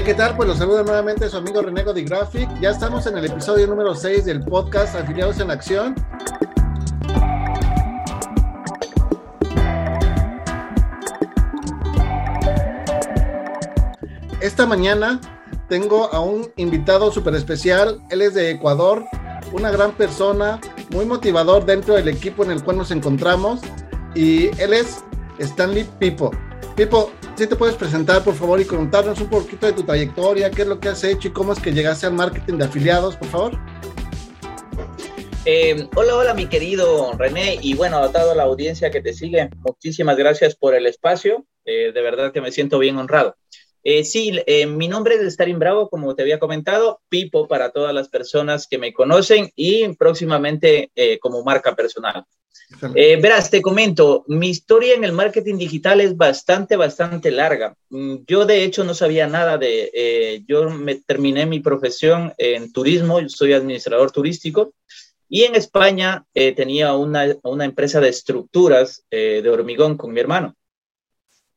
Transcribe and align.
¿Qué 0.00 0.14
tal? 0.14 0.34
Pues 0.34 0.48
los 0.48 0.56
saluda 0.56 0.82
nuevamente 0.82 1.28
su 1.28 1.36
amigo 1.36 1.60
René 1.60 1.84
Graphic. 1.84 2.48
Ya 2.60 2.70
estamos 2.70 3.06
en 3.06 3.18
el 3.18 3.26
episodio 3.26 3.66
número 3.66 3.94
6 3.94 4.24
del 4.24 4.40
podcast 4.40 4.96
Afiliados 4.96 5.38
en 5.38 5.50
Acción. 5.50 5.94
Esta 14.40 14.64
mañana 14.64 15.20
tengo 15.68 16.12
a 16.12 16.20
un 16.20 16.50
invitado 16.56 17.12
súper 17.12 17.34
especial. 17.34 18.00
Él 18.08 18.22
es 18.22 18.32
de 18.32 18.50
Ecuador, 18.50 19.04
una 19.52 19.70
gran 19.70 19.92
persona, 19.92 20.58
muy 20.90 21.04
motivador 21.04 21.66
dentro 21.66 21.94
del 21.94 22.08
equipo 22.08 22.44
en 22.44 22.50
el 22.50 22.64
cual 22.64 22.78
nos 22.78 22.90
encontramos. 22.90 23.60
Y 24.14 24.46
él 24.58 24.72
es 24.72 25.04
Stanley 25.38 25.86
Pipo. 25.98 26.30
Pipo, 26.76 27.10
si 27.36 27.46
te 27.46 27.56
puedes 27.56 27.74
presentar, 27.76 28.22
por 28.22 28.34
favor, 28.34 28.60
y 28.60 28.64
contarnos 28.64 29.20
un 29.20 29.28
poquito 29.28 29.66
de 29.66 29.72
tu 29.72 29.82
trayectoria, 29.82 30.50
qué 30.50 30.62
es 30.62 30.68
lo 30.68 30.78
que 30.78 30.88
has 30.88 31.02
hecho 31.04 31.28
y 31.28 31.30
cómo 31.32 31.52
es 31.52 31.60
que 31.60 31.72
llegaste 31.72 32.06
al 32.06 32.12
marketing 32.12 32.58
de 32.58 32.64
afiliados, 32.64 33.16
por 33.16 33.28
favor. 33.28 33.58
Eh, 35.44 35.88
hola, 35.96 36.16
hola, 36.16 36.34
mi 36.34 36.46
querido 36.46 37.12
René, 37.18 37.58
y 37.60 37.74
bueno, 37.74 37.98
a 37.98 38.12
toda 38.12 38.34
la 38.34 38.44
audiencia 38.44 38.90
que 38.90 39.00
te 39.00 39.12
sigue, 39.12 39.50
muchísimas 39.66 40.16
gracias 40.16 40.54
por 40.54 40.74
el 40.74 40.86
espacio. 40.86 41.44
Eh, 41.64 41.92
de 41.92 42.02
verdad 42.02 42.32
que 42.32 42.40
me 42.40 42.52
siento 42.52 42.78
bien 42.78 42.96
honrado. 42.98 43.36
Eh, 43.84 44.04
sí, 44.04 44.38
mi 44.68 44.88
nombre 44.88 45.16
es 45.16 45.34
Starin 45.34 45.58
Bravo, 45.58 45.88
como 45.88 46.14
te 46.14 46.22
había 46.22 46.38
comentado, 46.38 47.00
Pipo 47.08 47.48
para 47.48 47.70
todas 47.70 47.94
las 47.94 48.08
personas 48.08 48.66
que 48.66 48.78
me 48.78 48.92
conocen 48.92 49.50
y 49.56 49.88
próximamente 49.94 50.90
como 51.20 51.42
marca 51.42 51.74
personal. 51.74 52.24
Eh, 52.94 53.16
verás, 53.20 53.50
te 53.50 53.62
comento, 53.62 54.24
mi 54.28 54.48
historia 54.48 54.94
en 54.94 55.04
el 55.04 55.12
marketing 55.12 55.56
digital 55.56 56.00
es 56.00 56.16
bastante, 56.16 56.76
bastante 56.76 57.30
larga. 57.30 57.76
Mm, 57.90 58.16
yo 58.26 58.44
de 58.44 58.64
hecho 58.64 58.84
no 58.84 58.94
sabía 58.94 59.26
nada 59.26 59.58
de, 59.58 59.90
eh, 59.94 60.42
yo 60.46 60.68
me 60.70 60.96
terminé 60.96 61.46
mi 61.46 61.60
profesión 61.60 62.32
en 62.38 62.72
turismo, 62.72 63.20
yo 63.20 63.28
soy 63.28 63.52
administrador 63.52 64.10
turístico 64.10 64.74
y 65.28 65.44
en 65.44 65.54
España 65.54 66.24
eh, 66.34 66.52
tenía 66.52 66.94
una, 66.94 67.36
una, 67.42 67.64
empresa 67.64 68.00
de 68.00 68.08
estructuras 68.08 69.04
de 69.10 69.48
hormigón 69.48 69.96
con 69.96 70.12
mi 70.12 70.20
hermano. 70.20 70.54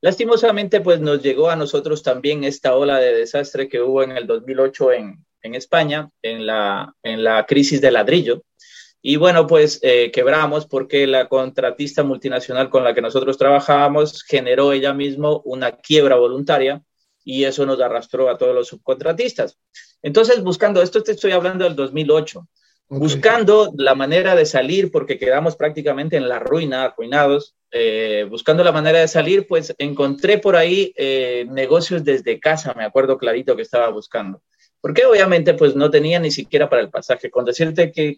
Lastimosamente, 0.06 0.82
pues 0.82 1.00
nos 1.00 1.24
llegó 1.24 1.50
a 1.50 1.56
nosotros 1.56 2.04
también 2.04 2.44
esta 2.44 2.76
ola 2.76 3.00
de 3.00 3.12
desastre 3.12 3.68
que 3.68 3.82
hubo 3.82 4.04
en 4.04 4.12
el 4.12 4.28
2008 4.28 4.92
en, 4.92 5.26
en 5.42 5.56
España, 5.56 6.12
en 6.22 6.46
la, 6.46 6.94
en 7.02 7.24
la 7.24 7.44
crisis 7.48 7.82
de 7.82 7.90
ladrillo. 7.90 8.44
Y 9.02 9.16
bueno, 9.16 9.48
pues 9.48 9.80
eh, 9.82 10.12
quebramos 10.12 10.68
porque 10.68 11.08
la 11.08 11.28
contratista 11.28 12.04
multinacional 12.04 12.70
con 12.70 12.84
la 12.84 12.94
que 12.94 13.02
nosotros 13.02 13.36
trabajábamos 13.40 14.22
generó 14.22 14.74
ella 14.74 14.94
mismo 14.94 15.42
una 15.44 15.72
quiebra 15.72 16.18
voluntaria 16.18 16.84
y 17.24 17.46
eso 17.46 17.66
nos 17.66 17.82
arrastró 17.82 18.30
a 18.30 18.38
todos 18.38 18.54
los 18.54 18.68
subcontratistas. 18.68 19.58
Entonces, 20.04 20.44
buscando, 20.44 20.84
esto 20.84 21.02
te 21.02 21.14
estoy 21.14 21.32
hablando 21.32 21.64
del 21.64 21.76
2008, 21.76 22.48
buscando 22.88 23.74
la 23.78 23.96
manera 23.96 24.36
de 24.36 24.46
salir 24.46 24.92
porque 24.92 25.18
quedamos 25.18 25.56
prácticamente 25.56 26.18
en 26.18 26.30
la 26.30 26.40
ruina, 26.40 26.84
arruinados, 26.84 27.56
eh, 27.72 28.26
buscando 28.30 28.64
la 28.64 28.72
manera 28.72 29.00
de 29.00 29.08
salir, 29.08 29.48
pues 29.48 29.74
encontré 29.78 30.38
por 30.38 30.56
ahí 30.56 30.94
eh, 30.96 31.46
negocios 31.50 32.04
desde 32.04 32.40
casa, 32.40 32.74
me 32.74 32.86
acuerdo 32.86 33.18
clarito 33.18 33.56
que 33.56 33.64
estaba 33.64 33.90
buscando. 33.90 34.42
Porque 34.80 35.06
obviamente 35.06 35.56
pues 35.56 35.76
no 35.76 35.90
tenía 35.90 36.20
ni 36.20 36.30
siquiera 36.30 36.70
para 36.70 36.84
el 36.84 36.90
pasaje. 36.90 37.32
Con 37.32 37.44
decirte 37.44 37.92
que 37.92 38.18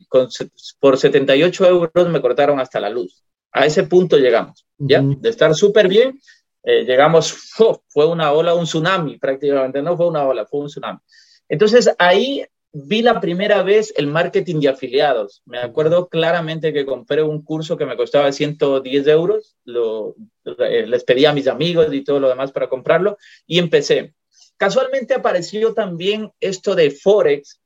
por 0.80 0.98
78 0.98 1.68
euros 1.68 2.10
me 2.10 2.22
cortaron 2.22 2.60
hasta 2.60 2.80
la 2.80 2.90
luz. 2.90 3.24
A 3.54 3.66
ese 3.66 3.84
punto 3.84 4.18
llegamos, 4.18 4.68
¿ya? 4.78 5.02
De 5.02 5.30
estar 5.30 5.56
súper 5.56 5.88
bien, 5.88 6.20
eh, 6.64 6.84
llegamos, 6.84 7.32
fue 7.88 8.06
una 8.06 8.34
ola, 8.34 8.54
un 8.54 8.66
tsunami 8.66 9.18
prácticamente, 9.18 9.82
no 9.82 9.96
fue 9.96 10.08
una 10.08 10.26
ola, 10.26 10.46
fue 10.46 10.60
un 10.60 10.68
tsunami. 10.68 11.00
Entonces 11.48 11.90
ahí 11.98 12.46
vi 12.72 13.02
la 13.02 13.20
primera 13.20 13.64
vez 13.64 13.94
el 13.98 14.08
marketing 14.08 14.60
de 14.60 14.70
afiliados. 14.70 15.42
Me 15.46 15.60
acuerdo 15.60 16.08
claramente 16.08 16.74
que 16.74 16.86
compré 16.86 17.24
un 17.24 17.44
curso 17.44 17.78
que 17.78 17.86
me 17.86 17.98
costaba 17.98 18.32
110 18.32 19.08
euros, 19.08 19.56
lo, 19.64 20.16
eh, 20.46 20.86
les 20.86 21.04
pedí 21.04 21.26
a 21.26 21.34
mis 21.34 21.48
amigos 21.48 21.94
y 21.94 22.04
todo 22.04 22.20
lo 22.20 22.30
demás 22.30 22.52
para 22.52 22.70
comprarlo 22.70 23.18
y 23.46 23.60
empecé. 23.60 24.14
Casualmente 24.58 25.14
apareció 25.14 25.74
también 25.74 26.32
esto 26.40 26.76
de 26.76 26.92
Forex, 26.92 27.60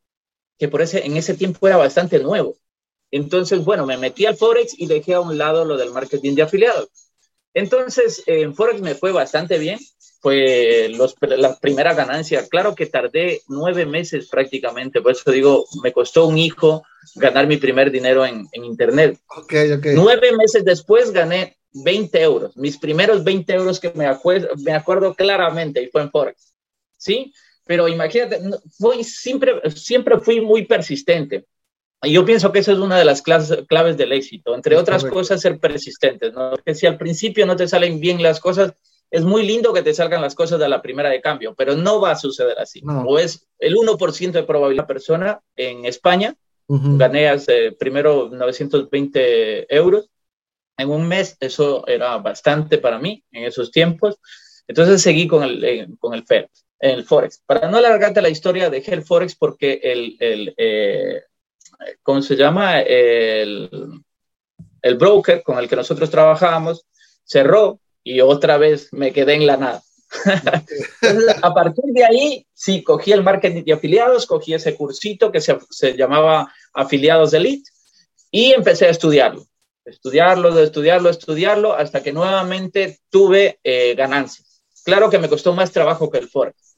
que 0.57 0.67
por 0.67 0.81
ese, 0.81 1.05
en 1.05 1.17
ese 1.17 1.33
tiempo 1.33 1.67
era 1.67 1.77
bastante 1.77 2.19
nuevo. 2.19 2.55
Entonces, 3.11 3.63
bueno, 3.63 3.85
me 3.85 3.97
metí 3.97 4.25
al 4.25 4.37
Forex 4.37 4.77
y 4.77 4.87
dejé 4.87 5.13
a 5.13 5.21
un 5.21 5.37
lado 5.37 5.65
lo 5.65 5.77
del 5.77 5.91
marketing 5.91 6.35
de 6.35 6.43
afiliados. 6.43 6.89
Entonces, 7.53 8.23
en 8.25 8.55
Forex 8.55 8.81
me 8.81 8.95
fue 8.95 9.11
bastante 9.11 9.57
bien. 9.57 9.79
Fue 10.21 10.89
los, 10.95 11.15
la 11.21 11.57
primera 11.57 11.93
ganancia. 11.93 12.47
Claro 12.47 12.75
que 12.75 12.85
tardé 12.85 13.41
nueve 13.47 13.85
meses 13.85 14.29
prácticamente. 14.29 15.01
Por 15.01 15.13
eso 15.13 15.31
digo, 15.31 15.65
me 15.83 15.91
costó 15.91 16.27
un 16.27 16.37
hijo 16.37 16.83
ganar 17.15 17.47
mi 17.47 17.57
primer 17.57 17.91
dinero 17.91 18.25
en, 18.25 18.47
en 18.51 18.63
Internet. 18.63 19.19
Okay, 19.27 19.71
okay. 19.71 19.95
Nueve 19.95 20.31
meses 20.37 20.63
después 20.63 21.11
gané 21.11 21.57
20 21.73 22.21
euros. 22.21 22.55
Mis 22.55 22.77
primeros 22.77 23.23
20 23.23 23.53
euros 23.53 23.79
que 23.79 23.91
me, 23.95 24.05
acuerdo, 24.05 24.49
me 24.57 24.73
acuerdo 24.73 25.15
claramente 25.15 25.81
y 25.81 25.87
fue 25.87 26.03
en 26.03 26.11
Forex. 26.11 26.51
¿sí? 27.01 27.33
Pero 27.65 27.87
imagínate, 27.87 28.39
fui, 28.77 29.03
siempre, 29.03 29.53
siempre 29.71 30.19
fui 30.19 30.39
muy 30.39 30.65
persistente. 30.65 31.45
Y 32.03 32.13
yo 32.13 32.25
pienso 32.25 32.51
que 32.51 32.59
esa 32.59 32.71
es 32.71 32.79
una 32.79 32.97
de 32.97 33.05
las 33.05 33.21
claves 33.21 33.97
del 33.97 34.11
éxito, 34.11 34.55
entre 34.55 34.75
otras 34.75 35.05
cosas, 35.05 35.41
ser 35.41 35.59
persistentes, 35.59 36.33
¿no? 36.33 36.51
Porque 36.51 36.73
si 36.73 36.87
al 36.87 36.97
principio 36.97 37.45
no 37.45 37.55
te 37.55 37.67
salen 37.67 37.99
bien 37.99 38.23
las 38.23 38.39
cosas, 38.39 38.73
es 39.11 39.23
muy 39.23 39.45
lindo 39.45 39.73
que 39.73 39.83
te 39.83 39.93
salgan 39.93 40.21
las 40.21 40.33
cosas 40.33 40.59
de 40.59 40.69
la 40.69 40.81
primera 40.81 41.09
de 41.09 41.21
cambio, 41.21 41.53
pero 41.53 41.75
no 41.75 41.99
va 41.99 42.11
a 42.11 42.15
suceder 42.15 42.57
así. 42.57 42.81
O 43.05 43.19
es 43.19 43.45
el 43.59 43.75
1% 43.75 44.31
de 44.31 44.43
probabilidad 44.43 44.87
persona 44.87 45.41
en 45.55 45.85
España, 45.85 46.35
gané 46.67 47.27
hace, 47.27 47.73
primero 47.73 48.29
920 48.31 49.75
euros 49.75 50.09
en 50.77 50.89
un 50.89 51.05
mes, 51.05 51.35
eso 51.41 51.85
era 51.85 52.17
bastante 52.17 52.77
para 52.77 52.97
mí 52.97 53.23
en 53.31 53.43
esos 53.43 53.69
tiempos. 53.69 54.17
Entonces 54.65 55.01
seguí 55.01 55.27
con 55.27 55.43
el, 55.43 55.63
eh, 55.63 55.87
con 55.99 56.13
el 56.13 56.23
FED 56.25 56.45
el 56.79 57.03
Forex. 57.03 57.43
Para 57.45 57.69
no 57.69 57.77
alargarte 57.77 58.21
la 58.21 58.29
historia, 58.29 58.69
dejé 58.69 58.93
el 58.93 59.03
Forex 59.03 59.35
porque 59.35 59.79
el, 59.83 60.15
el 60.19 60.53
eh, 60.57 61.21
¿cómo 62.01 62.21
se 62.21 62.35
llama? 62.35 62.79
El, 62.79 64.01
el 64.81 64.95
broker 64.95 65.43
con 65.43 65.59
el 65.59 65.67
que 65.67 65.75
nosotros 65.75 66.09
trabajábamos 66.09 66.87
cerró 67.23 67.80
y 68.03 68.21
otra 68.21 68.57
vez 68.57 68.89
me 68.91 69.11
quedé 69.11 69.35
en 69.35 69.47
la 69.47 69.57
nada. 69.57 69.83
a 71.41 71.53
partir 71.53 71.85
de 71.87 72.03
ahí, 72.03 72.47
sí, 72.53 72.83
cogí 72.83 73.11
el 73.11 73.23
marketing 73.23 73.63
de 73.63 73.73
afiliados, 73.73 74.25
cogí 74.25 74.53
ese 74.53 74.75
cursito 74.75 75.31
que 75.31 75.39
se, 75.39 75.57
se 75.69 75.95
llamaba 75.95 76.53
Afiliados 76.73 77.31
de 77.31 77.37
Elite 77.37 77.69
y 78.29 78.51
empecé 78.51 78.87
a 78.87 78.89
estudiarlo, 78.89 79.45
estudiarlo, 79.85 80.59
estudiarlo, 80.59 81.09
estudiarlo, 81.09 81.73
hasta 81.73 82.03
que 82.03 82.11
nuevamente 82.11 82.99
tuve 83.09 83.59
eh, 83.63 83.95
ganancias. 83.95 84.63
Claro 84.83 85.09
que 85.09 85.19
me 85.19 85.29
costó 85.29 85.53
más 85.53 85.71
trabajo 85.71 86.09
que 86.09 86.17
el 86.17 86.27
Forex 86.27 86.71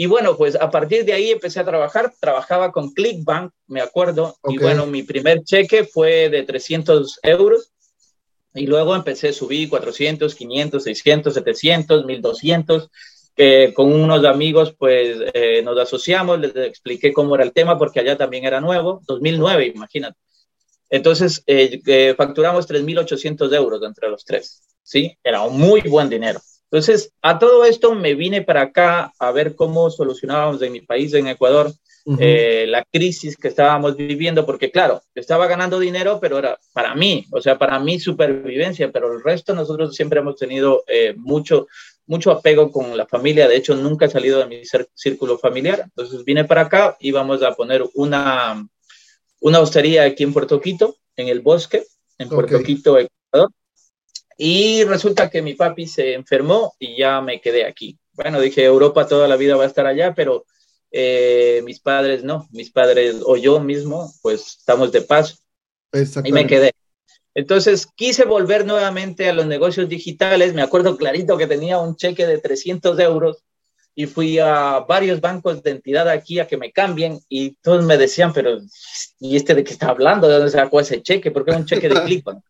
y 0.00 0.06
bueno, 0.06 0.36
pues 0.36 0.54
a 0.54 0.70
partir 0.70 1.04
de 1.04 1.12
ahí 1.12 1.32
empecé 1.32 1.58
a 1.58 1.64
trabajar, 1.64 2.14
trabajaba 2.20 2.70
con 2.70 2.92
Clickbank, 2.92 3.52
me 3.66 3.80
acuerdo, 3.80 4.38
y 4.48 4.56
bueno, 4.56 4.86
mi 4.86 5.02
primer 5.02 5.42
cheque 5.42 5.82
fue 5.82 6.28
de 6.28 6.44
300 6.44 7.18
euros, 7.24 7.72
y 8.54 8.66
luego 8.66 8.94
empecé 8.94 9.28
a 9.28 9.32
subir 9.32 9.68
400, 9.68 10.34
500, 10.34 10.82
600, 10.82 11.34
700, 11.34 12.04
1200, 12.04 12.90
que 13.36 13.72
con 13.74 13.92
unos 13.92 14.24
amigos 14.24 14.74
pues 14.76 15.18
eh, 15.32 15.62
nos 15.62 15.78
asociamos, 15.78 16.40
les 16.40 16.56
expliqué 16.56 17.12
cómo 17.12 17.34
era 17.34 17.44
el 17.44 17.52
tema, 17.52 17.78
porque 17.78 18.00
allá 18.00 18.16
también 18.16 18.44
era 18.44 18.60
nuevo, 18.60 19.00
2009, 19.06 19.72
imagínate. 19.74 20.18
Entonces, 20.90 21.42
eh, 21.46 21.80
eh 21.86 22.14
facturamos 22.16 22.66
3.800 22.66 23.54
euros 23.54 23.82
entre 23.82 24.08
los 24.08 24.24
tres, 24.24 24.62
¿sí? 24.82 25.16
Era 25.22 25.42
un 25.42 25.58
muy 25.58 25.82
buen 25.82 26.08
dinero. 26.08 26.40
Entonces, 26.70 27.12
a 27.22 27.38
todo 27.38 27.64
esto 27.64 27.94
me 27.94 28.14
vine 28.14 28.42
para 28.42 28.62
acá 28.62 29.12
a 29.18 29.32
ver 29.32 29.54
cómo 29.54 29.90
solucionábamos 29.90 30.60
en 30.62 30.72
mi 30.72 30.80
país, 30.82 31.14
en 31.14 31.28
Ecuador, 31.28 31.72
eh, 32.18 32.64
la 32.66 32.84
crisis 32.90 33.36
que 33.36 33.48
estábamos 33.48 33.94
viviendo, 33.96 34.46
porque 34.46 34.70
claro, 34.70 35.02
estaba 35.14 35.46
ganando 35.46 35.78
dinero, 35.78 36.18
pero 36.20 36.38
era 36.38 36.58
para 36.72 36.94
mí, 36.94 37.26
o 37.30 37.40
sea, 37.42 37.58
para 37.58 37.78
mi 37.80 38.00
supervivencia, 38.00 38.90
pero 38.90 39.12
el 39.12 39.22
resto 39.22 39.54
nosotros 39.54 39.94
siempre 39.94 40.20
hemos 40.20 40.36
tenido 40.36 40.84
eh, 40.86 41.14
mucho, 41.18 41.66
mucho 42.06 42.30
apego 42.30 42.72
con 42.72 42.96
la 42.96 43.06
familia, 43.06 43.46
de 43.46 43.56
hecho 43.56 43.74
nunca 43.74 44.06
he 44.06 44.10
salido 44.10 44.38
de 44.38 44.46
mi 44.46 44.62
círculo 44.94 45.36
familiar, 45.36 45.82
entonces 45.84 46.24
vine 46.24 46.46
para 46.46 46.62
acá 46.62 46.96
y 46.98 47.10
vamos 47.10 47.42
a 47.42 47.52
poner 47.52 47.84
una, 47.94 48.66
una 49.40 49.60
hostería 49.60 50.04
aquí 50.04 50.22
en 50.22 50.32
Puerto 50.32 50.62
Quito, 50.62 50.96
en 51.14 51.28
el 51.28 51.40
bosque, 51.40 51.84
en 52.16 52.30
Puerto 52.30 52.62
Quito, 52.62 52.96
Ecuador, 52.98 53.50
y 54.40 54.84
resulta 54.84 55.28
que 55.28 55.42
mi 55.42 55.54
papi 55.54 55.88
se 55.88 56.14
enfermó 56.14 56.76
y 56.78 56.96
ya 56.96 57.20
me 57.20 57.40
quedé 57.40 57.66
aquí. 57.66 57.98
Bueno, 58.12 58.40
dije, 58.40 58.64
Europa 58.64 59.08
toda 59.08 59.26
la 59.26 59.36
vida 59.36 59.56
va 59.56 59.64
a 59.64 59.66
estar 59.66 59.84
allá, 59.84 60.14
pero 60.14 60.46
eh, 60.92 61.60
mis 61.64 61.80
padres 61.80 62.22
no, 62.22 62.48
mis 62.52 62.70
padres 62.70 63.16
o 63.24 63.36
yo 63.36 63.58
mismo, 63.58 64.12
pues 64.22 64.58
estamos 64.60 64.92
de 64.92 65.02
paso. 65.02 65.36
Y 66.24 66.32
me 66.32 66.46
quedé. 66.46 66.70
Entonces 67.34 67.86
quise 67.96 68.24
volver 68.24 68.64
nuevamente 68.64 69.28
a 69.28 69.32
los 69.32 69.46
negocios 69.46 69.88
digitales. 69.88 70.54
Me 70.54 70.62
acuerdo 70.62 70.96
clarito 70.96 71.36
que 71.36 71.48
tenía 71.48 71.78
un 71.78 71.96
cheque 71.96 72.26
de 72.26 72.38
300 72.38 72.98
euros 73.00 73.44
y 73.96 74.06
fui 74.06 74.38
a 74.38 74.84
varios 74.88 75.20
bancos 75.20 75.64
de 75.64 75.72
entidad 75.72 76.08
aquí 76.08 76.38
a 76.38 76.46
que 76.46 76.56
me 76.56 76.70
cambien 76.70 77.18
y 77.28 77.56
todos 77.56 77.84
me 77.84 77.98
decían, 77.98 78.32
pero 78.32 78.60
¿y 79.18 79.36
este 79.36 79.56
de 79.56 79.64
qué 79.64 79.72
está 79.72 79.88
hablando? 79.88 80.28
¿De 80.28 80.34
dónde 80.34 80.52
sacó 80.52 80.78
ese 80.78 81.02
cheque? 81.02 81.32
Porque 81.32 81.50
es 81.50 81.56
un 81.56 81.66
cheque 81.66 81.88
de 81.88 82.00
Clipon. 82.04 82.40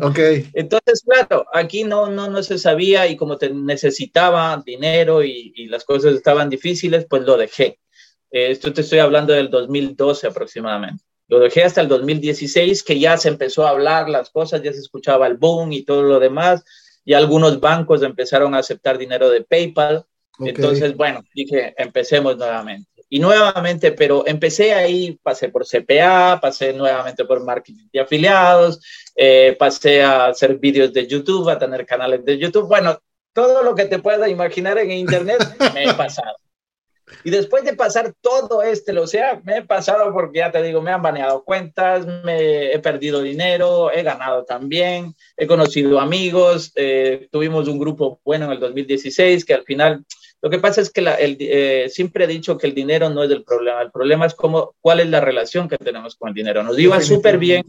Ok. 0.00 0.18
Entonces, 0.52 1.02
claro, 1.06 1.46
aquí 1.52 1.84
no, 1.84 2.08
no, 2.08 2.28
no 2.28 2.42
se 2.42 2.58
sabía 2.58 3.06
y 3.08 3.16
como 3.16 3.38
te 3.38 3.50
necesitaba 3.50 4.62
dinero 4.64 5.22
y, 5.22 5.52
y 5.54 5.66
las 5.66 5.84
cosas 5.84 6.14
estaban 6.14 6.50
difíciles, 6.50 7.06
pues 7.08 7.22
lo 7.22 7.36
dejé. 7.36 7.78
Eh, 8.34 8.50
esto 8.50 8.72
te 8.72 8.80
estoy 8.80 8.98
hablando 8.98 9.32
del 9.32 9.48
2012 9.48 10.26
aproximadamente. 10.26 11.04
Lo 11.28 11.38
dejé 11.38 11.62
hasta 11.62 11.80
el 11.80 11.88
2016, 11.88 12.82
que 12.82 12.98
ya 12.98 13.16
se 13.16 13.28
empezó 13.28 13.66
a 13.66 13.70
hablar 13.70 14.10
las 14.10 14.30
cosas, 14.30 14.60
ya 14.62 14.72
se 14.72 14.80
escuchaba 14.80 15.26
el 15.28 15.36
boom 15.36 15.72
y 15.72 15.84
todo 15.84 16.02
lo 16.02 16.18
demás, 16.18 16.64
y 17.04 17.14
algunos 17.14 17.60
bancos 17.60 18.02
empezaron 18.02 18.54
a 18.54 18.58
aceptar 18.58 18.98
dinero 18.98 19.30
de 19.30 19.42
PayPal. 19.42 20.04
Entonces, 20.40 20.96
bueno, 20.96 21.22
dije, 21.32 21.74
empecemos 21.78 22.36
nuevamente. 22.36 22.93
Y 23.08 23.18
nuevamente, 23.20 23.92
pero 23.92 24.26
empecé 24.26 24.72
ahí, 24.72 25.18
pasé 25.22 25.48
por 25.48 25.66
CPA, 25.66 26.38
pasé 26.40 26.72
nuevamente 26.72 27.24
por 27.24 27.44
marketing 27.44 27.88
de 27.92 28.00
afiliados, 28.00 28.80
eh, 29.14 29.56
pasé 29.58 30.02
a 30.02 30.26
hacer 30.26 30.58
vídeos 30.58 30.92
de 30.92 31.06
YouTube, 31.06 31.48
a 31.48 31.58
tener 31.58 31.86
canales 31.86 32.24
de 32.24 32.38
YouTube. 32.38 32.68
Bueno, 32.68 32.98
todo 33.32 33.62
lo 33.62 33.74
que 33.74 33.84
te 33.84 33.98
puedas 33.98 34.28
imaginar 34.28 34.78
en 34.78 34.92
Internet 34.92 35.38
me 35.74 35.84
he 35.84 35.94
pasado. 35.94 36.36
Y 37.22 37.30
después 37.30 37.64
de 37.64 37.74
pasar 37.74 38.14
todo 38.20 38.62
este, 38.62 38.96
o 38.98 39.06
sea, 39.06 39.40
me 39.44 39.58
he 39.58 39.62
pasado 39.62 40.12
porque 40.12 40.38
ya 40.38 40.50
te 40.50 40.62
digo, 40.62 40.80
me 40.80 40.90
han 40.90 41.02
baneado 41.02 41.44
cuentas, 41.44 42.06
me 42.24 42.72
he 42.72 42.78
perdido 42.78 43.22
dinero, 43.22 43.90
he 43.90 44.02
ganado 44.02 44.44
también, 44.44 45.14
he 45.36 45.46
conocido 45.46 46.00
amigos, 46.00 46.72
eh, 46.76 47.28
tuvimos 47.30 47.68
un 47.68 47.78
grupo 47.78 48.20
bueno 48.24 48.46
en 48.46 48.52
el 48.52 48.60
2016 48.60 49.44
que 49.44 49.54
al 49.54 49.64
final, 49.64 50.04
lo 50.44 50.50
que 50.50 50.58
pasa 50.58 50.82
es 50.82 50.90
que 50.90 51.00
la, 51.00 51.14
el, 51.14 51.38
eh, 51.40 51.88
siempre 51.88 52.24
he 52.24 52.28
dicho 52.28 52.58
que 52.58 52.66
el 52.66 52.74
dinero 52.74 53.08
no 53.08 53.22
es 53.24 53.30
el 53.30 53.44
problema, 53.44 53.80
el 53.80 53.90
problema 53.90 54.26
es 54.26 54.34
cómo, 54.34 54.74
cuál 54.82 55.00
es 55.00 55.08
la 55.08 55.22
relación 55.22 55.70
que 55.70 55.78
tenemos 55.78 56.16
con 56.16 56.28
el 56.28 56.34
dinero. 56.34 56.62
Nos 56.62 56.78
iba 56.78 57.00
súper 57.00 57.38
bien, 57.38 57.64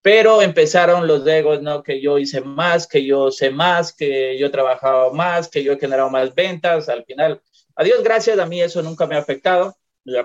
pero 0.00 0.40
empezaron 0.40 1.06
los 1.06 1.26
egos, 1.26 1.60
¿no? 1.60 1.82
Que 1.82 2.00
yo 2.00 2.16
hice 2.16 2.40
más, 2.40 2.86
que 2.86 3.04
yo 3.04 3.30
sé 3.30 3.50
más, 3.50 3.94
que 3.94 4.38
yo 4.38 4.46
he 4.46 4.50
trabajado 4.50 5.12
más, 5.12 5.50
que 5.50 5.62
yo 5.62 5.74
he 5.74 5.78
generado 5.78 6.08
más 6.08 6.34
ventas, 6.34 6.88
al 6.88 7.04
final 7.04 7.42
a 7.74 7.84
Dios 7.84 8.02
gracias, 8.02 8.38
a 8.38 8.46
mí 8.46 8.62
eso 8.62 8.82
nunca 8.82 9.06
me 9.06 9.16
ha 9.16 9.18
afectado. 9.18 9.76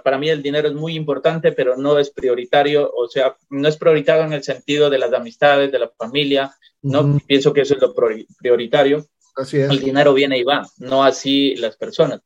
Para 0.02 0.18
mí 0.18 0.30
el 0.30 0.42
dinero 0.42 0.70
es 0.70 0.74
muy 0.74 0.96
importante, 0.96 1.52
pero 1.52 1.76
no 1.76 2.00
es 2.00 2.10
prioritario, 2.10 2.90
o 2.90 3.10
sea, 3.10 3.36
no 3.50 3.68
es 3.68 3.76
prioritario 3.76 4.24
en 4.24 4.32
el 4.32 4.44
sentido 4.44 4.90
de 4.90 4.98
las 4.98 5.12
amistades, 5.12 5.74
de 5.74 5.80
la 5.80 5.90
familia, 5.90 6.56
no 6.84 7.18
pienso 7.28 7.52
que 7.52 7.62
eso 7.62 7.74
es 7.74 7.82
lo 7.82 7.94
prioritario. 8.40 9.06
Así 9.36 9.60
es. 9.60 9.70
El 9.70 9.80
dinero 9.80 10.14
viene 10.14 10.38
y 10.38 10.44
va, 10.44 10.68
no 10.78 11.04
así 11.04 11.56
las 11.56 11.78
personas. 11.78 12.22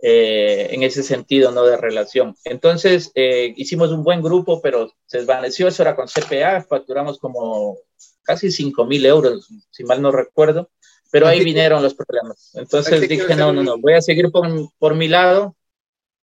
Eh, 0.00 0.68
en 0.70 0.84
ese 0.84 1.02
sentido, 1.02 1.50
no 1.50 1.64
de 1.64 1.76
relación. 1.76 2.36
Entonces, 2.44 3.10
eh, 3.14 3.52
hicimos 3.56 3.90
un 3.90 4.04
buen 4.04 4.22
grupo, 4.22 4.62
pero 4.62 4.92
se 5.06 5.18
desvaneció, 5.18 5.66
eso 5.66 5.82
era 5.82 5.96
con 5.96 6.06
CPA, 6.06 6.62
facturamos 6.62 7.18
como 7.18 7.78
casi 8.22 8.52
5 8.52 8.84
mil 8.84 9.04
euros, 9.06 9.48
si 9.70 9.82
mal 9.84 10.00
no 10.00 10.12
recuerdo. 10.12 10.70
Pero 11.10 11.26
ahí 11.26 11.42
vinieron 11.42 11.82
los 11.82 11.94
problemas. 11.94 12.52
Entonces 12.54 13.08
dije, 13.08 13.34
no, 13.34 13.52
no, 13.52 13.62
no, 13.62 13.78
voy 13.78 13.94
a 13.94 14.02
seguir 14.02 14.30
por, 14.30 14.46
por 14.78 14.94
mi 14.94 15.08
lado 15.08 15.56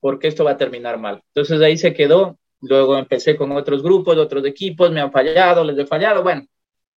porque 0.05 0.27
esto 0.27 0.43
va 0.43 0.51
a 0.51 0.57
terminar 0.57 0.99
mal. 0.99 1.23
Entonces 1.33 1.59
ahí 1.61 1.79
se 1.79 1.91
quedó. 1.91 2.37
Luego 2.61 2.95
empecé 2.95 3.35
con 3.35 3.51
otros 3.51 3.81
grupos, 3.81 4.15
otros 4.17 4.45
equipos, 4.45 4.91
me 4.91 5.01
han 5.01 5.11
fallado, 5.11 5.63
les 5.63 5.77
he 5.79 5.87
fallado. 5.87 6.21
Bueno, 6.21 6.45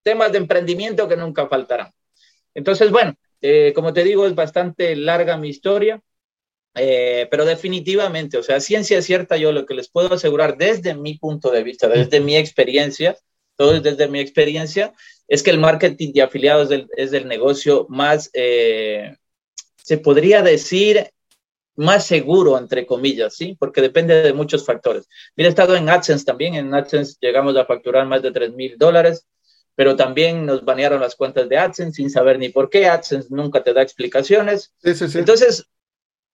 temas 0.02 0.30
de 0.30 0.36
emprendimiento 0.36 1.08
que 1.08 1.16
nunca 1.16 1.48
faltarán. 1.48 1.90
Entonces, 2.58 2.90
bueno, 2.90 3.14
eh, 3.40 3.72
como 3.72 3.92
te 3.92 4.02
digo, 4.02 4.26
es 4.26 4.34
bastante 4.34 4.96
larga 4.96 5.36
mi 5.36 5.48
historia, 5.48 6.02
eh, 6.74 7.28
pero 7.30 7.44
definitivamente, 7.44 8.36
o 8.36 8.42
sea, 8.42 8.58
ciencia 8.58 9.00
cierta, 9.00 9.36
yo 9.36 9.52
lo 9.52 9.64
que 9.64 9.74
les 9.74 9.88
puedo 9.88 10.14
asegurar 10.14 10.56
desde 10.56 10.94
mi 10.94 11.16
punto 11.16 11.52
de 11.52 11.62
vista, 11.62 11.86
desde 11.86 12.18
mi 12.18 12.36
experiencia, 12.36 13.16
todo 13.56 13.80
desde 13.80 14.08
mi 14.08 14.18
experiencia, 14.18 14.92
es 15.28 15.44
que 15.44 15.50
el 15.50 15.60
marketing 15.60 16.12
de 16.12 16.22
afiliados 16.22 16.68
es 16.96 17.12
el, 17.12 17.28
negocio 17.28 17.86
más, 17.88 18.28
eh, 18.32 19.14
se 19.76 19.98
podría 19.98 20.42
decir, 20.42 21.10
más 21.76 22.06
seguro, 22.06 22.58
entre 22.58 22.86
comillas, 22.86 23.36
¿sí? 23.36 23.56
Porque 23.56 23.80
depende 23.80 24.20
de 24.20 24.32
muchos 24.32 24.66
factores. 24.66 25.08
Mira, 25.36 25.48
he 25.48 25.50
estado 25.50 25.76
en 25.76 25.88
AdSense 25.88 26.24
también, 26.24 26.54
en 26.56 26.74
AdSense 26.74 27.18
llegamos 27.20 27.56
a 27.56 27.66
facturar 27.66 28.04
más 28.04 28.20
de 28.20 28.32
3 28.32 28.52
mil 28.54 28.76
dólares, 28.76 29.28
pero 29.78 29.94
también 29.94 30.44
nos 30.44 30.64
banearon 30.64 31.00
las 31.00 31.14
cuentas 31.14 31.48
de 31.48 31.56
AdSense 31.56 31.98
sin 31.98 32.10
saber 32.10 32.36
ni 32.36 32.48
por 32.48 32.68
qué. 32.68 32.88
AdSense 32.88 33.28
nunca 33.30 33.62
te 33.62 33.72
da 33.72 33.80
explicaciones. 33.80 34.74
Sí, 34.82 34.92
sí, 34.92 35.06
sí. 35.06 35.18
Entonces, 35.18 35.68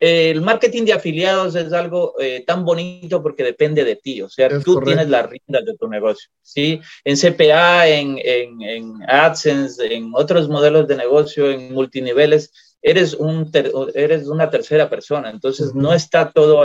el 0.01 0.41
marketing 0.41 0.85
de 0.87 0.95
afiliados 0.95 1.55
es 1.55 1.71
algo 1.75 2.15
eh, 2.19 2.43
tan 2.47 2.65
bonito 2.65 3.23
porque 3.23 3.45
depende 3.45 3.85
de 3.85 3.97
ti, 3.97 4.23
o 4.23 4.31
sea, 4.31 4.49
tú 4.61 4.81
tienes 4.81 5.11
la 5.11 5.25
rienda 5.25 5.61
de 5.61 5.77
tu 5.77 5.87
negocio, 5.89 6.31
¿sí? 6.41 6.81
En 7.05 7.19
CPA, 7.19 7.87
en, 7.87 8.19
en, 8.19 9.03
AdSense, 9.07 9.95
en 9.95 10.11
otros 10.15 10.49
modelos 10.49 10.89
de 10.89 10.97
negocio, 10.97 11.51
en 11.51 11.75
multiniveles, 11.75 12.51
eres, 12.81 13.13
un 13.13 13.51
eres 13.95 14.27
una 14.27 14.49
tercera 14.49 14.89
persona, 14.89 15.29
entonces 15.29 15.75
no 15.75 15.93
está 15.93 16.33
todo 16.33 16.65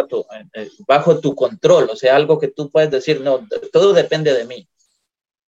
eh, 0.54 0.70
bajo 0.88 1.20
tu 1.20 1.36
control, 1.36 1.90
o 1.90 1.98
sea, 1.98 2.16
algo 2.16 2.40
que 2.40 2.48
tú 2.48 2.70
puedes 2.70 2.90
decir, 2.90 3.20
no, 3.20 3.46
todo 3.74 3.92
depende 3.92 4.34
de 4.34 4.46
mí. 4.46 4.70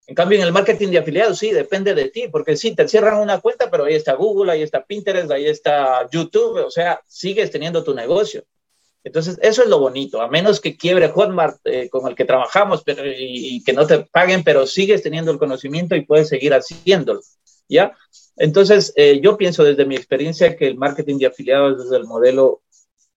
En 0.06 0.14
cambio, 0.14 0.38
en 0.38 0.44
el 0.44 0.52
marketing 0.52 0.88
de 0.88 0.98
afiliados, 0.98 1.38
sí, 1.38 1.52
depende 1.52 1.94
de 1.94 2.08
ti, 2.08 2.26
porque 2.28 2.56
sí, 2.56 2.74
te 2.74 2.88
cierran 2.88 3.18
una 3.18 3.40
cuenta, 3.40 3.70
pero 3.70 3.84
ahí 3.84 3.94
está 3.94 4.14
Google, 4.14 4.52
ahí 4.52 4.62
está 4.62 4.84
Pinterest, 4.84 5.30
ahí 5.30 5.46
está 5.46 6.08
YouTube, 6.10 6.64
o 6.66 6.70
sea, 6.70 7.00
sigues 7.06 7.50
teniendo 7.50 7.84
tu 7.84 7.94
negocio. 7.94 8.44
Entonces, 9.04 9.38
eso 9.42 9.62
es 9.62 9.68
lo 9.68 9.78
bonito, 9.78 10.20
a 10.20 10.28
menos 10.28 10.60
que 10.60 10.76
quiebre 10.76 11.08
Hotmart 11.08 11.58
eh, 11.64 11.88
con 11.88 12.08
el 12.08 12.14
que 12.14 12.24
trabajamos 12.24 12.82
pero, 12.84 13.02
y, 13.04 13.62
que 13.64 13.72
no 13.72 13.86
te 13.86 14.00
paguen, 14.00 14.44
pero 14.44 14.66
sigues 14.66 15.02
teniendo 15.02 15.32
el 15.32 15.38
conocimiento 15.38 15.96
y 15.96 16.04
puedes 16.04 16.28
seguir 16.28 16.52
haciéndolo, 16.52 17.20
¿ya? 17.68 17.96
Entonces, 18.36 18.92
eh, 18.96 19.20
yo 19.20 19.36
pienso 19.36 19.64
desde 19.64 19.84
mi 19.84 19.96
experiencia 19.96 20.56
que 20.56 20.66
el 20.68 20.76
marketing 20.76 21.18
de 21.18 21.26
afiliados 21.26 21.84
es 21.84 21.92
el 21.92 22.04
modelo 22.04 22.62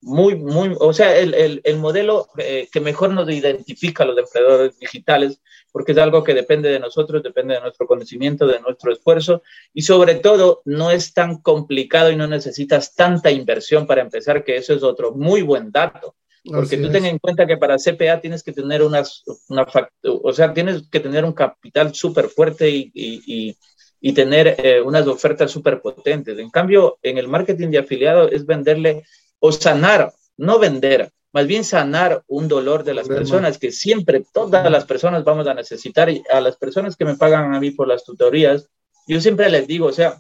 muy, 0.06 0.36
muy, 0.36 0.76
o 0.80 0.94
sea, 0.94 1.18
el, 1.18 1.34
el, 1.34 1.62
el 1.64 1.78
modelo 1.78 2.28
eh, 2.38 2.70
que 2.72 2.80
mejor 2.80 3.10
nos 3.10 3.28
identifica 3.28 4.04
a 4.04 4.06
los 4.06 4.18
emprendedores 4.18 4.78
digitales, 4.78 5.42
porque 5.72 5.94
es 5.94 5.98
algo 5.98 6.24
que 6.24 6.36
depende 6.36 6.70
de 6.70 6.80
nosotros, 6.80 7.24
depende 7.24 7.56
de 7.56 7.62
nuestro 7.62 7.88
conocimiento, 7.88 8.46
de 8.46 8.60
nuestro 8.60 8.94
esfuerzo, 8.94 9.42
y 9.74 9.82
sobre 9.82 10.16
todo 10.16 10.62
no 10.64 10.92
es 10.92 11.12
tan 11.12 11.42
complicado 11.42 12.12
y 12.12 12.16
no 12.16 12.28
necesitas 12.28 12.94
tanta 12.94 13.32
inversión 13.32 13.88
para 13.88 14.02
empezar, 14.02 14.44
que 14.44 14.58
eso 14.58 14.76
es 14.76 14.84
otro 14.84 15.12
muy 15.12 15.42
buen 15.42 15.72
dato. 15.72 16.16
Porque 16.44 16.78
tú 16.78 16.92
ten 16.92 17.06
en 17.06 17.18
cuenta 17.18 17.48
que 17.48 17.58
para 17.58 17.78
CPA 17.78 18.22
tienes 18.22 18.44
que 18.44 18.54
tener 18.54 18.84
unas, 18.84 19.24
una, 19.50 19.66
o 20.04 20.32
sea, 20.32 20.54
tienes 20.54 20.84
que 20.92 21.00
tener 21.00 21.26
un 21.26 21.34
capital 21.34 21.96
súper 21.96 22.30
fuerte 22.30 22.70
y, 22.70 22.92
y, 22.94 23.58
y, 24.00 24.14
tener 24.14 24.56
eh, 24.60 24.80
unas 24.80 25.08
ofertas 25.08 25.50
súper 25.50 25.82
potentes. 25.82 26.38
En 26.38 26.52
cambio, 26.52 27.00
en 27.02 27.18
el 27.18 27.28
marketing 27.28 27.70
de 27.70 27.80
afiliado 27.80 28.30
es 28.30 28.46
venderle 28.46 29.04
o 29.46 29.52
sanar, 29.52 30.12
no 30.38 30.58
vender, 30.58 31.12
más 31.32 31.46
bien 31.46 31.64
sanar 31.64 32.24
un 32.28 32.48
dolor 32.48 32.84
de 32.84 32.96
las 32.96 33.08
personas 33.08 33.60
que 33.60 33.72
siempre 33.72 34.26
todas 34.34 34.72
las 34.72 34.86
personas 34.86 35.24
vamos 35.24 35.46
a 35.48 35.54
necesitar 35.54 36.10
y 36.10 36.24
a 36.32 36.42
las 36.42 36.58
personas 36.58 36.96
que 36.96 37.06
me 37.06 37.16
pagan 37.16 37.54
a 37.54 37.60
mí 37.60 37.70
por 37.70 37.88
las 37.88 38.04
tutorías, 38.04 38.68
yo 39.08 39.22
siempre 39.22 39.50
les 39.52 39.68
digo, 39.68 39.86
o 39.86 39.92
sea, 39.92 40.20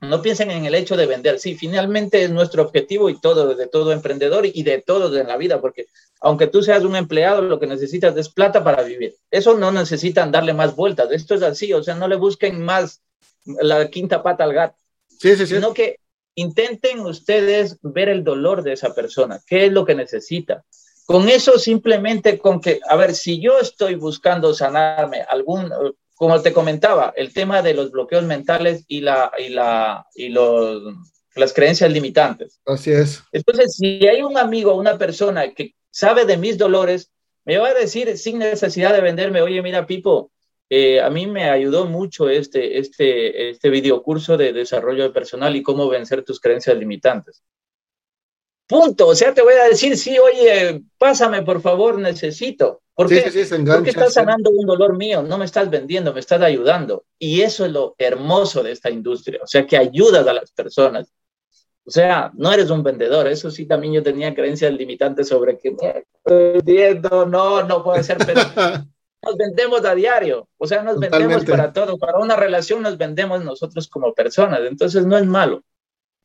no 0.00 0.22
piensen 0.22 0.50
en 0.50 0.64
el 0.64 0.74
hecho 0.74 0.96
de 0.96 1.06
vender, 1.06 1.38
sí, 1.38 1.54
finalmente 1.54 2.24
es 2.24 2.30
nuestro 2.30 2.64
objetivo 2.64 3.08
y 3.08 3.20
todo, 3.20 3.54
de 3.54 3.66
todo 3.68 3.92
emprendedor 3.92 4.44
y 4.44 4.62
de 4.64 4.82
todo 4.82 5.16
en 5.16 5.28
la 5.28 5.36
vida, 5.36 5.60
porque 5.60 5.86
aunque 6.20 6.48
tú 6.48 6.60
seas 6.60 6.82
un 6.82 6.96
empleado, 6.96 7.42
lo 7.42 7.60
que 7.60 7.68
necesitas 7.68 8.16
es 8.16 8.28
plata 8.28 8.64
para 8.64 8.82
vivir. 8.82 9.14
Eso 9.30 9.56
no 9.56 9.70
necesitan 9.70 10.32
darle 10.32 10.52
más 10.52 10.74
vueltas, 10.74 11.12
esto 11.12 11.36
es 11.36 11.42
así, 11.42 11.72
o 11.72 11.82
sea, 11.82 11.94
no 11.94 12.08
le 12.08 12.16
busquen 12.16 12.60
más 12.60 13.02
la 13.44 13.88
quinta 13.88 14.22
pata 14.22 14.42
al 14.42 14.52
gato, 14.52 14.76
sí, 15.08 15.36
sí, 15.36 15.46
sí. 15.46 15.54
sino 15.54 15.72
que 15.72 16.00
intenten 16.34 17.00
ustedes 17.00 17.78
ver 17.82 18.08
el 18.08 18.24
dolor 18.24 18.62
de 18.62 18.72
esa 18.72 18.94
persona, 18.94 19.40
qué 19.46 19.66
es 19.66 19.72
lo 19.72 19.84
que 19.84 19.94
necesita. 19.94 20.64
Con 21.06 21.28
eso 21.28 21.58
simplemente 21.58 22.38
con 22.38 22.60
que, 22.60 22.80
a 22.88 22.96
ver, 22.96 23.14
si 23.14 23.40
yo 23.40 23.58
estoy 23.58 23.94
buscando 23.94 24.54
sanarme 24.54 25.20
algún, 25.28 25.70
como 26.14 26.40
te 26.40 26.52
comentaba, 26.52 27.12
el 27.16 27.32
tema 27.32 27.60
de 27.60 27.74
los 27.74 27.90
bloqueos 27.90 28.24
mentales 28.24 28.84
y 28.88 29.00
la, 29.00 29.30
y 29.38 29.50
la, 29.50 30.06
y 30.14 30.30
los, 30.30 30.82
las 31.34 31.52
creencias 31.52 31.92
limitantes. 31.92 32.60
Así 32.64 32.90
es. 32.90 33.22
Entonces, 33.32 33.76
si 33.76 34.06
hay 34.06 34.22
un 34.22 34.38
amigo, 34.38 34.74
una 34.74 34.96
persona 34.96 35.52
que 35.52 35.74
sabe 35.90 36.24
de 36.24 36.38
mis 36.38 36.56
dolores, 36.56 37.10
me 37.44 37.58
va 37.58 37.68
a 37.68 37.74
decir 37.74 38.16
sin 38.16 38.38
necesidad 38.38 38.94
de 38.94 39.02
venderme, 39.02 39.42
oye, 39.42 39.60
mira, 39.60 39.86
Pipo, 39.86 40.30
eh, 40.76 41.00
a 41.00 41.08
mí 41.08 41.28
me 41.28 41.48
ayudó 41.48 41.86
mucho 41.86 42.28
este, 42.28 42.78
este, 42.80 43.50
este 43.50 43.70
videocurso 43.70 44.36
de 44.36 44.52
desarrollo 44.52 45.04
de 45.04 45.10
personal 45.10 45.54
y 45.54 45.62
cómo 45.62 45.88
vencer 45.88 46.24
tus 46.24 46.40
creencias 46.40 46.76
limitantes. 46.76 47.44
Punto. 48.66 49.06
O 49.06 49.14
sea, 49.14 49.32
te 49.32 49.42
voy 49.42 49.54
a 49.54 49.68
decir, 49.68 49.96
sí, 49.96 50.18
oye, 50.18 50.82
pásame, 50.98 51.42
por 51.42 51.60
favor, 51.60 51.96
necesito. 52.00 52.82
¿Por 52.92 53.08
qué? 53.08 53.22
Porque 53.64 53.90
estás 53.90 54.14
sanando 54.14 54.50
un 54.50 54.66
dolor 54.66 54.96
mío, 54.96 55.22
no 55.22 55.38
me 55.38 55.44
estás 55.44 55.70
vendiendo, 55.70 56.12
me 56.12 56.18
estás 56.18 56.42
ayudando. 56.42 57.04
Y 57.20 57.42
eso 57.42 57.66
es 57.66 57.70
lo 57.70 57.94
hermoso 57.96 58.64
de 58.64 58.72
esta 58.72 58.90
industria. 58.90 59.40
O 59.44 59.46
sea, 59.46 59.64
que 59.64 59.76
ayudas 59.76 60.26
a 60.26 60.32
las 60.32 60.50
personas. 60.50 61.12
O 61.86 61.90
sea, 61.92 62.32
no 62.34 62.52
eres 62.52 62.68
un 62.70 62.82
vendedor. 62.82 63.28
Eso 63.28 63.48
sí, 63.48 63.66
también 63.66 63.92
yo 63.92 64.02
tenía 64.02 64.34
creencias 64.34 64.72
limitantes 64.72 65.28
sobre 65.28 65.56
que 65.56 65.76
vendiendo, 66.24 67.26
no, 67.26 67.62
no 67.62 67.84
puede 67.84 68.02
ser, 68.02 68.18
pero 68.26 68.40
nos 69.24 69.36
vendemos 69.36 69.84
a 69.84 69.94
diario. 69.94 70.48
O 70.58 70.66
sea, 70.66 70.82
nos 70.82 70.98
vendemos 70.98 71.44
para 71.44 71.72
todo. 71.72 71.98
Para 71.98 72.18
una 72.18 72.36
relación 72.36 72.82
nos 72.82 72.98
vendemos 72.98 73.44
nosotros 73.44 73.88
como 73.88 74.14
personas. 74.14 74.60
Entonces, 74.66 75.06
no 75.06 75.16
es 75.16 75.26
malo 75.26 75.62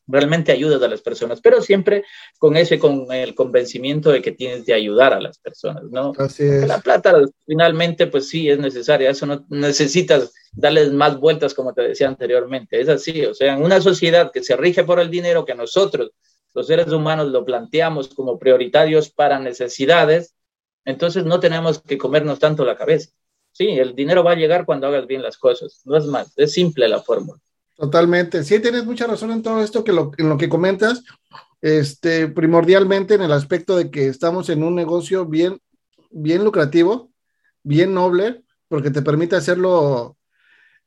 realmente 0.10 0.52
ayudas 0.52 0.82
a 0.82 0.88
las 0.88 1.02
personas, 1.02 1.40
pero 1.40 1.62
siempre 1.62 2.04
con 2.40 2.58
ese, 2.58 2.80
con 2.80 3.12
el 3.12 3.36
convencimiento 3.36 4.12
de 4.12 4.22
que 4.22 4.32
tienes 4.32 4.66
de 4.66 4.74
ayudar 4.74 5.14
a 5.14 5.22
las 5.22 5.38
personas, 5.38 5.84
¿no? 5.92 6.14
Así 6.18 6.44
es. 6.44 6.68
La 6.68 6.80
plata 6.80 7.16
finalmente, 7.46 8.08
pues 8.08 8.28
sí, 8.28 8.50
es 8.50 8.58
necesaria, 8.58 9.10
eso 9.10 9.26
no 9.26 9.46
necesitas 9.50 10.34
darles 10.52 10.92
más 10.92 11.20
vueltas, 11.20 11.54
como 11.54 11.74
te 11.74 11.84
decía 11.84 12.08
anteriormente, 12.08 12.82
es 12.82 12.90
así, 12.90 13.26
o 13.26 13.34
sea, 13.34 13.54
en 13.54 13.62
una 13.62 13.82
sociedad 13.82 14.32
que 14.32 14.44
se 14.44 14.58
rige 14.58 14.84
por 14.84 15.00
el 15.00 15.12
dinero, 15.12 15.46
que 15.46 15.54
nosotros, 15.54 16.12
los 16.56 16.66
seres 16.66 16.92
humanos, 16.92 17.28
lo 17.28 17.46
planteamos 17.46 18.10
como 18.10 18.40
prioritarios 18.40 19.12
para 19.12 19.40
necesidades, 19.40 20.34
entonces 20.86 21.26
no 21.26 21.40
tenemos 21.40 21.82
que 21.82 21.98
comernos 21.98 22.40
tanto 22.40 22.66
la 22.66 22.78
cabeza. 22.78 23.12
Sí, 23.52 23.68
el 23.68 23.96
dinero 23.96 24.24
va 24.24 24.32
a 24.32 24.36
llegar 24.36 24.66
cuando 24.66 24.88
hagas 24.88 25.08
bien 25.08 25.22
las 25.22 25.38
cosas, 25.38 25.82
no 25.86 25.98
es 25.98 26.06
más, 26.06 26.34
es 26.38 26.54
simple 26.54 26.88
la 26.88 27.02
fórmula. 27.02 27.40
Totalmente. 27.76 28.44
Sí, 28.44 28.60
tienes 28.60 28.86
mucha 28.86 29.08
razón 29.08 29.32
en 29.32 29.42
todo 29.42 29.64
esto 29.64 29.86
que 29.86 29.92
en 29.92 30.30
lo 30.30 30.38
que 30.38 30.50
comentas, 30.50 31.02
este, 31.62 32.28
primordialmente 32.28 33.14
en 33.14 33.22
el 33.22 33.32
aspecto 33.32 33.78
de 33.78 33.90
que 33.90 34.08
estamos 34.08 34.50
en 34.50 34.64
un 34.64 34.76
negocio 34.76 35.26
bien, 35.26 35.60
bien 36.10 36.44
lucrativo, 36.44 37.12
bien 37.64 37.94
noble, 37.94 38.44
porque 38.68 38.92
te 38.92 39.02
permite 39.02 39.38
hacerlo, 39.38 40.18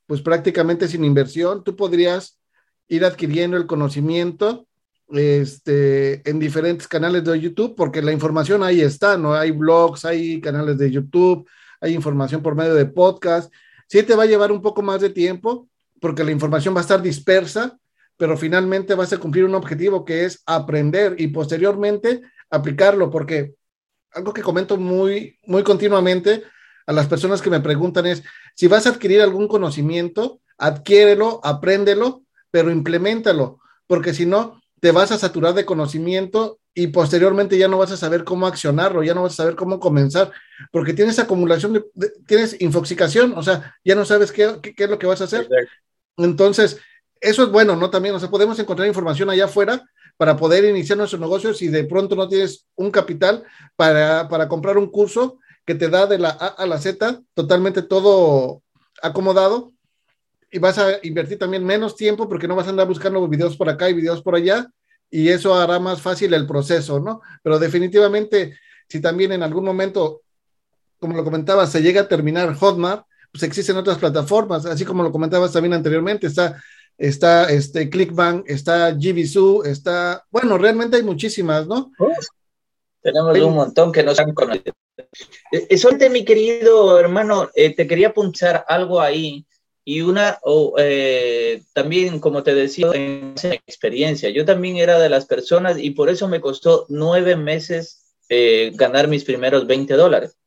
pues 0.07 0.21
prácticamente 0.21 0.87
sin 0.87 1.05
inversión. 1.05 1.65
Tú 1.65 1.77
podrías 1.77 2.39
ir 2.89 3.05
adquiriendo 3.07 3.57
el 3.57 3.67
conocimiento 3.67 4.67
este, 5.13 6.29
en 6.29 6.39
diferentes 6.39 6.89
canales 6.89 7.25
de 7.25 7.39
YouTube, 7.39 7.75
porque 7.77 8.03
la 8.03 8.13
información 8.13 8.63
ahí 8.63 8.81
está, 8.81 9.17
¿no? 9.17 9.35
Hay 9.35 9.51
blogs, 9.51 10.05
hay 10.05 10.41
canales 10.41 10.79
de 10.79 10.91
YouTube, 10.91 11.49
hay 11.81 11.95
información 11.95 12.43
por 12.43 12.55
medio 12.55 12.75
de 12.75 12.87
podcast. 12.87 13.53
Sí 13.89 14.03
te 14.03 14.15
va 14.15 14.23
a 14.23 14.27
llevar 14.27 14.53
un 14.53 14.63
poco 14.63 14.83
más 14.83 15.01
de 15.01 15.11
tiempo, 15.11 15.69
porque 16.01 16.25
la 16.25 16.31
información 16.31 16.75
va 16.75 16.79
a 16.79 16.83
estar 16.83 17.03
dispersa, 17.03 17.79
pero 18.17 18.37
finalmente 18.37 18.95
vas 18.95 19.13
a 19.13 19.19
cumplir 19.19 19.45
un 19.45 19.55
objetivo 19.55 20.05
que 20.05 20.25
es 20.25 20.43
aprender 20.47 21.17
y 21.19 21.29
posteriormente 21.29 22.23
aplicarlo, 22.51 23.11
porque 23.11 23.55
algo 24.13 24.33
que 24.33 24.43
comento 24.43 24.77
muy, 24.77 25.39
muy 25.47 25.63
continuamente 25.63 26.43
a 26.87 26.93
las 26.93 27.07
personas 27.07 27.43
que 27.43 27.51
me 27.51 27.61
preguntan 27.61 28.07
es, 28.07 28.23
si 28.55 28.67
vas 28.67 28.87
a 28.87 28.91
adquirir 28.91 29.21
algún 29.21 29.49
conocimiento, 29.49 30.41
adquiérelo, 30.59 31.41
apréndelo, 31.43 32.25
pero 32.51 32.71
implementalo, 32.71 33.61
porque 33.87 34.15
si 34.15 34.27
no, 34.27 34.62
te 34.83 34.91
vas 34.91 35.13
a 35.13 35.19
saturar 35.19 35.55
de 35.55 35.65
conocimiento 35.65 36.59
y 36.75 36.89
posteriormente 36.89 37.57
ya 37.57 37.69
no 37.69 37.79
vas 37.79 37.93
a 37.93 37.97
saber 37.97 38.25
cómo 38.25 38.49
accionarlo, 38.49 39.05
ya 39.05 39.15
no 39.15 39.23
vas 39.23 39.35
a 39.35 39.37
saber 39.37 39.55
cómo 39.55 39.79
comenzar, 39.79 40.33
porque 40.73 40.93
tienes 40.93 41.21
acumulación, 41.21 41.85
de, 41.95 42.13
tienes 42.27 42.61
infoxicación, 42.61 43.33
o 43.37 43.45
sea, 43.45 43.77
ya 43.85 43.95
no 43.95 44.05
sabes 44.05 44.33
qué, 44.33 44.59
qué, 44.61 44.75
qué, 44.75 44.85
es 44.85 44.91
lo 44.91 44.99
que 44.99 45.07
vas 45.07 45.21
a 45.21 45.25
hacer. 45.25 45.49
Entonces, 46.17 46.81
eso 47.21 47.45
es 47.45 47.51
bueno, 47.51 47.77
¿no? 47.77 47.91
También, 47.91 48.17
o 48.17 48.19
sea, 48.19 48.29
podemos 48.29 48.59
encontrar 48.59 48.89
información 48.89 49.31
allá 49.31 49.45
afuera 49.45 49.89
para 50.17 50.37
poder 50.37 50.65
iniciar 50.65 50.99
nuestro 50.99 51.21
negocio 51.21 51.55
si 51.55 51.69
de 51.69 51.85
pronto 51.85 52.17
no 52.17 52.29
tienes 52.29 52.67
un 52.75 52.91
capital 52.91 53.45
para, 53.77 54.29
para 54.29 54.49
comprar 54.49 54.79
un 54.79 54.91
curso 54.91 55.39
que 55.65 55.77
te 55.77 55.91
da 55.91 56.09
de 56.09 56.19
la 56.19 56.31
A 56.31 56.49
a 56.49 56.67
la 56.67 56.81
Z, 56.81 57.21
totalmente 57.35 57.83
todo 57.83 58.65
acomodado, 59.01 59.75
y 60.53 60.59
vas 60.59 60.77
a 60.79 60.99
invertir 61.03 61.39
también 61.39 61.65
menos 61.65 61.97
tiempo 61.97 62.29
porque 62.29 62.47
no 62.47 62.55
vas 62.55 62.67
a 62.67 62.71
andar 62.71 62.87
buscando 62.87 63.27
videos 63.27 63.57
por 63.57 63.71
acá 63.71 63.89
y 63.89 63.95
videos 63.95 64.23
por 64.23 64.35
allá, 64.35 64.71
y 65.11 65.31
eso 65.31 65.55
hará 65.55 65.79
más 65.79 66.01
fácil 66.03 66.35
el 66.35 66.47
proceso, 66.47 67.01
¿no? 67.01 67.23
Pero 67.43 67.59
definitivamente, 67.59 68.59
si 68.87 69.01
también 69.01 69.33
en 69.33 69.43
algún 69.43 69.65
momento, 69.65 70.23
como 70.99 71.17
lo 71.17 71.25
comentaba, 71.25 71.67
se 71.67 71.83
llega 71.83 72.03
a 72.03 72.09
terminar 72.09 72.55
Hotmart, 72.55 73.07
pues 73.33 73.43
existen 73.45 73.79
otras 73.79 73.97
plataformas, 73.97 74.67
así 74.67 74.85
como 74.85 75.03
lo 75.03 75.11
comentabas 75.11 75.53
también 75.53 75.73
anteriormente, 75.73 76.27
está, 76.27 76.63
está 76.99 77.51
este 77.51 77.89
Clickbank, 77.89 78.45
está 78.47 78.91
GBSU, 78.91 79.63
está, 79.65 80.23
bueno, 80.31 80.59
realmente 80.59 80.99
hay 80.99 81.03
muchísimas, 81.03 81.67
¿no? 81.67 81.91
tenemos 83.01 83.39
un 83.39 83.55
montón 83.55 83.91
que 83.91 84.03
no 84.03 84.15
se 84.15 84.23
han 84.23 84.35
conocido. 84.35 84.75
Eh, 85.51 85.77
Solte, 85.79 86.09
mi 86.11 86.25
querido 86.25 87.01
hermano, 87.01 87.51
eh, 87.55 87.75
te 87.75 87.87
quería 87.87 88.13
punchar 88.13 88.65
algo 88.69 89.01
ahí 89.01 89.45
y 89.85 90.03
una, 90.03 90.39
eh, 90.79 91.63
también, 91.73 92.21
como 92.21 92.43
te 92.43 92.55
decía, 92.55 92.89
en 92.95 93.35
experiencia, 93.43 94.31
yo 94.31 94.45
también 94.45 94.77
era 94.77 94.99
de 94.99 95.09
las 95.09 95.27
personas 95.27 95.79
y 95.79 95.91
por 95.91 96.09
eso 96.09 96.29
me 96.29 96.41
costó 96.41 96.87
nueve 96.89 97.37
meses 97.37 97.99
ganar 98.75 99.09
mis 99.09 99.25
primeros 99.25 99.67
20 99.67 99.93
dólares. 99.93 100.39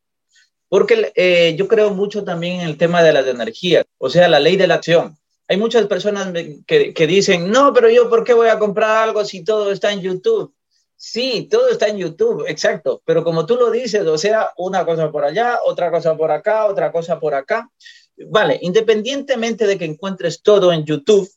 Porque 0.68 1.12
eh, 1.14 1.54
yo 1.56 1.68
creo 1.68 1.94
mucho 1.94 2.24
también 2.24 2.60
en 2.60 2.68
el 2.68 2.76
tema 2.76 3.02
de 3.02 3.12
las 3.12 3.26
energías, 3.26 3.84
o 3.98 4.10
sea, 4.10 4.28
la 4.28 4.40
ley 4.40 4.56
de 4.56 4.66
la 4.66 4.74
acción. 4.74 5.16
Hay 5.48 5.56
muchas 5.56 5.86
personas 5.86 6.32
que, 6.66 6.92
que 6.92 7.06
dicen, 7.06 7.50
no, 7.50 7.72
pero 7.72 7.88
yo, 7.88 8.10
¿por 8.10 8.24
qué 8.24 8.34
voy 8.34 8.48
a 8.48 8.58
comprar 8.58 9.08
algo 9.08 9.24
si 9.24 9.44
todo 9.44 9.70
está 9.70 9.92
en 9.92 10.00
YouTube? 10.00 10.52
Sí, 10.96 11.46
todo 11.50 11.68
está 11.68 11.88
en 11.88 11.98
YouTube, 11.98 12.46
exacto, 12.48 13.02
pero 13.04 13.22
como 13.22 13.44
tú 13.44 13.56
lo 13.56 13.70
dices, 13.70 14.04
o 14.06 14.16
sea, 14.16 14.50
una 14.56 14.84
cosa 14.86 15.12
por 15.12 15.24
allá, 15.24 15.60
otra 15.64 15.90
cosa 15.90 16.16
por 16.16 16.30
acá, 16.30 16.64
otra 16.64 16.90
cosa 16.90 17.20
por 17.20 17.34
acá. 17.34 17.70
Vale, 18.18 18.58
independientemente 18.62 19.66
de 19.66 19.78
que 19.78 19.84
encuentres 19.84 20.42
todo 20.42 20.72
en 20.72 20.84
YouTube 20.84 21.28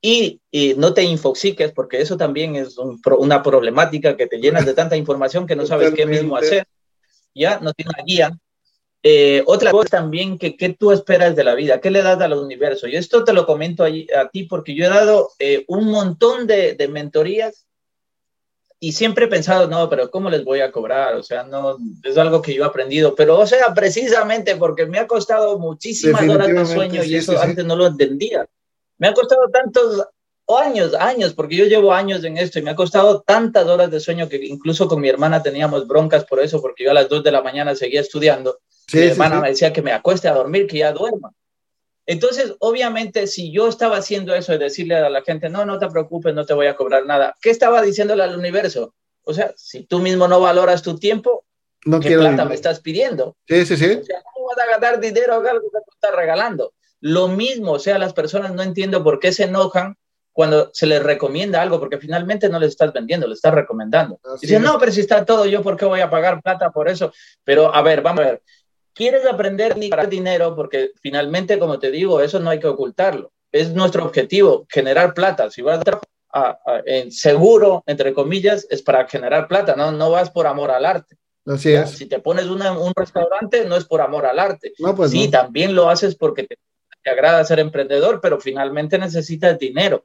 y, 0.00 0.40
y 0.50 0.74
no 0.74 0.94
te 0.94 1.02
infoxiques, 1.02 1.72
porque 1.72 2.00
eso 2.00 2.16
también 2.16 2.56
es 2.56 2.78
un, 2.78 3.00
una 3.18 3.42
problemática 3.42 4.16
que 4.16 4.26
te 4.26 4.38
llenas 4.38 4.64
de 4.64 4.74
tanta 4.74 4.96
información 4.96 5.46
que 5.46 5.56
no 5.56 5.66
sabes 5.66 5.92
qué 5.92 6.06
mismo 6.06 6.36
hacer 6.36 6.66
ya 7.34 7.60
no 7.60 7.72
tiene 7.72 7.90
una 7.94 8.04
guía. 8.04 8.38
Eh, 9.02 9.42
otra 9.46 9.70
cosa 9.70 9.88
también, 9.88 10.38
que, 10.38 10.56
¿qué 10.56 10.70
tú 10.70 10.92
esperas 10.92 11.34
de 11.34 11.44
la 11.44 11.54
vida? 11.54 11.80
¿Qué 11.80 11.90
le 11.90 12.02
das 12.02 12.20
al 12.20 12.34
universo? 12.34 12.86
Y 12.86 12.96
esto 12.96 13.24
te 13.24 13.32
lo 13.32 13.46
comento 13.46 13.84
a, 13.84 14.28
ti 14.30 14.44
porque 14.44 14.74
yo 14.74 14.84
he 14.84 14.88
dado 14.88 15.30
eh, 15.38 15.64
un 15.68 15.86
montón 15.86 16.46
de, 16.46 16.74
de, 16.74 16.88
mentorías 16.88 17.66
y 18.82 18.92
siempre 18.92 19.26
he 19.26 19.28
pensado, 19.28 19.68
no, 19.68 19.90
pero 19.90 20.10
¿cómo 20.10 20.30
les 20.30 20.42
voy 20.42 20.60
a 20.60 20.72
cobrar? 20.72 21.14
O 21.14 21.22
sea, 21.22 21.42
no, 21.42 21.76
es 22.02 22.16
algo 22.16 22.40
que 22.40 22.54
yo 22.54 22.64
he 22.64 22.66
aprendido, 22.66 23.14
pero 23.14 23.38
o 23.38 23.46
sea, 23.46 23.74
precisamente 23.74 24.56
porque 24.56 24.86
me 24.86 24.98
ha 24.98 25.06
costado 25.06 25.58
muchísimas 25.58 26.26
horas 26.26 26.48
de 26.48 26.64
sueño 26.64 27.04
y 27.04 27.14
eso 27.14 27.38
antes 27.38 27.62
no 27.66 27.76
lo 27.76 27.86
entendía. 27.86 28.48
Me 28.96 29.08
ha 29.08 29.12
costado 29.12 29.42
tantos 29.52 30.06
años, 30.48 30.94
años, 30.94 31.34
porque 31.34 31.56
yo 31.56 31.66
llevo 31.66 31.92
años 31.92 32.24
en 32.24 32.38
esto 32.38 32.58
y 32.58 32.62
me 32.62 32.70
ha 32.70 32.74
costado 32.74 33.20
tantas 33.20 33.66
horas 33.66 33.90
de 33.90 34.00
sueño 34.00 34.30
que 34.30 34.42
incluso 34.46 34.88
con 34.88 35.02
mi 35.02 35.10
hermana 35.10 35.42
teníamos 35.42 35.86
broncas 35.86 36.24
por 36.24 36.40
eso, 36.40 36.62
porque 36.62 36.84
yo 36.84 36.90
a 36.90 36.94
las 36.94 37.08
2 37.10 37.22
de 37.22 37.32
la 37.32 37.42
mañana 37.42 37.74
seguía 37.74 38.00
estudiando. 38.00 38.60
mi 38.94 39.00
hermana 39.00 39.42
me 39.42 39.48
decía 39.50 39.74
que 39.74 39.82
me 39.82 39.92
acueste 39.92 40.26
a 40.26 40.34
dormir, 40.34 40.66
que 40.66 40.78
ya 40.78 40.92
duerma. 40.92 41.32
Entonces, 42.10 42.56
obviamente, 42.58 43.28
si 43.28 43.52
yo 43.52 43.68
estaba 43.68 43.98
haciendo 43.98 44.34
eso 44.34 44.52
y 44.52 44.58
decirle 44.58 44.96
a 44.96 45.08
la 45.08 45.22
gente, 45.22 45.48
no, 45.48 45.64
no 45.64 45.78
te 45.78 45.86
preocupes, 45.86 46.34
no 46.34 46.44
te 46.44 46.54
voy 46.54 46.66
a 46.66 46.74
cobrar 46.74 47.06
nada, 47.06 47.36
¿qué 47.40 47.50
estaba 47.50 47.80
diciéndole 47.82 48.24
al 48.24 48.36
universo? 48.36 48.96
O 49.22 49.32
sea, 49.32 49.54
si 49.56 49.84
tú 49.84 50.00
mismo 50.00 50.26
no 50.26 50.40
valoras 50.40 50.82
tu 50.82 50.98
tiempo, 50.98 51.44
no 51.84 52.00
¿qué 52.00 52.18
plata 52.18 52.44
me 52.44 52.56
estás 52.56 52.80
pidiendo? 52.80 53.36
Sí, 53.46 53.64
sí, 53.64 53.76
sí. 53.76 53.92
O 53.92 54.04
sea, 54.04 54.22
¿cómo 54.24 54.48
vas 54.48 54.58
a 54.58 54.70
ganar 54.72 54.98
dinero 54.98 55.34
a 55.34 55.36
algo 55.36 55.70
que 55.70 55.78
te 55.78 55.90
estás 55.94 56.16
regalando? 56.16 56.74
Lo 56.98 57.28
mismo, 57.28 57.74
o 57.74 57.78
sea, 57.78 57.96
las 57.96 58.12
personas 58.12 58.54
no 58.54 58.64
entiendo 58.64 59.04
por 59.04 59.20
qué 59.20 59.30
se 59.30 59.44
enojan 59.44 59.96
cuando 60.32 60.70
se 60.72 60.86
les 60.86 61.00
recomienda 61.00 61.62
algo, 61.62 61.78
porque 61.78 61.98
finalmente 61.98 62.48
no 62.48 62.58
les 62.58 62.70
estás 62.70 62.92
vendiendo, 62.92 63.28
le 63.28 63.34
estás 63.34 63.54
recomendando. 63.54 64.18
Dicen, 64.40 64.62
no, 64.62 64.80
pero 64.80 64.90
si 64.90 65.00
está 65.00 65.24
todo, 65.24 65.46
yo 65.46 65.62
por 65.62 65.76
qué 65.76 65.84
voy 65.84 66.00
a 66.00 66.10
pagar 66.10 66.42
plata 66.42 66.70
por 66.70 66.88
eso. 66.88 67.12
Pero 67.44 67.72
a 67.72 67.82
ver, 67.82 68.02
vamos 68.02 68.24
a 68.24 68.30
ver. 68.30 68.42
¿Quieres 69.00 69.24
aprender 69.24 69.78
ni 69.78 69.88
para 69.88 70.04
dinero? 70.04 70.54
Porque 70.54 70.90
finalmente, 71.00 71.58
como 71.58 71.78
te 71.78 71.90
digo, 71.90 72.20
eso 72.20 72.38
no 72.38 72.50
hay 72.50 72.60
que 72.60 72.66
ocultarlo. 72.66 73.32
Es 73.50 73.72
nuestro 73.72 74.04
objetivo, 74.04 74.66
generar 74.68 75.14
plata. 75.14 75.50
Si 75.50 75.62
vas 75.62 75.80
a, 76.30 76.50
a, 76.66 76.82
en 76.84 77.10
seguro, 77.10 77.82
entre 77.86 78.12
comillas, 78.12 78.66
es 78.68 78.82
para 78.82 79.08
generar 79.08 79.48
plata, 79.48 79.74
no, 79.74 79.90
no 79.90 80.10
vas 80.10 80.28
por 80.28 80.46
amor 80.46 80.70
al 80.70 80.84
arte. 80.84 81.16
Así 81.46 81.72
es. 81.72 81.92
Si 81.92 82.04
te 82.04 82.18
pones 82.18 82.48
una, 82.48 82.78
un 82.78 82.92
restaurante, 82.94 83.64
no 83.64 83.76
es 83.76 83.86
por 83.86 84.02
amor 84.02 84.26
al 84.26 84.38
arte. 84.38 84.74
No, 84.78 84.94
pues 84.94 85.12
sí, 85.12 85.24
no. 85.24 85.30
también 85.30 85.74
lo 85.74 85.88
haces 85.88 86.14
porque 86.14 86.42
te, 86.42 86.58
te 87.02 87.08
agrada 87.08 87.42
ser 87.46 87.58
emprendedor, 87.58 88.20
pero 88.20 88.38
finalmente 88.38 88.98
necesitas 88.98 89.58
dinero. 89.58 90.04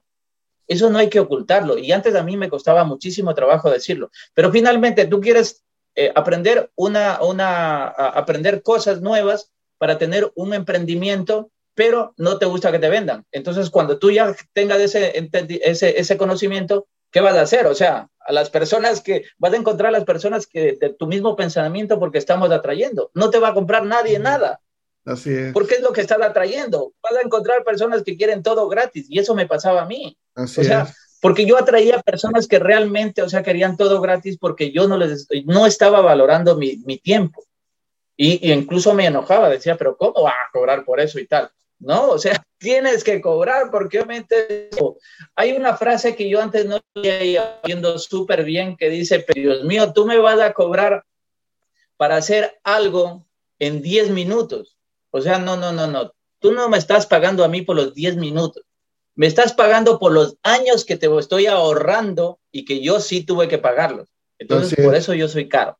Eso 0.70 0.90
no 0.90 1.00
hay 1.00 1.10
que 1.10 1.20
ocultarlo. 1.20 1.78
Y 1.78 1.92
antes 1.92 2.16
a 2.16 2.24
mí 2.24 2.38
me 2.38 2.48
costaba 2.48 2.86
muchísimo 2.86 3.36
trabajo 3.36 3.70
decirlo. 3.70 4.10
Pero 4.34 4.54
finalmente 4.54 5.06
tú 5.06 5.20
quieres 5.20 5.65
eh, 5.96 6.12
aprender, 6.14 6.72
una, 6.76 7.22
una, 7.22 7.88
aprender 7.88 8.62
cosas 8.62 9.02
nuevas 9.02 9.52
para 9.78 9.98
tener 9.98 10.32
un 10.36 10.54
emprendimiento, 10.54 11.52
pero 11.74 12.14
no 12.18 12.38
te 12.38 12.46
gusta 12.46 12.72
que 12.72 12.80
te 12.80 12.90
vendan. 12.90 13.26
Entonces, 13.32 13.70
cuando 13.70 13.98
tú 13.98 14.12
ya 14.12 14.36
tengas 14.54 14.80
ese, 14.80 15.14
ese, 15.62 16.00
ese 16.00 16.18
conocimiento, 16.18 16.88
¿qué 17.12 17.22
vas 17.22 17.36
a 17.36 17.42
hacer? 17.42 17.66
O 17.68 17.76
sea, 17.76 18.10
a 18.20 18.34
las 18.34 18.50
personas 18.50 19.02
que 19.02 19.26
vas 19.38 19.54
a 19.54 19.58
encontrar 19.58 19.90
a 19.90 19.98
las 19.98 20.06
personas 20.06 20.48
que 20.48 20.78
de 20.80 20.90
tu 20.90 21.08
mismo 21.08 21.36
pensamiento 21.36 22.00
porque 22.00 22.18
estamos 22.18 22.52
atrayendo. 22.52 23.12
No 23.14 23.30
te 23.30 23.40
va 23.40 23.50
a 23.50 23.54
comprar 23.54 23.86
nadie 23.86 24.20
nada. 24.20 24.60
Así 25.06 25.32
es. 25.32 25.54
Porque 25.54 25.76
es 25.76 25.82
lo 25.82 25.94
que 25.94 26.02
estás 26.02 26.22
atrayendo. 26.22 26.94
Vas 27.02 27.16
a 27.16 27.22
encontrar 27.22 27.64
personas 27.64 28.04
que 28.04 28.18
quieren 28.18 28.42
todo 28.42 28.68
gratis 28.68 29.06
y 29.08 29.20
eso 29.20 29.36
me 29.36 29.48
pasaba 29.48 29.84
a 29.84 29.86
mí. 29.86 30.18
Así 30.34 30.62
o 30.62 30.64
sea, 30.64 30.94
porque 31.26 31.48
yo 31.48 31.58
atraía 31.58 32.04
personas 32.04 32.48
que 32.48 32.60
realmente, 32.60 33.24
o 33.24 33.30
sea, 33.30 33.42
querían 33.42 33.78
todo 33.78 34.00
gratis 34.00 34.38
porque 34.38 34.72
yo 34.72 34.88
no 34.88 34.96
les 34.96 35.28
no 35.46 35.66
estaba 35.66 36.00
valorando 36.02 36.56
mi, 36.56 36.78
mi 36.86 37.00
tiempo. 37.00 37.44
Y, 38.16 38.48
y, 38.48 38.54
incluso 38.54 38.94
me 38.94 39.08
enojaba, 39.08 39.50
decía, 39.50 39.76
pero 39.76 39.98
¿cómo 39.98 40.22
va 40.22 40.30
a 40.30 40.52
cobrar 40.54 40.86
por 40.86 41.00
eso 41.00 41.18
y 41.18 41.26
tal? 41.26 41.50
No, 41.80 42.10
o 42.10 42.20
sea, 42.20 42.46
tienes 42.60 43.04
que 43.04 43.22
cobrar 43.22 43.72
porque 43.72 44.02
obviamente 44.02 44.70
hay 45.36 45.54
una 45.54 45.76
frase 45.76 46.16
que 46.16 46.30
yo 46.30 46.40
antes 46.40 46.68
no 46.68 46.80
iba 47.02 47.60
viendo 47.64 47.98
súper 47.98 48.44
bien 48.44 48.78
que 48.78 48.92
dice, 48.92 49.26
pero 49.26 49.42
Dios 49.42 49.64
mío, 49.64 49.94
tú 49.94 50.06
me 50.06 50.20
vas 50.20 50.40
a 50.40 50.54
cobrar 50.54 51.06
para 51.98 52.18
hacer 52.18 52.60
algo 52.64 53.26
en 53.58 53.82
10 53.82 54.12
minutos. 54.12 54.78
O 55.10 55.22
sea, 55.22 55.40
no, 55.40 55.58
no, 55.58 55.72
no, 55.72 55.88
no. 55.88 56.14
Tú 56.38 56.52
no 56.52 56.70
me 56.70 56.78
estás 56.78 57.08
pagando 57.08 57.44
a 57.44 57.48
mí 57.48 57.64
por 57.64 57.78
los 57.78 57.96
10 57.96 58.18
minutos. 58.18 58.64
Me 59.16 59.28
estás 59.28 59.54
pagando 59.54 59.98
por 59.98 60.12
los 60.12 60.38
años 60.44 60.86
que 60.86 60.98
te 60.98 61.08
estoy 61.18 61.46
ahorrando 61.48 62.40
y 62.52 62.66
que 62.66 62.82
yo 62.82 63.00
sí 63.00 63.24
tuve 63.24 63.48
que 63.48 63.58
pagarlos. 63.58 64.10
Entonces, 64.38 64.84
por 64.84 64.96
eso 64.96 65.14
yo 65.14 65.28
soy 65.28 65.48
caro. 65.48 65.80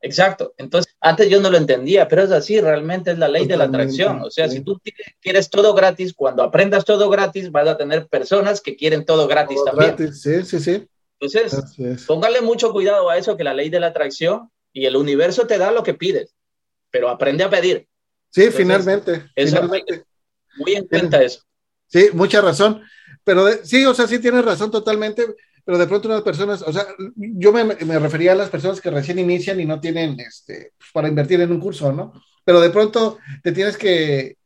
Exacto. 0.00 0.54
Entonces, 0.56 0.94
antes 1.00 1.28
yo 1.30 1.40
no 1.40 1.50
lo 1.50 1.56
entendía, 1.56 2.06
pero 2.08 2.22
es 2.22 2.30
así, 2.30 2.60
realmente 2.60 3.12
es 3.12 3.18
la 3.18 3.28
ley 3.28 3.46
de 3.46 3.56
la 3.56 3.64
atracción. 3.64 4.20
O 4.22 4.30
sea, 4.30 4.48
si 4.48 4.60
tú 4.60 4.80
quieres 5.20 5.48
todo 5.48 5.74
gratis, 5.74 6.12
cuando 6.14 6.42
aprendas 6.42 6.84
todo 6.84 7.08
gratis, 7.08 7.50
vas 7.50 7.68
a 7.68 7.76
tener 7.76 8.06
personas 8.08 8.60
que 8.60 8.76
quieren 8.76 9.04
todo 9.04 9.26
gratis 9.26 9.58
también. 9.64 10.12
Sí, 10.12 10.42
sí, 10.42 10.60
sí. 10.60 10.88
Entonces, 11.18 12.04
póngale 12.06 12.40
mucho 12.40 12.72
cuidado 12.72 13.08
a 13.08 13.16
eso, 13.16 13.36
que 13.36 13.44
la 13.44 13.54
ley 13.54 13.70
de 13.70 13.80
la 13.80 13.88
atracción 13.88 14.50
y 14.72 14.84
el 14.84 14.96
universo 14.96 15.46
te 15.46 15.56
da 15.56 15.70
lo 15.70 15.82
que 15.82 15.94
pides, 15.94 16.34
pero 16.90 17.08
aprende 17.08 17.44
a 17.44 17.50
pedir. 17.50 17.88
Sí, 18.30 18.50
finalmente. 18.50 19.24
finalmente. 19.34 20.04
Muy, 20.58 20.74
en 20.74 20.86
cuenta 20.86 21.22
eso. 21.22 21.42
Sí, 21.86 22.08
mucha 22.12 22.40
razón. 22.40 22.82
Pero 23.24 23.46
sí, 23.64 23.84
o 23.84 23.94
sea, 23.94 24.06
sí 24.06 24.18
tienes 24.18 24.44
razón 24.44 24.70
totalmente 24.70 25.24
pero 25.66 25.78
de 25.78 25.88
pronto 25.88 26.06
unas 26.06 26.22
personas, 26.22 26.62
o 26.62 26.72
sea, 26.72 26.86
yo 27.16 27.52
me, 27.52 27.64
me, 27.64 27.98
refería 27.98 28.32
a 28.32 28.36
las 28.36 28.50
personas 28.50 28.80
que 28.80 28.88
recién 28.88 29.18
inician 29.18 29.58
y 29.58 29.64
no 29.64 29.80
tienen, 29.80 30.18
este, 30.20 30.74
pues, 30.78 30.90
para 30.92 31.08
invertir 31.08 31.40
en 31.40 31.50
un 31.50 31.58
curso, 31.58 31.92
¿no? 31.92 32.12
Pero 32.44 32.60
de 32.60 32.70
pronto 32.70 33.18
te 33.42 33.50
tienes 33.50 33.76
que 33.76 34.36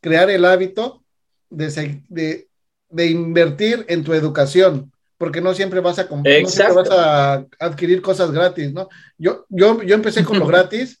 crear 0.00 0.28
el 0.28 0.44
hábito 0.44 1.04
de, 1.50 2.02
de, 2.08 2.48
de 2.90 3.06
invertir 3.06 3.86
en 3.88 4.02
tu 4.02 4.12
educación, 4.12 4.90
porque 5.16 5.40
no 5.40 5.54
siempre 5.54 5.78
vas 5.78 6.00
a, 6.00 6.08
no 6.10 6.48
siempre 6.48 6.74
vas 6.74 6.90
a 6.90 7.46
adquirir 7.60 8.02
cosas 8.02 8.32
gratis, 8.32 8.72
¿no? 8.72 8.88
Yo, 9.16 9.46
yo, 9.48 9.80
yo 9.84 9.94
empecé 9.94 10.24
con 10.24 10.40
lo 10.40 10.46
gratis, 10.48 11.00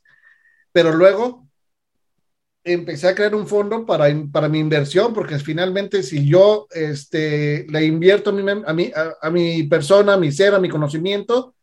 pero 0.70 0.92
luego 0.92 1.45
empecé 2.66 3.08
a 3.08 3.14
crear 3.14 3.34
un 3.34 3.46
fondo 3.46 3.86
para, 3.86 4.06
para 4.32 4.48
mi 4.48 4.58
inversión, 4.58 5.14
porque 5.14 5.38
finalmente 5.38 6.02
si 6.02 6.28
yo 6.28 6.66
este, 6.72 7.64
le 7.68 7.84
invierto 7.84 8.30
a 8.30 8.32
mi, 8.32 8.50
a, 8.50 8.72
mi, 8.72 8.92
a, 9.22 9.30
mi 9.30 9.62
persona, 9.62 10.14
a 10.14 10.16
mi 10.16 10.32
ser, 10.32 10.52
a 10.52 10.58
mi 10.58 10.68
conocimiento, 10.68 11.54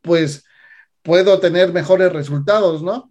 pues 0.00 0.44
puedo 1.02 1.40
tener 1.40 1.72
mejores 1.72 2.12
resultados, 2.12 2.82
¿no? 2.82 3.10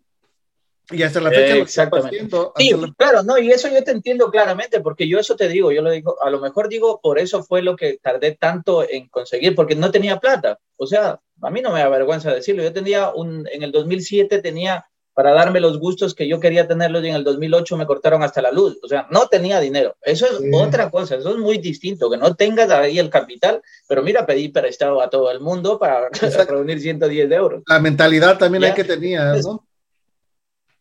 Y 0.90 1.04
hasta 1.04 1.20
la 1.20 1.32
fecha 1.32 1.56
lo 1.56 1.64
estoy 1.64 2.00
haciendo. 2.00 2.54
Sí, 2.56 2.74
claro, 2.98 3.24
no, 3.24 3.38
y 3.38 3.52
eso 3.52 3.68
yo 3.68 3.84
te 3.84 3.92
entiendo 3.92 4.32
claramente, 4.32 4.80
porque 4.80 5.08
yo 5.08 5.20
eso 5.20 5.36
te 5.36 5.50
digo, 5.50 5.72
yo 5.74 5.82
lo 5.82 5.92
digo, 5.92 6.22
a 6.24 6.30
lo 6.30 6.40
mejor 6.40 6.70
digo, 6.70 7.02
por 7.02 7.20
eso 7.20 7.44
fue 7.44 7.62
lo 7.62 7.76
que 7.76 8.00
tardé 8.02 8.36
tanto 8.36 8.88
en 8.90 9.10
conseguir, 9.10 9.54
porque 9.54 9.76
no 9.76 9.92
tenía 9.92 10.20
plata. 10.20 10.60
O 10.78 10.88
sea, 10.88 11.20
a 11.42 11.50
mí 11.50 11.62
no 11.62 11.74
me 11.74 11.80
da 11.80 11.90
vergüenza 11.90 12.34
decirlo. 12.34 12.64
Yo 12.64 12.72
tenía 12.72 13.12
un, 13.14 13.48
en 13.52 13.64
el 13.64 13.72
2007 13.72 14.42
tenía 14.42 14.86
para 15.14 15.32
darme 15.32 15.60
los 15.60 15.78
gustos 15.80 16.16
que 16.16 16.28
yo 16.28 16.40
quería 16.40 16.68
tenerlos 16.68 17.04
y 17.04 17.10
en 17.10 17.16
el 17.16 17.24
2008 17.24 17.78
me 17.78 17.86
cortaron 17.86 18.24
hasta 18.24 18.42
la 18.42 18.52
luz. 18.52 18.80
O 18.84 18.88
sea, 18.88 19.08
no 19.12 19.28
tenía 19.28 19.60
dinero. 19.60 19.96
Eso 20.02 20.26
es 20.26 20.40
otra 20.54 20.90
cosa, 20.90 21.16
eso 21.16 21.30
es 21.30 21.38
muy 21.38 21.60
distinto, 21.60 22.10
que 22.10 22.18
no 22.18 22.36
tengas 22.36 22.70
ahí 22.72 23.00
el 23.00 23.10
capital, 23.10 23.62
pero 23.88 24.02
mira, 24.02 24.26
pedí 24.26 24.50
prestado 24.50 25.02
a 25.02 25.10
todo 25.10 25.32
el 25.32 25.40
mundo 25.40 25.78
para 25.78 26.10
reunir 26.50 26.80
110 26.80 27.32
euros. 27.32 27.64
La 27.68 27.80
mentalidad 27.80 28.38
también 28.38 28.64
hay 28.64 28.74
que 28.74 28.84
tener, 28.84 29.44
¿no? 29.44 29.66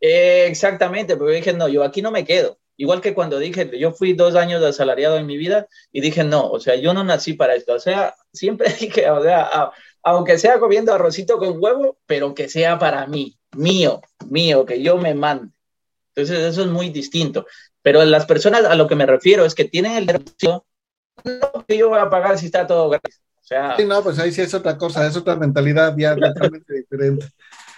Eh, 0.00 0.46
exactamente, 0.48 1.16
porque 1.16 1.36
dije, 1.36 1.52
no, 1.52 1.68
yo 1.68 1.84
aquí 1.84 2.02
no 2.02 2.10
me 2.10 2.24
quedo. 2.24 2.58
Igual 2.76 3.00
que 3.00 3.14
cuando 3.14 3.38
dije, 3.38 3.70
yo 3.78 3.92
fui 3.92 4.14
dos 4.14 4.34
años 4.34 4.60
de 4.60 4.68
asalariado 4.68 5.18
en 5.18 5.26
mi 5.26 5.36
vida 5.36 5.68
y 5.92 6.00
dije, 6.00 6.24
no, 6.24 6.50
o 6.50 6.58
sea, 6.58 6.74
yo 6.74 6.94
no 6.94 7.04
nací 7.04 7.34
para 7.34 7.54
esto. 7.54 7.74
O 7.74 7.78
sea, 7.78 8.14
siempre 8.32 8.72
dije, 8.80 9.08
o 9.10 9.22
sea, 9.22 9.70
aunque 10.02 10.38
sea 10.38 10.58
comiendo 10.58 10.92
arrocito 10.92 11.38
con 11.38 11.62
huevo, 11.62 11.98
pero 12.06 12.34
que 12.34 12.48
sea 12.48 12.78
para 12.78 13.06
mí 13.06 13.38
mío, 13.56 14.00
mío, 14.28 14.64
que 14.64 14.82
yo 14.82 14.96
me 14.96 15.14
mande. 15.14 15.52
Entonces 16.14 16.40
eso 16.40 16.62
es 16.62 16.68
muy 16.68 16.90
distinto. 16.90 17.46
Pero 17.82 18.04
las 18.04 18.26
personas 18.26 18.64
a 18.64 18.74
lo 18.74 18.86
que 18.86 18.94
me 18.94 19.06
refiero 19.06 19.44
es 19.44 19.54
que 19.54 19.64
tienen 19.64 19.92
el 19.92 20.06
derecho, 20.06 20.64
no 21.24 21.64
que 21.66 21.78
yo 21.78 21.88
voy 21.88 21.98
a 21.98 22.10
pagar 22.10 22.38
si 22.38 22.46
está 22.46 22.66
todo 22.66 22.88
gratis. 22.88 23.20
O 23.40 23.44
sea, 23.44 23.76
sí, 23.76 23.84
no, 23.84 24.02
pues 24.02 24.18
ahí 24.18 24.32
sí 24.32 24.40
es 24.40 24.54
otra 24.54 24.78
cosa, 24.78 25.06
es 25.06 25.16
otra 25.16 25.36
mentalidad 25.36 25.94
ya 25.96 26.14
totalmente 26.14 26.74
diferente. 26.74 27.26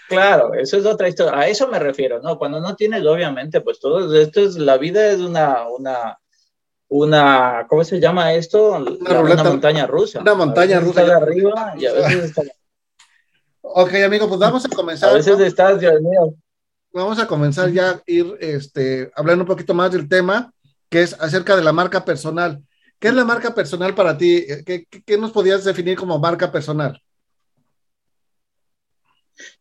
Claro, 0.08 0.52
eso 0.54 0.76
es 0.76 0.84
otra 0.84 1.08
historia. 1.08 1.38
A 1.38 1.48
eso 1.48 1.66
me 1.68 1.78
refiero, 1.78 2.20
¿no? 2.20 2.38
Cuando 2.38 2.60
no 2.60 2.76
tienes, 2.76 3.04
obviamente, 3.06 3.62
pues 3.62 3.80
todo 3.80 4.14
esto 4.14 4.40
es, 4.40 4.56
la 4.56 4.76
vida 4.76 5.10
es 5.10 5.20
una, 5.20 5.66
una, 5.68 6.18
una, 6.88 7.66
¿cómo 7.68 7.82
se 7.84 7.98
llama 7.98 8.34
esto? 8.34 8.72
Una, 8.72 9.42
montaña 9.42 9.86
rusa. 9.86 10.20
Una 10.20 10.34
montaña 10.34 10.80
rusa. 10.80 11.04
de 11.04 11.12
arriba 11.12 11.74
y 11.78 11.86
a 11.86 11.92
veces 11.94 12.24
está 12.24 12.42
Ok, 13.66 13.94
amigo, 14.04 14.28
pues 14.28 14.38
vamos 14.38 14.64
a 14.66 14.68
comenzar. 14.68 15.08
A 15.08 15.14
veces 15.14 15.40
estás, 15.40 15.80
Dios 15.80 15.98
mío. 16.02 16.34
Vamos 16.92 17.18
a 17.18 17.26
comenzar 17.26 17.70
ya 17.72 17.90
a 17.90 18.02
ir 18.06 18.36
este, 18.38 19.10
hablando 19.16 19.42
un 19.44 19.48
poquito 19.48 19.72
más 19.72 19.90
del 19.90 20.06
tema, 20.06 20.52
que 20.90 21.02
es 21.02 21.18
acerca 21.18 21.56
de 21.56 21.64
la 21.64 21.72
marca 21.72 22.04
personal. 22.04 22.62
¿Qué 22.98 23.08
es 23.08 23.14
la 23.14 23.24
marca 23.24 23.54
personal 23.54 23.94
para 23.94 24.18
ti? 24.18 24.44
¿Qué, 24.66 24.86
qué 24.86 25.18
nos 25.18 25.32
podías 25.32 25.64
definir 25.64 25.96
como 25.96 26.18
marca 26.18 26.52
personal? 26.52 27.02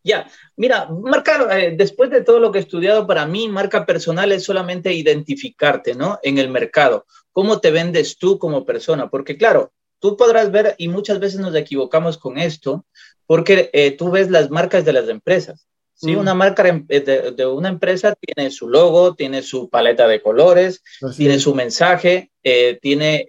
Ya, 0.02 0.30
mira, 0.54 0.86
marca, 0.90 1.58
eh, 1.58 1.74
después 1.76 2.10
de 2.10 2.22
todo 2.22 2.38
lo 2.38 2.52
que 2.52 2.58
he 2.58 2.62
estudiado, 2.62 3.06
para 3.06 3.26
mí 3.26 3.48
marca 3.48 3.86
personal 3.86 4.32
es 4.32 4.44
solamente 4.44 4.92
identificarte, 4.92 5.94
¿no? 5.94 6.20
En 6.22 6.36
el 6.36 6.50
mercado. 6.50 7.06
¿Cómo 7.32 7.58
te 7.58 7.70
vendes 7.70 8.18
tú 8.18 8.38
como 8.38 8.66
persona? 8.66 9.08
Porque 9.08 9.36
claro, 9.36 9.72
tú 9.98 10.16
podrás 10.16 10.52
ver, 10.52 10.74
y 10.76 10.88
muchas 10.88 11.18
veces 11.18 11.40
nos 11.40 11.54
equivocamos 11.54 12.18
con 12.18 12.36
esto, 12.38 12.84
porque 13.26 13.70
eh, 13.72 13.92
tú 13.92 14.10
ves 14.10 14.30
las 14.30 14.50
marcas 14.50 14.84
de 14.84 14.92
las 14.92 15.08
empresas. 15.08 15.66
¿sí? 15.94 16.14
Mm. 16.14 16.18
Una 16.18 16.34
marca 16.34 16.84
eh, 16.88 17.32
de, 17.36 17.46
una 17.46 17.68
empresa 17.68 18.14
tiene 18.20 18.50
su 18.50 18.68
logo, 18.68 19.14
tiene 19.14 19.42
su 19.42 19.68
paleta 19.68 20.06
de 20.08 20.20
colores, 20.20 20.82
tiene 21.16 21.38
su 21.38 21.54
mensaje, 21.54 22.30
eh, 22.42 22.78
tiene, 22.80 23.26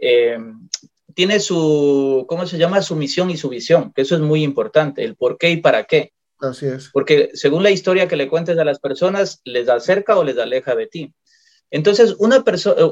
tiene 1.14 1.40
su, 1.40 2.26
¿cómo 2.28 2.46
se 2.46 2.58
llama? 2.58 2.82
Su 2.82 2.96
misión 2.96 3.30
y 3.30 3.38
su 3.38 3.50
visión, 3.50 3.92
que 3.94 4.02
eso 4.02 4.16
es 4.16 4.22
muy 4.22 4.44
importante, 4.44 5.04
el 5.04 5.16
por 5.16 5.38
qué 5.38 5.52
y 5.52 5.58
para 5.58 5.86
qué. 5.86 6.12
Así 6.40 6.66
es. 6.66 6.90
Porque 6.92 7.30
según 7.34 7.64
la 7.64 7.72
historia 7.72 8.08
que 8.08 8.18
le 8.18 8.28
cuentes 8.28 8.58
a 8.58 8.66
las 8.66 8.80
personas, 8.80 9.42
les 9.46 9.70
acerca 9.70 10.18
o 10.18 10.24
les 10.24 10.38
aleja 10.38 10.76
de 10.76 10.88
ti. 10.88 11.14
Entonces, 11.72 12.16
una, 12.20 12.44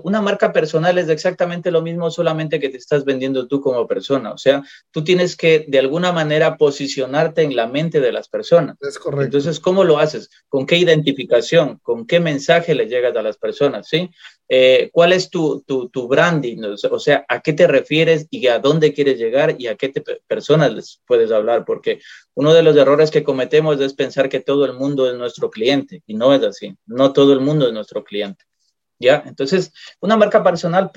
una 0.03 0.21
marca 0.21 0.51
personal 0.51 0.97
es 0.97 1.09
exactamente 1.09 1.71
lo 1.71 1.81
mismo, 1.81 2.09
solamente 2.09 2.59
que 2.59 2.69
te 2.69 2.77
estás 2.77 3.05
vendiendo 3.05 3.47
tú 3.47 3.61
como 3.61 3.87
persona. 3.87 4.31
O 4.31 4.37
sea, 4.37 4.63
tú 4.91 5.03
tienes 5.03 5.37
que 5.37 5.65
de 5.67 5.79
alguna 5.79 6.11
manera 6.11 6.57
posicionarte 6.57 7.43
en 7.43 7.55
la 7.55 7.67
mente 7.67 7.99
de 8.01 8.11
las 8.11 8.27
personas. 8.27 8.77
Es 8.81 8.97
correcto. 8.97 9.25
Entonces, 9.25 9.59
¿cómo 9.59 9.83
lo 9.83 9.99
haces? 9.99 10.29
¿Con 10.49 10.65
qué 10.65 10.77
identificación? 10.77 11.79
¿Con 11.83 12.05
qué 12.07 12.19
mensaje 12.19 12.73
le 12.73 12.87
llegas 12.87 13.15
a 13.15 13.21
las 13.21 13.37
personas? 13.37 13.87
¿Sí? 13.87 14.09
Eh, 14.49 14.89
¿Cuál 14.91 15.13
es 15.13 15.29
tu, 15.29 15.63
tu, 15.65 15.89
tu, 15.89 16.07
branding? 16.07 16.61
O 16.91 16.99
sea, 16.99 17.25
¿a 17.27 17.41
qué 17.41 17.53
te 17.53 17.67
refieres 17.67 18.27
y 18.29 18.47
a 18.47 18.59
dónde 18.59 18.93
quieres 18.93 19.17
llegar 19.17 19.55
y 19.57 19.67
a 19.67 19.75
qué 19.75 19.93
personas 20.27 20.73
les 20.73 21.01
puedes 21.07 21.31
hablar? 21.31 21.63
Porque 21.65 21.99
uno 22.33 22.53
de 22.53 22.63
los 22.63 22.75
errores 22.75 23.11
que 23.11 23.23
cometemos 23.23 23.79
es 23.79 23.93
pensar 23.93 24.29
que 24.29 24.41
todo 24.41 24.65
el 24.65 24.73
mundo 24.73 25.09
es 25.09 25.17
nuestro 25.17 25.49
cliente 25.49 26.03
y 26.05 26.15
no 26.15 26.33
es 26.33 26.43
así. 26.43 26.75
No 26.85 27.13
todo 27.13 27.33
el 27.33 27.39
mundo 27.39 27.67
es 27.67 27.73
nuestro 27.73 28.03
cliente. 28.03 28.45
¿Ya? 29.03 29.23
Entonces, 29.25 29.71
una 29.99 30.17
marca 30.17 30.43
personal 30.43 30.91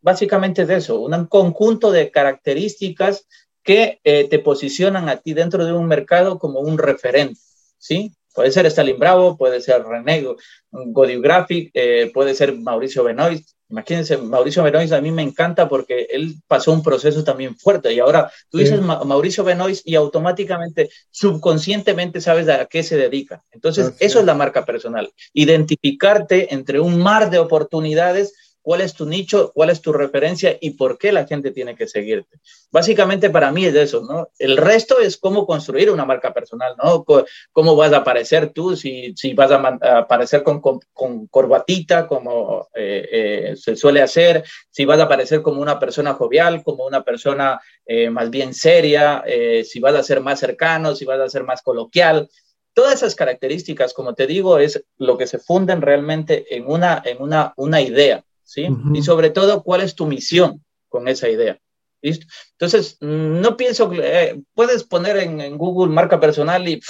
básicamente 0.00 0.62
es 0.62 0.70
eso, 0.70 1.00
un 1.00 1.26
conjunto 1.26 1.92
de 1.92 2.10
características 2.10 3.26
que 3.62 4.00
eh, 4.04 4.28
te 4.28 4.38
posicionan 4.38 5.08
a 5.08 5.16
ti 5.16 5.34
dentro 5.34 5.64
de 5.64 5.72
un 5.72 5.86
mercado 5.86 6.38
como 6.38 6.60
un 6.60 6.78
referente, 6.78 7.38
¿sí? 7.78 8.12
Puede 8.34 8.50
ser 8.50 8.66
Stalin 8.66 8.98
Bravo, 8.98 9.36
puede 9.36 9.60
ser 9.60 9.84
René 9.84 10.24
Godiographic, 10.70 11.70
eh, 11.74 12.10
puede 12.14 12.34
ser 12.34 12.56
Mauricio 12.56 13.04
Benoist. 13.04 13.50
Imagínense, 13.70 14.16
Mauricio 14.16 14.62
Benoist 14.62 14.92
a 14.92 15.00
mí 15.00 15.12
me 15.12 15.22
encanta 15.22 15.68
porque 15.68 16.08
él 16.10 16.34
pasó 16.46 16.72
un 16.72 16.82
proceso 16.82 17.22
también 17.22 17.56
fuerte. 17.56 17.92
Y 17.92 18.00
ahora 18.00 18.30
tú 18.48 18.58
dices 18.58 18.80
Mauricio 18.80 19.44
Benoist 19.44 19.86
y 19.86 19.94
automáticamente, 19.94 20.90
subconscientemente 21.10 22.20
sabes 22.20 22.48
a 22.48 22.66
qué 22.66 22.82
se 22.82 22.96
dedica. 22.96 23.42
Entonces, 23.52 23.94
eso 24.00 24.18
es. 24.20 24.24
la 24.24 24.34
marca 24.34 24.64
personal, 24.64 25.12
identificarte 25.32 26.52
entre 26.52 26.80
un 26.80 26.98
mar 26.98 27.30
de 27.30 27.38
oportunidades 27.38 28.34
cuál 28.62 28.80
es 28.82 28.94
tu 28.94 29.06
nicho, 29.06 29.52
cuál 29.54 29.70
es 29.70 29.80
tu 29.80 29.92
referencia 29.92 30.56
y 30.60 30.70
por 30.70 30.98
qué 30.98 31.12
la 31.12 31.26
gente 31.26 31.50
tiene 31.50 31.74
que 31.74 31.86
seguirte. 31.86 32.38
Básicamente 32.70 33.30
para 33.30 33.50
mí 33.50 33.64
es 33.64 33.74
eso, 33.74 34.02
¿no? 34.02 34.28
El 34.38 34.56
resto 34.56 35.00
es 35.00 35.16
cómo 35.16 35.46
construir 35.46 35.90
una 35.90 36.04
marca 36.04 36.32
personal, 36.32 36.74
¿no? 36.82 37.04
cómo 37.52 37.76
vas 37.76 37.92
a 37.92 37.98
aparecer 37.98 38.52
tú, 38.52 38.76
si, 38.76 39.14
si 39.16 39.34
vas 39.34 39.50
a, 39.50 39.98
aparecer 39.98 40.42
con, 40.42 40.60
con, 40.60 41.26
corbatita, 41.28 42.06
como 42.06 42.68
eh, 42.74 43.08
eh, 43.10 43.56
se 43.56 43.76
suele 43.76 44.02
hacer, 44.02 44.44
si 44.70 44.84
vas 44.84 45.00
a 45.00 45.04
aparecer 45.04 45.42
como 45.42 45.60
una 45.60 45.78
persona 45.78 46.14
jovial, 46.14 46.62
como 46.62 46.84
una 46.84 47.02
persona 47.02 47.60
eh, 47.86 48.10
más 48.10 48.30
bien 48.30 48.54
seria, 48.54 49.24
si 49.64 49.80
vas 49.80 49.94
a 49.94 50.02
ser 50.02 50.20
más 50.20 50.38
cercano, 50.38 50.94
si 50.94 51.04
vas 51.04 51.20
a 51.20 51.28
ser 51.28 51.44
más 51.44 51.62
coloquial. 51.62 52.28
Todas 52.72 52.94
esas 52.94 53.14
características, 53.14 53.92
como 53.92 54.14
te 54.14 54.26
digo, 54.26 54.58
es 54.58 54.84
lo 54.96 55.18
que 55.18 55.26
se 55.26 55.38
funden 55.38 55.82
realmente 55.82 56.54
en 56.54 56.66
una, 56.66 57.02
en 57.04 57.20
una, 57.20 57.52
una 57.56 57.80
idea. 57.80 58.24
¿Sí? 58.50 58.66
Y 58.92 59.02
sobre 59.02 59.30
todo, 59.30 59.62
¿cuál 59.62 59.80
es 59.82 59.94
tu 59.94 60.06
misión 60.06 60.64
con 60.88 61.06
esa 61.06 61.28
idea? 61.28 61.56
¿Listo? 62.02 62.26
Entonces, 62.52 62.96
no 63.00 63.56
pienso 63.56 63.88
que 63.88 64.00
eh, 64.02 64.42
puedes 64.54 64.82
poner 64.82 65.18
en, 65.18 65.56
Google 65.56 65.94
marca 65.94 66.18
personal 66.18 66.66
y 66.66 66.80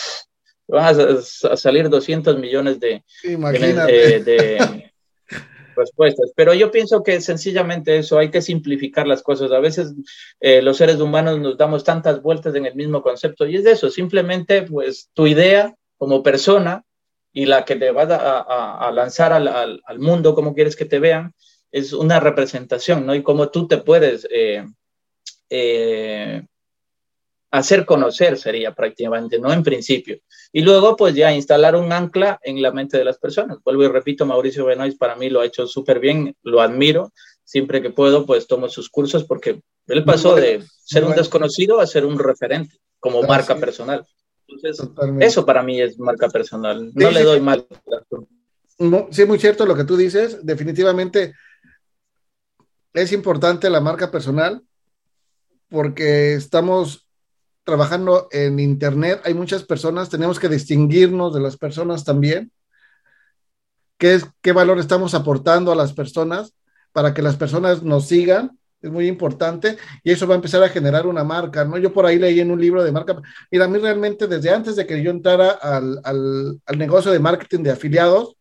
vas 0.67 0.99
a, 0.99 1.57
salir 1.57 1.91
200 1.91 2.39
millones 2.39 2.81
de, 2.81 3.05
de, 3.23 4.91
respuestas. 5.77 6.33
Pero 6.35 6.55
yo 6.55 6.71
pienso 6.71 7.03
que 7.03 7.21
sencillamente 7.21 7.99
eso, 7.99 8.19
hay 8.19 8.31
que 8.31 8.41
simplificar 8.41 9.07
las 9.07 9.23
cosas. 9.23 9.53
A 9.53 9.59
veces 9.59 9.93
eh, 10.41 10.63
los 10.63 10.79
seres 10.79 10.99
humanos 10.99 11.39
nos 11.41 11.59
damos 11.59 11.85
tantas 11.85 12.23
vueltas 12.23 12.55
en 12.55 12.65
el 12.65 12.75
mismo 12.75 13.03
concepto 13.03 13.47
y 13.47 13.57
es 13.57 13.65
de 13.65 13.73
eso, 13.73 13.91
simplemente 13.91 14.63
pues 14.63 15.11
tu 15.13 15.27
idea 15.27 15.75
como 15.99 16.23
persona 16.23 16.85
y 17.35 17.45
la 17.45 17.67
que 17.67 17.77
te 17.77 17.91
vas 17.91 18.09
a, 18.11 18.91
lanzar 18.93 19.33
al, 19.33 19.49
al, 19.49 19.99
mundo, 19.99 20.35
como 20.35 20.55
quieres 20.55 20.75
que 20.75 20.85
te 20.85 20.99
vean, 20.99 21.35
es 21.73 21.93
una 21.93 22.21
representación, 22.21 23.07
¿no? 23.07 23.15
Y 23.15 23.23
cómo 23.23 23.49
tú 23.51 23.67
te 23.67 23.79
puedes 23.79 24.27
eh, 24.31 24.65
eh, 25.49 26.43
hacer 27.51 27.85
conocer 27.85 28.39
sería 28.39 28.75
prácticamente, 28.75 29.39
¿no? 29.39 29.53
En 29.53 29.63
principio. 29.63 30.19
Y 30.53 30.63
luego, 30.63 30.97
pues 30.97 31.15
ya 31.15 31.33
instalar 31.33 31.77
un 31.77 31.93
ancla 31.93 32.41
en 32.43 32.61
la 32.63 32.73
mente 32.73 32.99
de 32.99 33.05
las 33.05 33.19
personas. 33.19 33.59
Vuelvo 33.65 33.85
y 33.85 33.89
repito, 33.89 34.27
Mauricio 34.27 34.65
Benoist 34.65 34.99
para 34.99 35.17
mí 35.17 35.29
lo 35.31 35.41
ha 35.41 35.47
hecho 35.47 35.67
súper 35.67 36.01
bien, 36.01 36.35
lo 36.43 36.61
admiro. 36.61 37.13
Siempre 37.45 37.83
que 37.83 37.91
puedo, 37.91 38.27
pues 38.27 38.47
tomo 38.47 38.69
sus 38.69 38.89
cursos 38.89 39.25
porque 39.25 39.61
él 39.89 40.05
pasó 40.05 40.37
de 40.37 40.63
ser 40.85 41.05
un 41.05 41.17
desconocido 41.17 41.81
a 41.81 41.87
ser 41.87 42.07
un 42.07 42.19
referente 42.19 42.77
como 43.01 43.23
marca 43.23 43.57
personal. 43.57 44.07
Entonces, 44.47 44.89
eso 45.21 45.45
para 45.45 45.63
mí 45.63 45.81
es 45.81 45.99
marca 45.99 46.29
personal. 46.29 46.91
No 46.95 47.11
le 47.11 47.23
doy 47.25 47.41
mal. 47.41 47.67
No, 48.79 49.09
sí, 49.11 49.25
muy 49.25 49.39
cierto 49.39 49.67
lo 49.67 49.75
que 49.75 49.85
tú 49.85 49.97
dices. 49.97 50.45
Definitivamente 50.45 51.35
es 52.95 53.13
importante 53.13 53.71
la 53.71 53.81
marca 53.81 54.11
personal 54.11 54.63
porque 55.69 56.35
estamos 56.35 57.09
trabajando 57.65 58.29
en 58.33 58.59
Internet. 58.59 59.21
Hay 59.25 59.35
muchas 59.35 59.63
personas, 59.63 60.11
tenemos 60.11 60.39
que 60.39 60.49
distinguirnos 60.49 61.33
de 61.33 61.41
las 61.41 61.57
personas 61.57 62.05
también. 62.05 62.51
¿Qué, 63.97 64.15
es, 64.15 64.27
qué 64.41 64.53
valor 64.53 64.79
estamos 64.79 65.15
aportando 65.15 65.71
a 65.71 65.77
las 65.77 65.93
personas 65.93 66.55
para 66.93 67.15
que 67.15 67.23
las 67.23 67.37
personas 67.37 67.83
nos 67.83 68.09
sigan? 68.09 68.59
Es 68.83 68.91
muy 68.91 69.07
importante 69.07 69.77
y 70.03 70.11
eso 70.11 70.27
va 70.27 70.35
a 70.35 70.37
empezar 70.37 70.63
a 70.65 70.71
generar 70.71 71.07
una 71.07 71.23
marca, 71.23 71.67
¿no? 71.67 71.77
Yo 71.77 71.93
por 71.93 72.07
ahí 72.07 72.19
leí 72.19 72.41
en 72.41 72.51
un 72.51 72.59
libro 72.59 72.83
de 72.83 72.91
marca. 72.91 73.15
Mira, 73.51 73.67
a 73.67 73.69
mí 73.69 73.79
realmente 73.79 74.27
desde 74.27 74.51
antes 74.51 74.75
de 74.75 74.87
que 74.87 75.03
yo 75.03 75.11
entrara 75.11 75.51
al, 75.51 76.01
al, 76.03 76.61
al 76.65 76.79
negocio 76.79 77.13
de 77.13 77.19
marketing 77.19 77.63
de 77.63 77.73
afiliados, 77.73 78.37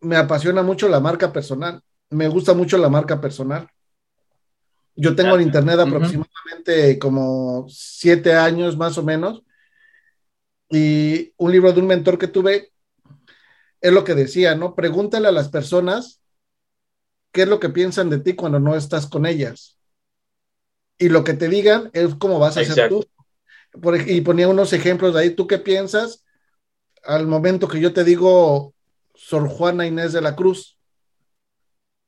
me 0.00 0.16
apasiona 0.16 0.62
mucho 0.62 0.88
la 0.88 1.00
marca 1.00 1.32
personal 1.32 1.82
me 2.10 2.28
gusta 2.28 2.54
mucho 2.54 2.78
la 2.78 2.88
marca 2.88 3.20
personal. 3.20 3.68
Yo 4.96 5.14
tengo 5.14 5.36
en 5.36 5.42
internet 5.42 5.78
aproximadamente 5.78 6.98
como 6.98 7.66
siete 7.68 8.34
años 8.34 8.76
más 8.76 8.98
o 8.98 9.02
menos. 9.02 9.42
Y 10.70 11.32
un 11.36 11.52
libro 11.52 11.72
de 11.72 11.80
un 11.80 11.86
mentor 11.86 12.18
que 12.18 12.26
tuve 12.26 12.72
es 13.80 13.92
lo 13.92 14.02
que 14.02 14.14
decía, 14.14 14.56
¿no? 14.56 14.74
Pregúntale 14.74 15.28
a 15.28 15.32
las 15.32 15.48
personas 15.48 16.20
qué 17.32 17.42
es 17.42 17.48
lo 17.48 17.60
que 17.60 17.68
piensan 17.68 18.10
de 18.10 18.18
ti 18.18 18.34
cuando 18.34 18.58
no 18.58 18.74
estás 18.74 19.06
con 19.06 19.24
ellas. 19.24 19.78
Y 20.98 21.10
lo 21.10 21.22
que 21.22 21.34
te 21.34 21.48
digan 21.48 21.90
es 21.92 22.14
cómo 22.16 22.40
vas 22.40 22.56
a 22.56 22.64
ser 22.64 22.88
tú. 22.88 23.06
y 24.06 24.20
ponía 24.22 24.48
unos 24.48 24.72
ejemplos 24.72 25.14
de 25.14 25.20
ahí. 25.20 25.30
¿Tú 25.30 25.46
qué 25.46 25.58
piensas 25.58 26.24
al 27.04 27.26
momento 27.28 27.68
que 27.68 27.80
yo 27.80 27.92
te 27.92 28.02
digo 28.02 28.74
Sor 29.14 29.48
Juana 29.48 29.86
Inés 29.86 30.12
de 30.12 30.20
la 30.20 30.34
Cruz? 30.34 30.77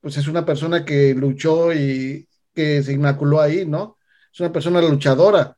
Pues 0.00 0.16
es 0.16 0.26
una 0.26 0.44
persona 0.44 0.84
que 0.84 1.14
luchó 1.14 1.72
y 1.72 2.26
que 2.54 2.82
se 2.82 2.92
inmaculó 2.92 3.40
ahí, 3.40 3.66
¿no? 3.66 3.98
Es 4.32 4.40
una 4.40 4.52
persona 4.52 4.80
luchadora. 4.80 5.56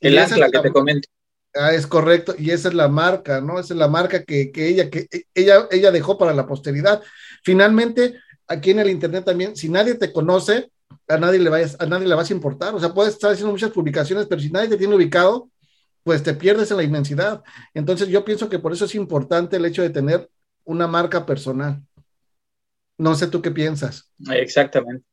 El 0.00 0.18
ancla 0.18 0.50
que 0.50 0.60
te 0.60 0.72
comento. 0.72 1.08
Ah, 1.54 1.72
es 1.72 1.86
correcto, 1.86 2.34
y 2.38 2.50
esa 2.50 2.68
es 2.68 2.74
la 2.74 2.88
marca, 2.88 3.40
¿no? 3.40 3.58
Esa 3.58 3.72
es 3.72 3.78
la 3.78 3.88
marca 3.88 4.24
que, 4.24 4.52
ella, 4.54 4.90
que 4.90 5.08
ella, 5.34 5.66
ella 5.70 5.90
dejó 5.90 6.18
para 6.18 6.34
la 6.34 6.46
posteridad. 6.46 7.02
Finalmente, 7.42 8.20
aquí 8.46 8.72
en 8.72 8.80
el 8.80 8.90
Internet 8.90 9.24
también, 9.24 9.56
si 9.56 9.70
nadie 9.70 9.94
te 9.94 10.12
conoce, 10.12 10.70
a 11.08 11.16
nadie 11.16 11.38
le, 11.38 11.48
vayas, 11.48 11.76
a 11.80 11.86
nadie 11.86 12.06
le 12.06 12.14
vas 12.14 12.28
a 12.28 12.34
importar. 12.34 12.74
O 12.74 12.80
sea, 12.80 12.92
puedes 12.92 13.14
estar 13.14 13.32
haciendo 13.32 13.52
muchas 13.52 13.70
publicaciones, 13.70 14.26
pero 14.26 14.40
si 14.40 14.50
nadie 14.50 14.68
te 14.68 14.76
tiene 14.76 14.94
ubicado, 14.94 15.48
pues 16.02 16.22
te 16.22 16.34
pierdes 16.34 16.70
en 16.70 16.76
la 16.76 16.82
inmensidad. 16.82 17.42
Entonces, 17.72 18.08
yo 18.08 18.24
pienso 18.24 18.48
que 18.50 18.58
por 18.58 18.72
eso 18.72 18.84
es 18.84 18.94
importante 18.94 19.56
el 19.56 19.64
hecho 19.64 19.82
de 19.82 19.90
tener 19.90 20.28
una 20.64 20.86
marca 20.86 21.24
personal. 21.24 21.82
No 22.98 23.14
sé 23.14 23.26
tú 23.28 23.42
qué 23.42 23.50
piensas. 23.50 24.10
Exactamente. 24.30 25.04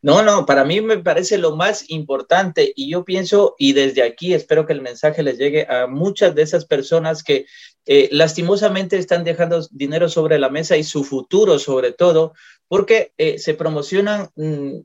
No, 0.00 0.22
no, 0.22 0.46
para 0.46 0.64
mí 0.64 0.80
me 0.80 0.98
parece 0.98 1.38
lo 1.38 1.56
más 1.56 1.90
importante 1.90 2.72
y 2.76 2.90
yo 2.90 3.04
pienso, 3.04 3.54
y 3.58 3.72
desde 3.72 4.02
aquí 4.02 4.34
espero 4.34 4.66
que 4.66 4.72
el 4.72 4.80
mensaje 4.80 5.22
les 5.22 5.38
llegue 5.38 5.66
a 5.68 5.86
muchas 5.86 6.34
de 6.34 6.42
esas 6.42 6.64
personas 6.64 7.22
que 7.22 7.46
eh, 7.86 8.08
lastimosamente 8.12 8.96
están 8.96 9.24
dejando 9.24 9.66
dinero 9.70 10.08
sobre 10.08 10.38
la 10.38 10.50
mesa 10.50 10.76
y 10.76 10.84
su 10.84 11.04
futuro 11.04 11.58
sobre 11.58 11.92
todo, 11.92 12.34
porque 12.68 13.12
eh, 13.18 13.38
se 13.38 13.54
promocionan, 13.54 14.28
mm, 14.36 14.76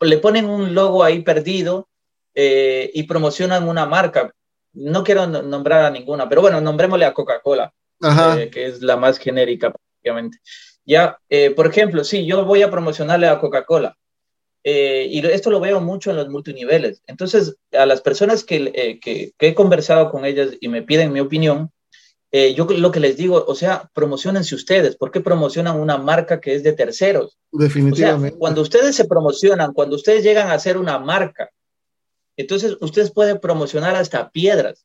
le 0.00 0.18
ponen 0.18 0.48
un 0.48 0.74
logo 0.74 1.02
ahí 1.02 1.22
perdido 1.22 1.88
eh, 2.34 2.90
y 2.94 3.02
promocionan 3.04 3.68
una 3.68 3.86
marca. 3.86 4.32
No 4.72 5.04
quiero 5.04 5.26
nombrar 5.26 5.84
a 5.84 5.90
ninguna, 5.90 6.28
pero 6.28 6.40
bueno, 6.40 6.60
nombrémosle 6.60 7.04
a 7.04 7.14
Coca-Cola, 7.14 7.72
que 8.50 8.66
es 8.66 8.82
la 8.82 8.96
más 8.96 9.18
genérica 9.18 9.72
prácticamente. 9.72 10.38
Ya, 10.84 11.18
eh, 11.28 11.50
por 11.50 11.66
ejemplo, 11.66 12.04
sí, 12.04 12.26
yo 12.26 12.44
voy 12.44 12.62
a 12.62 12.70
promocionarle 12.70 13.26
a 13.26 13.38
Coca-Cola. 13.38 13.96
Eh, 14.62 15.08
y 15.10 15.26
esto 15.26 15.50
lo 15.50 15.60
veo 15.60 15.80
mucho 15.80 16.10
en 16.10 16.16
los 16.16 16.28
multiniveles. 16.28 17.02
Entonces, 17.06 17.56
a 17.72 17.84
las 17.84 18.00
personas 18.00 18.44
que, 18.44 18.72
eh, 18.74 19.00
que, 19.00 19.32
he 19.38 19.54
conversado 19.54 20.10
con 20.10 20.24
ellas 20.24 20.50
y 20.60 20.68
me 20.68 20.82
piden 20.82 21.12
mi 21.12 21.20
opinión, 21.20 21.70
yo 22.56 22.66
lo 22.66 22.90
que 22.90 22.98
les 22.98 23.16
digo, 23.16 23.44
o 23.46 23.54
sea, 23.54 23.88
promocionense 23.94 24.56
ustedes. 24.56 24.96
¿Por 24.96 25.12
qué 25.12 25.20
promocionan 25.20 25.78
una 25.78 25.98
marca 25.98 26.40
que 26.40 26.56
es 26.56 26.64
de 26.64 26.72
terceros? 26.72 27.38
Definitivamente. 27.52 28.36
cuando 28.36 28.60
ustedes 28.60 28.96
se 28.96 29.04
promocionan, 29.04 29.72
cuando 29.72 29.94
ustedes 29.94 30.24
llegan 30.24 30.50
a 30.50 30.58
ser 30.58 30.76
una 30.76 30.98
marca, 30.98 31.50
entonces 32.36 32.76
ustedes 32.80 33.12
pueden 33.12 33.38
promocionar 33.38 33.94
hasta 33.94 34.30
piedras. 34.30 34.84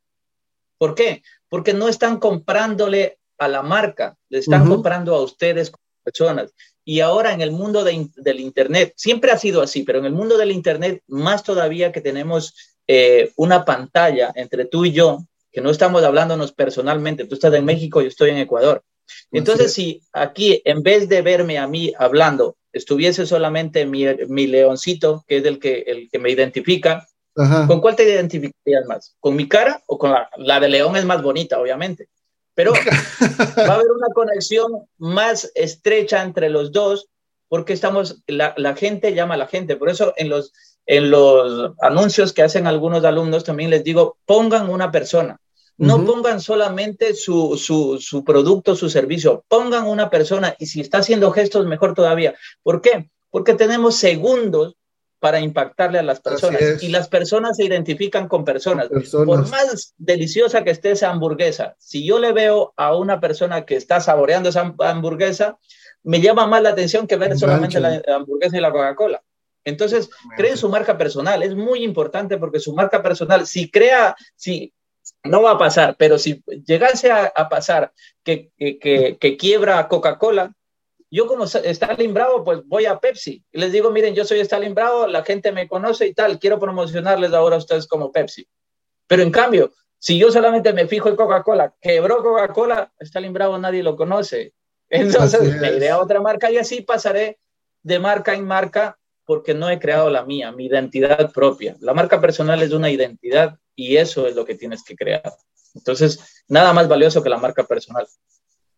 ¿Por 0.78 0.94
qué? 0.94 1.24
Porque 1.50 1.74
no 1.74 1.88
están 1.88 2.20
comprándole 2.20 3.18
a 3.40 3.48
la 3.48 3.64
marca, 3.64 4.18
le 4.30 4.40
están 4.40 4.68
comprando 4.68 5.16
a 5.16 5.24
ustedes 5.24 5.72
personas. 6.04 6.54
Y 6.84 7.02
ahora 7.02 7.34
en 7.34 7.42
el 7.42 7.52
mundo 7.52 7.84
del 7.84 8.40
Internet, 8.40 8.94
siempre 8.96 9.32
ha 9.32 9.38
sido 9.38 9.62
así, 9.62 9.84
pero 9.84 10.00
en 10.00 10.06
el 10.06 10.14
mundo 10.14 10.38
del 10.38 10.52
Internet, 10.52 11.04
más 11.08 11.44
todavía 11.44 11.92
que 11.92 12.02
tenemos 12.02 12.56
eh, 12.88 13.32
una 13.36 13.66
pantalla 13.66 14.32
entre 14.36 14.66
tú 14.66 14.86
y 14.86 14.92
yo, 14.92 15.20
que 15.52 15.62
no 15.62 15.70
estamos 15.70 16.04
hablándonos 16.04 16.52
personalmente, 16.54 17.26
tú 17.26 17.36
estás 17.36 17.54
en 17.54 17.66
México, 17.66 18.02
yo 18.02 18.08
estoy 18.08 18.32
en 18.32 18.38
Ecuador. 18.38 18.84
Entonces, 19.32 19.74
si 19.74 20.02
aquí, 20.14 20.62
en 20.66 20.84
vez 20.84 21.10
de 21.10 21.22
verme 21.22 21.58
a 21.58 21.68
mí 21.68 21.94
hablando, 21.98 22.58
estuviese 22.72 23.26
solamente 23.26 23.86
mi, 23.86 24.06
mi 24.28 24.48
leoncito, 24.48 25.24
que 25.28 25.38
es 25.38 25.46
el 25.46 25.60
que, 25.60 25.84
el 25.88 26.10
que 26.10 26.20
me 26.20 26.32
identifica, 26.32 27.08
¿con 27.68 27.80
cuál 27.80 27.96
te 27.96 28.04
identificarías 28.04 28.86
más? 28.88 29.16
¿Con 29.20 29.36
mi 29.36 29.48
cara 29.48 29.82
o 29.88 29.98
con 29.98 30.12
la, 30.12 30.30
la 30.38 30.60
de 30.60 30.70
león 30.70 30.96
es 30.96 31.06
más 31.06 31.22
bonita, 31.22 31.60
obviamente? 31.60 32.10
Pero 32.60 32.74
va 33.58 33.72
a 33.72 33.76
haber 33.76 33.90
una 33.90 34.10
conexión 34.14 34.86
más 34.98 35.50
estrecha 35.56 36.22
entre 36.22 36.50
los 36.50 36.74
dos 36.74 37.08
porque 37.48 37.72
estamos, 37.72 38.22
la, 38.28 38.54
la, 38.58 38.76
gente 38.76 39.14
llama 39.14 39.36
a 39.36 39.38
la 39.38 39.48
gente. 39.48 39.78
Por 39.78 39.88
eso 39.88 40.14
en 40.18 40.28
los, 40.28 40.52
en 40.86 41.10
los 41.10 41.72
anuncios 41.82 42.34
que 42.34 42.42
hacen 42.42 42.68
algunos 42.68 43.06
alumnos 43.06 43.46
también 43.46 43.70
les 43.70 43.86
digo, 43.86 44.18
pongan 44.26 44.70
una 44.70 44.92
persona. 44.92 45.40
No 45.78 46.04
pongan 46.04 46.42
solamente 46.42 47.14
su, 47.14 47.56
su, 47.56 47.98
su, 48.02 48.26
producto, 48.26 48.76
su 48.76 48.90
servicio, 48.90 49.46
pongan 49.48 49.88
una 49.88 50.10
persona 50.10 50.54
y 50.60 50.66
si 50.66 50.82
está 50.82 50.98
haciendo 50.98 51.32
gestos, 51.32 51.66
mejor 51.66 51.94
todavía. 51.94 52.36
¿Por 52.62 52.82
qué? 52.82 53.10
Porque 53.30 53.54
tenemos 53.54 53.96
segundos 53.96 54.76
para 55.20 55.40
impactarle 55.40 56.00
a 56.00 56.04
las 56.04 56.22
personas. 56.22 56.82
Y 56.82 56.88
las 56.90 57.10
personas 57.10 57.58
se 57.58 57.66
identifican 57.66 58.28
con 58.28 58.46
personas. 58.46 58.88
Por 58.88 59.48
más 59.50 59.94
deliciosa 59.98 60.64
que 60.64 60.72
esté 60.72 60.92
esa 60.92 61.10
hamburguesa, 61.10 61.76
si 61.78 62.06
yo 62.06 62.20
le 62.20 62.32
veo 62.32 62.74
a 62.78 62.96
una 62.96 63.20
persona 63.20 63.66
que 63.66 63.76
está 63.76 64.00
saboreando 64.00 64.50
esa 64.50 64.74
hamburguesa, 64.80 65.58
me 66.04 66.22
llama 66.22 66.48
más 66.48 66.62
la 66.62 66.70
atención 66.70 67.06
que 67.06 67.18
ver 67.18 67.38
solamente 67.38 67.80
la 67.80 68.02
hamburguesa 68.16 68.58
y 68.58 68.62
la 68.62 68.72
Coca-Cola. 68.72 69.22
Entonces, 69.66 70.10
creen 70.38 70.58
su 70.58 70.70
marca 70.70 70.98
personal. 70.98 71.44
Es 71.44 71.54
muy 71.54 71.84
importante 71.84 72.38
porque 72.38 72.60
su 72.60 72.74
marca 72.74 73.04
personal, 73.04 73.46
si 73.46 73.70
crea, 73.70 74.16
si 74.36 74.74
no 75.24 75.42
va 75.42 75.52
a 75.52 75.58
pasar, 75.58 75.96
pero 75.98 76.18
si 76.18 76.42
llegase 76.66 77.12
a, 77.12 77.50
pasar 77.50 77.92
que, 78.24 78.52
que, 78.58 79.18
que 79.20 79.38
quiebra 79.38 79.88
Coca-Cola, 79.90 80.54
yo 81.12 81.26
como 81.28 81.46
Stalin 81.46 82.14
Bravo, 82.14 82.44
pues 82.44 82.62
voy 82.66 82.86
a 82.86 83.00
Pepsi 83.00 83.44
y 83.52 83.60
les 83.60 83.72
digo, 83.72 83.92
miren, 83.92 84.14
yo 84.14 84.26
soy 84.26 84.40
Stalin 84.40 84.76
Bravo, 84.76 85.08
la 85.08 85.24
gente 85.24 85.52
me 85.52 85.68
conoce 85.68 86.08
y 86.08 86.14
tal, 86.14 86.40
quiero 86.40 86.60
promocionarles 86.60 87.34
ahora 87.34 87.56
a 87.56 87.60
ustedes 87.60 87.88
como 87.88 88.12
Pepsi. 88.12 88.48
Pero 89.08 89.24
en 89.24 89.32
cambio, 89.32 89.72
si 89.98 90.18
yo 90.20 90.32
solamente 90.32 90.72
me 90.72 90.88
fijo 90.88 91.10
en 91.10 91.16
Coca-Cola, 91.16 91.74
quebró 91.82 92.22
Coca-Cola, 92.22 92.94
Stalin 93.00 93.34
Bravo 93.34 93.58
nadie 93.58 93.84
lo 93.84 93.96
conoce. 93.96 94.54
Entonces 94.90 95.60
me 95.60 95.74
iré 95.74 95.90
a 95.90 96.00
otra 96.00 96.22
marca 96.22 96.52
y 96.52 96.58
así 96.58 96.82
pasaré 96.82 97.40
de 97.84 98.00
marca 98.00 98.34
en 98.34 98.46
marca 98.46 98.98
porque 99.26 99.54
no 99.54 99.70
he 99.70 99.80
creado 99.80 100.10
la 100.10 100.26
mía, 100.26 100.52
mi 100.52 100.66
identidad 100.66 101.32
propia. 101.32 101.76
La 101.82 101.94
marca 101.94 102.20
personal 102.20 102.62
es 102.64 102.72
una 102.72 102.90
identidad 102.90 103.58
y 103.76 103.98
eso 103.98 104.26
es 104.28 104.36
lo 104.36 104.46
que 104.46 104.56
tienes 104.56 104.84
que 104.84 104.96
crear. 104.96 105.32
Entonces, 105.76 106.44
nada 106.48 106.74
más 106.74 106.88
valioso 106.88 107.22
que 107.22 107.30
la 107.30 107.38
marca 107.38 107.64
personal. 107.64 108.08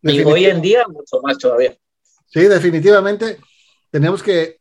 Y 0.02 0.22
hoy 0.24 0.46
en 0.46 0.62
día, 0.62 0.86
mucho 0.88 1.22
más 1.22 1.38
todavía. 1.38 1.78
Sí, 2.32 2.42
definitivamente 2.42 3.40
tenemos 3.90 4.24
que, 4.24 4.58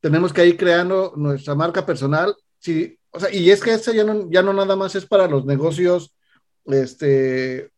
tenemos 0.00 0.32
que 0.32 0.46
ir 0.46 0.56
creando 0.56 1.12
nuestra 1.16 1.54
marca 1.56 1.84
personal. 1.84 2.36
Sí, 2.58 2.96
o 3.10 3.18
sea, 3.18 3.34
y 3.34 3.50
es 3.50 3.60
que 3.60 3.74
eso 3.74 3.92
ya 3.92 4.04
no, 4.04 4.30
ya 4.30 4.42
no 4.42 4.52
nada 4.52 4.76
más 4.76 4.94
es 4.94 5.06
para 5.06 5.26
los 5.26 5.44
negocios 5.44 6.14
este, 6.66 7.70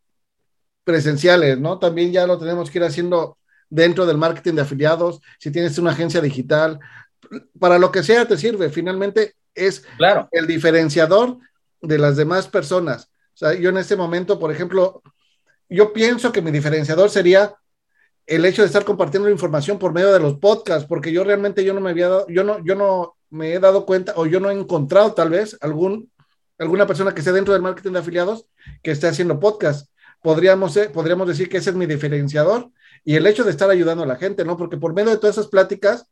presenciales, 0.85 1.59
¿no? 1.59 1.79
También 1.79 2.13
ya 2.13 2.27
lo 2.27 2.39
tenemos 2.39 2.71
que 2.71 2.79
ir 2.79 2.85
haciendo 2.85 3.39
dentro 3.71 4.05
del 4.05 4.19
marketing 4.19 4.55
de 4.55 4.63
afiliados, 4.63 5.21
si 5.39 5.51
tienes 5.51 5.79
una 5.79 5.93
agencia 5.93 6.21
digital, 6.21 6.79
para 7.59 7.79
lo 7.79 7.91
que 7.91 8.03
sea 8.03 8.29
te 8.29 8.37
sirve, 8.37 8.69
finalmente 8.69 9.37
es 9.55 9.81
claro. 9.97 10.29
el 10.31 10.47
diferenciador 10.47 11.39
de 11.81 11.97
las 11.97 12.19
demás 12.19 12.49
personas. 12.49 13.09
O 13.35 13.37
sea, 13.37 13.55
yo 13.55 13.71
en 13.71 13.79
este 13.79 13.97
momento, 13.97 14.39
por 14.39 14.53
ejemplo, 14.53 15.03
yo 15.71 15.95
pienso 15.95 16.33
que 16.33 16.43
mi 16.43 16.51
diferenciador 16.51 17.09
sería 17.09 17.55
el 18.27 18.45
hecho 18.45 18.63
de 18.63 18.67
estar 18.67 18.85
compartiendo 18.85 19.29
la 19.29 19.35
información 19.35 19.79
por 19.79 19.93
medio 19.93 20.13
de 20.13 20.21
los 20.21 20.39
podcasts, 20.39 20.87
porque 20.87 21.13
yo 21.13 21.25
realmente 21.25 21.65
yo 21.65 21.75
no 21.75 21.81
me 21.81 21.91
había 21.91 22.09
dado, 22.09 22.27
yo 22.29 22.45
no, 22.45 22.65
yo 22.65 22.75
no 22.75 23.17
me 23.31 23.55
he 23.55 23.59
dado 23.59 23.87
cuenta 23.87 24.13
o 24.17 24.27
yo 24.27 24.41
no 24.41 24.51
he 24.51 24.55
encontrado 24.55 25.13
tal 25.13 25.31
vez 25.31 25.57
algún, 25.61 26.11
alguna 26.59 26.87
persona 26.87 27.13
que 27.13 27.21
esté 27.21 27.33
dentro 27.33 27.53
del 27.53 27.63
marketing 27.63 27.93
de 27.93 27.99
afiliados 27.99 28.47
que 28.83 28.91
esté 28.91 29.09
haciendo 29.09 29.41
podcast. 29.41 29.91
Podríamos, 30.23 30.79
podríamos 30.93 31.27
decir 31.27 31.49
que 31.49 31.57
ese 31.57 31.71
es 31.71 31.77
mi 31.77 31.87
diferenciador 31.87 32.71
y 33.05 33.17
el 33.17 33.27
hecho 33.27 33.43
de 33.43 33.51
estar 33.51 33.69
ayudando 33.71 34.05
a 34.05 34.07
la 34.07 34.17
gente, 34.17 34.45
¿no? 34.45 34.57
Porque 34.57 34.77
por 34.77 34.95
medio 34.95 35.11
de 35.11 35.17
todas 35.17 35.37
esas 35.37 35.49
pláticas, 35.49 36.07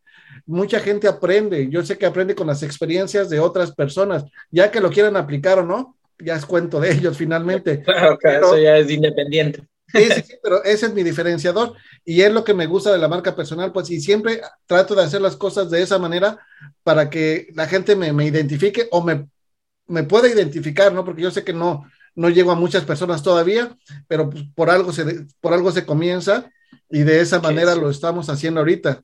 mucha 0.47 0.81
gente 0.81 1.07
aprende. 1.07 1.69
Yo 1.69 1.85
sé 1.85 1.97
que 1.97 2.07
aprende 2.07 2.35
con 2.35 2.47
las 2.47 2.63
experiencias 2.63 3.31
de 3.31 3.39
otras 3.39 3.73
personas, 3.73 4.25
ya 4.51 4.71
que 4.71 4.81
lo 4.81 4.91
quieran 4.91 5.17
aplicar 5.17 5.61
o 5.61 5.65
no, 5.65 5.97
ya 6.19 6.35
es 6.35 6.47
cuento 6.47 6.81
de 6.81 6.93
ellos 6.93 7.17
finalmente. 7.17 7.83
Claro, 7.85 8.19
claro, 8.19 8.47
eso 8.47 8.59
ya 8.59 8.77
es 8.77 8.91
independiente. 8.91 9.63
Sí, 9.93 10.09
sí, 10.27 10.35
pero 10.43 10.63
ese 10.65 10.87
es 10.87 10.95
mi 10.95 11.03
diferenciador 11.03 11.75
y 12.05 12.23
es 12.23 12.33
lo 12.33 12.45
que 12.45 12.55
me 12.55 12.67
gusta 12.67 12.93
de 12.93 12.99
la 12.99 13.09
marca 13.09 13.35
personal, 13.35 13.73
pues 13.73 13.91
y 13.91 14.01
siempre 14.01 14.41
trato 14.67 14.95
de 14.95 15.03
hacer 15.03 15.21
las 15.21 15.37
cosas 15.37 15.71
de 15.71 15.83
esa 15.83 15.99
manera 15.99 16.39
para 16.83 17.11
que 17.11 17.49
la 17.55 17.67
gente 17.67 17.97
me, 17.97 18.13
me 18.13 18.27
identifique 18.27 18.89
o 18.91 19.03
me, 19.03 19.27
me 19.87 20.05
pueda 20.05 20.29
identificar, 20.29 20.93
¿no? 20.93 21.05
Porque 21.05 21.23
yo 21.23 21.31
sé 21.31 21.45
que 21.45 21.53
no, 21.53 21.91
no 22.15 22.29
llego 22.29 22.51
a 22.51 22.57
muchas 22.57 22.85
personas 22.85 23.23
todavía, 23.23 23.77
pero 24.07 24.31
pues, 24.31 24.45
por, 24.55 24.71
algo 24.71 24.93
se, 24.93 25.27
por 25.41 25.53
algo 25.53 25.73
se 25.73 25.85
comienza 25.85 26.51
y 26.89 27.01
de 27.01 27.21
esa 27.21 27.41
manera 27.41 27.75
lo 27.75 27.91
estamos 27.91 28.29
haciendo 28.29 28.61
ahorita. 28.61 29.03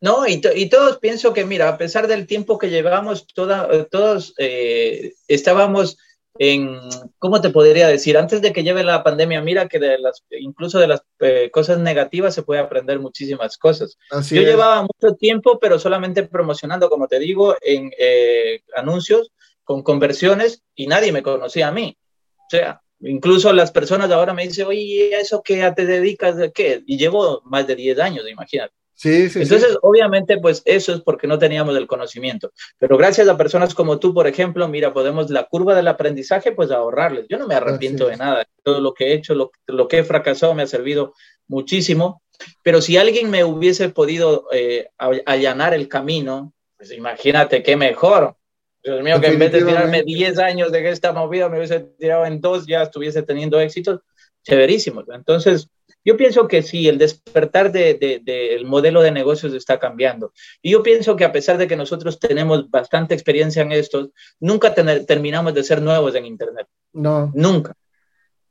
No, 0.00 0.26
y, 0.26 0.42
y, 0.54 0.68
todos 0.68 0.98
pienso 0.98 1.32
que, 1.32 1.44
mira, 1.44 1.68
a 1.70 1.78
pesar 1.78 2.06
del 2.06 2.26
tiempo 2.26 2.58
que 2.58 2.68
llevamos, 2.68 3.26
toda, 3.26 3.84
todos 3.86 4.34
eh, 4.38 5.14
estábamos 5.26 5.96
en, 6.38 6.78
¿cómo 7.18 7.40
te 7.40 7.50
podría 7.50 7.88
decir? 7.88 8.16
Antes 8.16 8.42
de 8.42 8.52
que 8.52 8.62
lleve 8.62 8.84
la 8.84 9.02
pandemia, 9.02 9.40
mira 9.40 9.68
que 9.68 9.78
de 9.78 9.98
las, 9.98 10.24
incluso 10.30 10.78
de 10.78 10.88
las 10.88 11.02
eh, 11.20 11.50
cosas 11.52 11.78
negativas 11.78 12.34
se 12.34 12.42
puede 12.42 12.60
aprender 12.60 13.00
muchísimas 13.00 13.58
cosas. 13.58 13.96
Yo 14.30 14.42
llevaba 14.42 14.82
mucho 14.82 15.14
tiempo, 15.16 15.58
pero 15.58 15.78
solamente 15.78 16.22
promocionando, 16.24 16.88
como 16.88 17.08
te 17.08 17.18
digo, 17.18 17.56
en 17.60 17.90
eh, 17.98 18.60
anuncios 18.76 19.32
con 19.64 19.82
conversiones 19.82 20.62
y 20.74 20.86
nadie 20.86 21.12
me 21.12 21.22
conocía 21.22 21.68
a 21.68 21.72
mí. 21.72 21.98
O 22.38 22.50
sea, 22.50 22.80
incluso 23.00 23.52
las 23.52 23.72
personas 23.72 24.10
ahora 24.10 24.32
me 24.32 24.46
dicen, 24.46 24.66
oye, 24.66 25.18
¿eso 25.18 25.42
qué 25.42 25.72
te 25.74 25.86
dedicas 25.86 26.36
de 26.36 26.52
qué? 26.52 26.82
Y 26.86 26.96
llevo 26.96 27.42
más 27.44 27.66
de 27.66 27.74
10 27.74 27.98
años, 27.98 28.28
imagínate. 28.30 28.75
Sí, 28.96 29.28
sí, 29.28 29.42
Entonces, 29.42 29.76
obviamente, 29.82 30.38
pues 30.38 30.62
eso 30.64 30.94
es 30.94 31.02
porque 31.02 31.26
no 31.26 31.38
teníamos 31.38 31.76
el 31.76 31.86
conocimiento. 31.86 32.50
Pero 32.78 32.96
gracias 32.96 33.28
a 33.28 33.36
personas 33.36 33.74
como 33.74 33.98
tú, 33.98 34.14
por 34.14 34.26
ejemplo, 34.26 34.66
mira, 34.68 34.94
podemos 34.94 35.28
la 35.28 35.44
curva 35.44 35.74
del 35.74 35.88
aprendizaje, 35.88 36.52
pues 36.52 36.70
ahorrarles. 36.70 37.26
Yo 37.28 37.36
no 37.36 37.46
me 37.46 37.54
arrepiento 37.54 38.08
de 38.08 38.16
nada. 38.16 38.46
Todo 38.62 38.80
lo 38.80 38.94
que 38.94 39.08
he 39.08 39.12
hecho, 39.12 39.34
lo, 39.34 39.52
lo, 39.66 39.86
que 39.86 39.98
he 39.98 40.04
fracasado 40.04 40.54
me 40.54 40.62
ha 40.62 40.66
servido 40.66 41.12
muchísimo. 41.46 42.22
Pero 42.62 42.80
si 42.80 42.96
alguien 42.96 43.30
me 43.30 43.44
hubiese 43.44 43.90
podido 43.90 44.46
eh, 44.50 44.88
allanar 44.96 45.74
el 45.74 45.88
camino, 45.88 46.54
pues 46.78 46.90
imagínate 46.92 47.62
qué 47.62 47.76
mejor. 47.76 48.34
Dios 48.82 49.02
mío, 49.02 49.20
que 49.20 49.26
en 49.26 49.38
vez 49.38 49.52
de 49.52 49.62
tirarme 49.62 50.04
10 50.04 50.38
años 50.38 50.72
de 50.72 50.88
esta 50.88 51.12
movida, 51.12 51.50
me 51.50 51.58
hubiese 51.58 51.80
tirado 51.98 52.24
en 52.24 52.40
dos, 52.40 52.66
ya 52.66 52.82
estuviese 52.82 53.22
teniendo 53.22 53.60
éxitos. 53.60 54.00
Chéverísimo. 54.42 55.02
Entonces, 55.12 55.68
yo 56.06 56.16
pienso 56.16 56.46
que 56.46 56.62
sí, 56.62 56.86
el 56.86 56.98
despertar 56.98 57.72
del 57.72 57.98
de, 57.98 58.62
modelo 58.64 59.02
de 59.02 59.10
negocios 59.10 59.52
está 59.54 59.80
cambiando. 59.80 60.32
Y 60.62 60.70
yo 60.70 60.84
pienso 60.84 61.16
que 61.16 61.24
a 61.24 61.32
pesar 61.32 61.58
de 61.58 61.66
que 61.66 61.74
nosotros 61.74 62.20
tenemos 62.20 62.70
bastante 62.70 63.12
experiencia 63.12 63.62
en 63.62 63.72
esto, 63.72 64.12
nunca 64.38 64.72
terminamos 64.72 65.52
de 65.52 65.64
ser 65.64 65.82
nuevos 65.82 66.14
en 66.14 66.26
Internet. 66.26 66.68
No. 66.92 67.32
Nunca. 67.34 67.74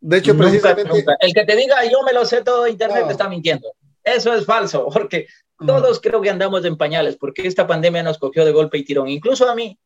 De 0.01 0.17
hecho, 0.17 0.37
precisamente... 0.37 1.05
El 1.21 1.33
que 1.33 1.45
te 1.45 1.55
diga 1.55 1.85
yo 1.85 2.03
me 2.03 2.11
lo 2.11 2.25
sé 2.25 2.43
todo 2.43 2.63
de 2.63 2.71
Internet 2.71 3.05
está 3.09 3.29
mintiendo. 3.29 3.71
Eso 4.03 4.33
es 4.33 4.45
falso, 4.45 4.89
porque 4.93 5.27
todos 5.57 6.01
creo 6.01 6.19
que 6.19 6.29
andamos 6.29 6.65
en 6.65 6.75
pañales, 6.75 7.15
porque 7.15 7.47
esta 7.47 7.65
pandemia 7.65 8.03
nos 8.03 8.17
cogió 8.17 8.43
de 8.43 8.51
golpe 8.51 8.79
y 8.79 8.83
tirón. 8.83 9.07
Incluso 9.07 9.49
a 9.49 9.55
mí, 9.55 9.79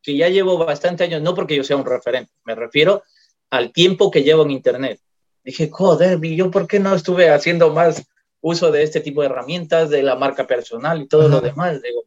que 0.00 0.16
ya 0.16 0.30
llevo 0.30 0.56
bastante 0.56 1.04
años, 1.04 1.20
no 1.20 1.34
porque 1.34 1.56
yo 1.56 1.62
sea 1.62 1.76
un 1.76 1.84
referente, 1.84 2.32
me 2.44 2.54
refiero 2.54 3.02
al 3.50 3.70
tiempo 3.70 4.10
que 4.10 4.22
llevo 4.22 4.44
en 4.44 4.52
Internet 4.52 4.98
dije, 5.44 5.68
joder, 5.70 6.24
¿y 6.24 6.36
yo 6.36 6.50
por 6.50 6.66
qué 6.66 6.78
no 6.78 6.94
estuve 6.94 7.30
haciendo 7.30 7.70
más 7.72 8.04
uso 8.40 8.70
de 8.70 8.82
este 8.82 9.00
tipo 9.00 9.20
de 9.20 9.28
herramientas, 9.28 9.90
de 9.90 10.02
la 10.02 10.16
marca 10.16 10.46
personal 10.46 11.02
y 11.02 11.08
todo 11.08 11.28
lo 11.28 11.40
demás? 11.40 11.80
Digo, 11.82 12.02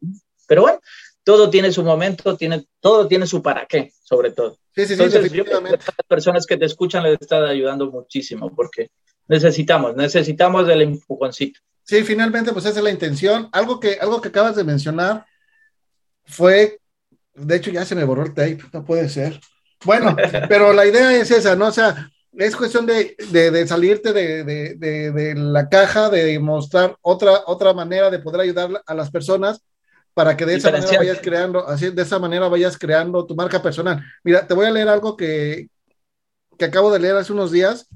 pero 0.46 0.62
bueno, 0.62 0.80
todo 1.24 1.50
tiene 1.50 1.72
su 1.72 1.82
momento, 1.82 2.36
tiene, 2.36 2.66
todo 2.80 3.08
tiene 3.08 3.26
su 3.26 3.42
para 3.42 3.66
qué, 3.66 3.92
sobre 4.02 4.30
todo. 4.30 4.58
Sí, 4.74 4.86
sí, 4.86 4.94
sí, 4.96 5.02
Entonces, 5.02 5.32
yo 5.32 5.44
creo 5.44 5.62
que 5.62 5.70
las 5.70 5.84
personas 6.06 6.46
que 6.46 6.56
te 6.56 6.66
escuchan 6.66 7.02
les 7.02 7.20
está 7.20 7.48
ayudando 7.48 7.90
muchísimo 7.90 8.54
porque 8.54 8.90
necesitamos, 9.26 9.96
necesitamos 9.96 10.66
del 10.66 10.82
empujoncito. 10.82 11.60
Sí, 11.82 12.02
finalmente, 12.04 12.52
pues 12.52 12.64
esa 12.64 12.78
es 12.78 12.84
la 12.84 12.90
intención. 12.90 13.48
Algo 13.52 13.80
que, 13.80 13.98
algo 14.00 14.20
que 14.20 14.28
acabas 14.28 14.56
de 14.56 14.64
mencionar 14.64 15.24
fue, 16.24 16.80
de 17.34 17.56
hecho 17.56 17.70
ya 17.70 17.84
se 17.84 17.94
me 17.94 18.04
borró 18.04 18.24
el 18.24 18.34
tape, 18.34 18.58
no 18.72 18.84
puede 18.84 19.08
ser. 19.08 19.40
Bueno, 19.84 20.16
pero 20.48 20.72
la 20.72 20.86
idea 20.86 21.14
es 21.16 21.30
esa, 21.30 21.56
¿no? 21.56 21.68
O 21.68 21.72
sea, 21.72 22.10
es 22.36 22.56
cuestión 22.56 22.86
de, 22.86 23.16
salirte 23.66 24.12
de, 24.12 25.34
la 25.36 25.68
caja, 25.68 26.10
de 26.10 26.38
mostrar 26.38 26.96
otra, 27.02 27.42
otra 27.46 27.72
manera 27.72 28.10
de 28.10 28.18
poder 28.18 28.42
ayudar 28.42 28.82
a 28.86 28.94
las 28.94 29.10
personas 29.10 29.62
para 30.14 30.36
que 30.36 30.46
de 30.46 30.54
esa 30.54 30.70
manera 30.70 30.98
vayas 30.98 31.20
creando, 31.22 31.66
así 31.68 31.90
de 31.90 32.02
esa 32.02 32.18
manera 32.18 32.48
vayas 32.48 32.78
creando 32.78 33.26
tu 33.26 33.34
marca 33.34 33.62
personal. 33.62 34.02
Mira, 34.24 34.46
te 34.46 34.54
voy 34.54 34.66
a 34.66 34.70
leer 34.70 34.88
algo 34.88 35.16
que, 35.16 35.68
acabo 36.58 36.90
de 36.90 37.00
leer 37.00 37.16
hace 37.16 37.32
unos 37.32 37.52
días, 37.52 37.88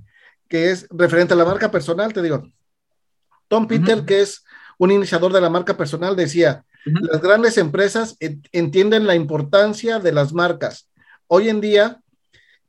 que 0.48 0.70
es 0.70 0.86
referente 0.90 1.34
a 1.34 1.36
la 1.36 1.44
marca 1.44 1.70
personal, 1.70 2.12
te 2.12 2.22
digo. 2.22 2.46
Tom 3.48 3.66
Peter, 3.66 4.04
que 4.04 4.20
es 4.20 4.44
un 4.78 4.90
iniciador 4.90 5.32
de 5.32 5.40
la 5.40 5.50
marca 5.50 5.76
personal, 5.76 6.14
decía, 6.14 6.64
las 6.84 7.20
grandes 7.20 7.58
empresas 7.58 8.16
entienden 8.52 9.06
la 9.06 9.14
importancia 9.14 9.98
de 9.98 10.12
las 10.12 10.32
marcas. 10.32 10.90
Hoy 11.26 11.48
en 11.48 11.60
día, 11.60 12.00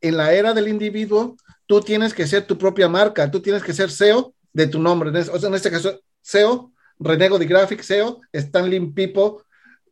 en 0.01 0.17
la 0.17 0.33
era 0.33 0.53
del 0.53 0.67
individuo, 0.67 1.35
tú 1.71 1.79
tienes 1.79 2.13
que 2.13 2.27
ser 2.27 2.45
tu 2.45 2.57
propia 2.57 2.89
marca, 2.89 3.31
tú 3.31 3.39
tienes 3.41 3.63
que 3.63 3.71
ser 3.71 3.89
SEO 3.89 4.33
de 4.51 4.67
tu 4.67 4.77
nombre. 4.77 5.09
O 5.17 5.39
sea, 5.39 5.47
en 5.47 5.55
este 5.55 5.71
caso, 5.71 6.01
SEO, 6.21 6.73
Renego 6.99 7.39
de 7.39 7.45
Graphic, 7.45 7.81
SEO, 7.81 8.19
Stanley 8.33 8.81
Pipo, 8.87 9.45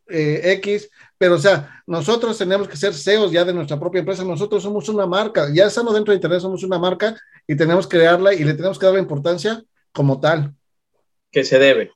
eh, 0.09 0.41
X, 0.59 0.89
pero 1.17 1.35
o 1.35 1.37
sea, 1.37 1.81
nosotros 1.87 2.37
tenemos 2.37 2.67
que 2.67 2.75
ser 2.75 2.93
CEOs 2.93 3.31
ya 3.31 3.45
de 3.45 3.53
nuestra 3.53 3.79
propia 3.79 3.99
empresa, 3.99 4.25
nosotros 4.25 4.61
somos 4.61 4.89
una 4.89 5.05
marca, 5.05 5.47
ya 5.53 5.67
estamos 5.67 5.93
dentro 5.93 6.11
de 6.11 6.17
Internet, 6.17 6.41
somos 6.41 6.65
una 6.65 6.77
marca 6.77 7.15
y 7.47 7.55
tenemos 7.55 7.87
que 7.87 7.95
crearla 7.95 8.33
y 8.33 8.43
le 8.43 8.55
tenemos 8.55 8.77
que 8.77 8.85
dar 8.85 8.95
la 8.95 9.01
importancia 9.01 9.63
como 9.93 10.19
tal. 10.19 10.53
Que 11.31 11.45
se 11.45 11.59
debe. 11.59 11.93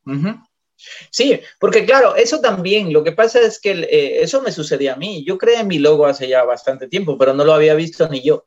Sí, 1.12 1.42
porque 1.60 1.86
claro, 1.86 2.16
eso 2.16 2.40
también, 2.40 2.94
lo 2.94 3.04
que 3.04 3.12
pasa 3.12 3.42
es 3.42 3.60
que 3.60 3.72
eh, 3.72 4.24
eso 4.24 4.42
me 4.42 4.54
sucedía 4.54 4.94
a 4.94 4.98
mí. 4.98 5.26
Yo 5.26 5.38
creé 5.38 5.66
mi 5.66 5.80
logo 5.80 6.06
hace 6.06 6.30
ya 6.30 6.46
bastante 6.46 6.88
tiempo, 6.88 7.18
pero 7.18 7.34
no 7.34 7.44
lo 7.44 7.54
había 7.54 7.76
visto 7.76 8.08
ni 8.08 8.22
yo. 8.22 8.46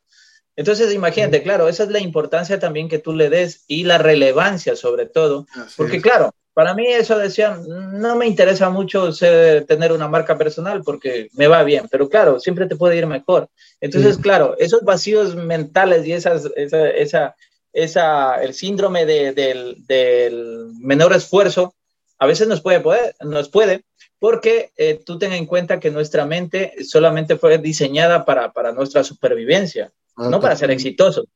Entonces, 0.56 0.94
imagínate, 0.94 1.42
claro, 1.42 1.68
esa 1.68 1.84
es 1.84 1.90
la 1.90 2.00
importancia 2.00 2.58
también 2.58 2.88
que 2.88 2.98
tú 2.98 3.12
le 3.12 3.28
des 3.28 3.64
y 3.66 3.84
la 3.84 3.98
relevancia 3.98 4.74
sobre 4.74 5.04
todo, 5.04 5.46
porque 5.76 6.00
claro, 6.00 6.34
para 6.54 6.72
mí 6.72 6.86
eso 6.86 7.18
decía, 7.18 7.60
no 7.68 8.16
me 8.16 8.26
interesa 8.26 8.70
mucho 8.70 9.10
tener 9.12 9.92
una 9.92 10.08
marca 10.08 10.38
personal 10.38 10.82
porque 10.82 11.28
me 11.34 11.46
va 11.46 11.62
bien, 11.62 11.86
pero 11.90 12.08
claro, 12.08 12.40
siempre 12.40 12.66
te 12.66 12.76
puede 12.76 12.96
ir 12.96 13.06
mejor. 13.06 13.50
Entonces, 13.82 14.16
claro, 14.16 14.56
esos 14.58 14.82
vacíos 14.82 15.36
mentales 15.36 16.06
y 16.06 16.12
esas, 16.12 16.50
esa, 16.56 16.88
esa, 16.88 17.36
esa, 17.74 18.42
el 18.42 18.54
síndrome 18.54 19.04
de, 19.04 19.32
del, 19.32 19.86
del, 19.86 20.72
menor 20.80 21.12
esfuerzo, 21.12 21.74
a 22.18 22.24
veces 22.24 22.48
nos 22.48 22.62
puede, 22.62 22.80
poder, 22.80 23.14
nos 23.20 23.50
puede 23.50 23.84
porque 24.18 24.70
eh, 24.78 24.98
tú 25.04 25.18
ten 25.18 25.34
en 25.34 25.44
cuenta 25.44 25.78
que 25.78 25.90
nuestra 25.90 26.24
mente 26.24 26.72
solamente 26.86 27.36
fue 27.36 27.58
diseñada 27.58 28.24
para, 28.24 28.52
para 28.52 28.72
nuestra 28.72 29.04
supervivencia 29.04 29.92
no 30.16 30.40
para 30.40 30.56
ser 30.56 30.70
exitoso. 30.70 31.26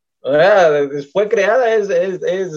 Fue 1.12 1.29
creada, 1.29 1.75
es, 1.75 1.88
es, 1.88 2.23
es, 2.23 2.53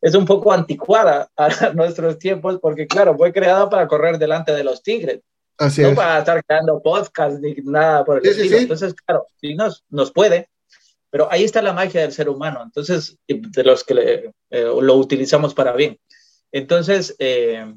es, 0.00 0.14
un 0.14 0.24
poco 0.24 0.52
anticuada 0.52 1.28
a 1.36 1.72
nuestros 1.74 2.18
tiempos, 2.18 2.58
porque 2.60 2.86
claro, 2.86 3.16
fue 3.16 3.32
creada 3.32 3.68
para 3.68 3.86
correr 3.86 4.18
delante 4.18 4.52
de 4.52 4.64
los 4.64 4.82
tigres. 4.82 5.20
Así 5.58 5.82
no 5.82 5.94
para 5.94 6.18
estar 6.18 6.44
creando 6.44 6.82
podcast 6.82 7.38
ni 7.40 7.54
nada 7.64 8.04
por 8.04 8.18
el 8.18 8.26
estilo. 8.26 8.58
Entonces, 8.58 8.94
claro, 8.94 9.26
sí 9.40 9.54
nos, 9.54 9.84
nos 9.88 10.12
puede, 10.12 10.50
pero 11.10 11.32
ahí 11.32 11.44
está 11.44 11.62
la 11.62 11.72
magia 11.72 12.02
del 12.02 12.12
ser 12.12 12.28
humano, 12.28 12.60
entonces, 12.62 13.16
de 13.26 13.64
los 13.64 13.84
que 13.84 14.32
eh, 14.50 14.64
lo 14.80 14.96
utilizamos 14.96 15.54
para 15.54 15.72
bien. 15.72 15.98
Entonces, 16.52 17.16
eh, 17.18 17.74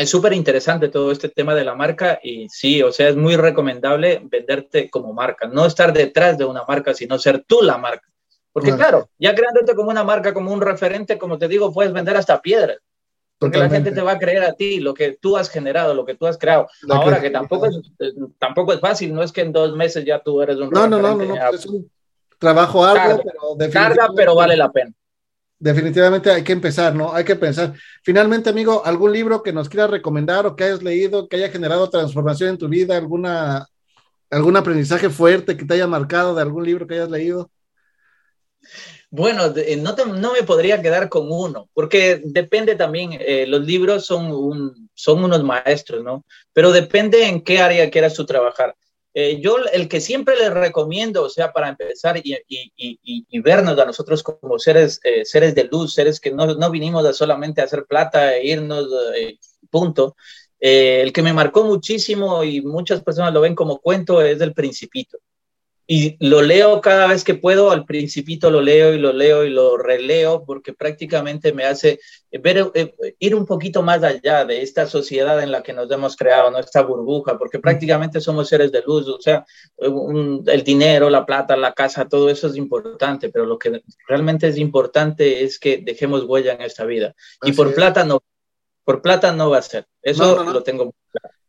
es 0.00 0.08
súper 0.08 0.32
interesante 0.32 0.88
todo 0.88 1.12
este 1.12 1.28
tema 1.28 1.54
de 1.54 1.62
la 1.62 1.74
marca 1.74 2.18
y 2.22 2.48
sí, 2.48 2.82
o 2.82 2.90
sea, 2.90 3.10
es 3.10 3.16
muy 3.16 3.36
recomendable 3.36 4.22
venderte 4.24 4.88
como 4.88 5.12
marca, 5.12 5.46
no 5.46 5.66
estar 5.66 5.92
detrás 5.92 6.38
de 6.38 6.46
una 6.46 6.64
marca, 6.66 6.94
sino 6.94 7.18
ser 7.18 7.44
tú 7.46 7.60
la 7.60 7.76
marca. 7.76 8.08
Porque 8.50 8.74
claro, 8.74 9.10
ya 9.18 9.34
creándote 9.34 9.74
como 9.74 9.90
una 9.90 10.02
marca, 10.02 10.32
como 10.32 10.52
un 10.52 10.62
referente, 10.62 11.18
como 11.18 11.36
te 11.36 11.48
digo, 11.48 11.72
puedes 11.72 11.92
vender 11.92 12.16
hasta 12.16 12.40
piedras. 12.40 12.78
Porque 13.38 13.58
la 13.58 13.68
gente 13.68 13.92
te 13.92 14.00
va 14.00 14.12
a 14.12 14.18
creer 14.18 14.42
a 14.42 14.54
ti, 14.54 14.80
lo 14.80 14.94
que 14.94 15.18
tú 15.20 15.36
has 15.36 15.50
generado, 15.50 15.94
lo 15.94 16.04
que 16.06 16.14
tú 16.14 16.26
has 16.26 16.38
creado. 16.38 16.66
Ahora 16.88 17.20
que, 17.20 17.30
tampoco, 17.30 17.66
es, 17.66 17.76
eh, 17.98 18.12
tampoco 18.38 18.72
es 18.72 18.80
fácil, 18.80 19.14
no 19.14 19.22
es 19.22 19.32
que 19.32 19.42
en 19.42 19.52
dos 19.52 19.76
meses 19.76 20.04
ya 20.04 20.18
tú 20.20 20.40
eres 20.40 20.56
un... 20.56 20.70
No, 20.70 20.86
no, 20.88 20.98
no, 20.98 21.14
no, 21.14 21.24
no, 21.24 21.50
es 21.52 21.66
un 21.66 21.90
trabajo 22.38 22.84
algo, 22.84 23.22
pero 23.22 23.70
Carga, 23.70 24.08
pero 24.16 24.34
vale 24.34 24.56
la 24.56 24.72
pena 24.72 24.92
definitivamente 25.60 26.30
hay 26.30 26.42
que 26.42 26.52
empezar, 26.52 26.94
¿no? 26.94 27.12
Hay 27.12 27.24
que 27.24 27.36
pensar. 27.36 27.74
Finalmente, 28.02 28.50
amigo, 28.50 28.84
¿algún 28.84 29.12
libro 29.12 29.42
que 29.42 29.52
nos 29.52 29.68
quieras 29.68 29.90
recomendar 29.90 30.46
o 30.46 30.56
que 30.56 30.64
hayas 30.64 30.82
leído, 30.82 31.28
que 31.28 31.36
haya 31.36 31.50
generado 31.50 31.88
transformación 31.88 32.50
en 32.50 32.58
tu 32.58 32.68
vida, 32.68 32.96
alguna, 32.96 33.68
algún 34.30 34.56
aprendizaje 34.56 35.10
fuerte 35.10 35.56
que 35.56 35.64
te 35.64 35.74
haya 35.74 35.86
marcado 35.86 36.34
de 36.34 36.42
algún 36.42 36.64
libro 36.64 36.86
que 36.86 36.94
hayas 36.94 37.10
leído? 37.10 37.50
Bueno, 39.10 39.52
no, 39.78 39.96
no 40.06 40.32
me 40.32 40.42
podría 40.44 40.80
quedar 40.80 41.08
con 41.08 41.26
uno, 41.30 41.68
porque 41.74 42.22
depende 42.24 42.76
también, 42.76 43.10
eh, 43.12 43.44
los 43.46 43.66
libros 43.66 44.06
son, 44.06 44.30
un, 44.30 44.88
son 44.94 45.24
unos 45.24 45.42
maestros, 45.42 46.04
¿no? 46.04 46.24
Pero 46.52 46.70
depende 46.70 47.26
en 47.26 47.42
qué 47.42 47.60
área 47.60 47.90
quieras 47.90 48.14
tú 48.14 48.24
trabajar. 48.24 48.74
Eh, 49.12 49.40
yo 49.40 49.56
el 49.72 49.88
que 49.88 50.00
siempre 50.00 50.36
les 50.36 50.52
recomiendo, 50.52 51.24
o 51.24 51.28
sea, 51.28 51.52
para 51.52 51.68
empezar 51.68 52.16
y, 52.22 52.36
y, 52.46 52.72
y, 53.28 53.40
vernos 53.40 53.76
a 53.78 53.84
nosotros 53.84 54.22
como 54.22 54.58
seres, 54.58 55.00
eh, 55.02 55.24
seres 55.24 55.54
de 55.54 55.64
luz, 55.64 55.94
seres 55.94 56.20
que 56.20 56.30
no, 56.30 56.46
no 56.54 56.70
vinimos 56.70 57.16
solamente 57.16 57.60
a 57.60 57.64
hacer 57.64 57.86
plata 57.86 58.36
e 58.36 58.46
irnos, 58.46 58.86
eh, 59.16 59.38
punto. 59.68 60.16
el 60.60 61.12
que 61.12 61.22
me 61.22 61.32
marcó 61.32 61.64
muchísimo 61.64 62.44
y 62.44 62.60
muchas 62.62 63.02
personas 63.02 63.32
lo 63.34 63.40
ven 63.40 63.54
como 63.54 63.80
cuento 63.80 64.22
es 64.22 64.38
del 64.38 64.54
principito 64.54 65.18
y 65.92 66.16
lo 66.20 66.40
leo 66.40 66.80
cada 66.80 67.08
vez 67.08 67.24
que 67.24 67.34
puedo, 67.34 67.72
al 67.72 67.84
principito 67.84 68.48
lo 68.48 68.60
leo 68.60 68.94
y 68.94 68.98
lo 69.00 69.12
leo 69.12 69.44
y 69.44 69.50
lo 69.50 69.76
releo 69.76 70.44
porque 70.44 70.72
prácticamente 70.72 71.52
me 71.52 71.64
hace 71.64 71.98
ver, 72.30 72.70
eh, 72.74 72.94
ir 73.18 73.34
un 73.34 73.44
poquito 73.44 73.82
más 73.82 74.04
allá 74.04 74.44
de 74.44 74.62
esta 74.62 74.86
sociedad 74.86 75.42
en 75.42 75.50
la 75.50 75.64
que 75.64 75.72
nos 75.72 75.90
hemos 75.90 76.14
creado, 76.14 76.48
nuestra 76.52 76.82
burbuja, 76.82 77.36
porque 77.36 77.58
prácticamente 77.58 78.20
somos 78.20 78.48
seres 78.48 78.70
de 78.70 78.82
luz, 78.82 79.08
o 79.08 79.20
sea, 79.20 79.44
el 79.78 80.62
dinero, 80.62 81.10
la 81.10 81.26
plata, 81.26 81.56
la 81.56 81.72
casa, 81.72 82.08
todo 82.08 82.30
eso 82.30 82.46
es 82.46 82.54
importante, 82.54 83.28
pero 83.30 83.44
lo 83.44 83.58
que 83.58 83.82
realmente 84.06 84.46
es 84.46 84.58
importante 84.58 85.42
es 85.42 85.58
que 85.58 85.78
dejemos 85.78 86.22
huella 86.22 86.52
en 86.52 86.60
esta 86.60 86.84
vida. 86.84 87.16
y 87.42 87.50
por 87.50 87.74
plata 87.74 88.04
no, 88.04 88.22
por 88.84 89.02
plata 89.02 89.32
no 89.32 89.50
va 89.50 89.58
a 89.58 89.62
ser, 89.62 89.88
eso 90.02 90.44
lo 90.44 90.62
tengo 90.62 90.94
claro 91.10 91.39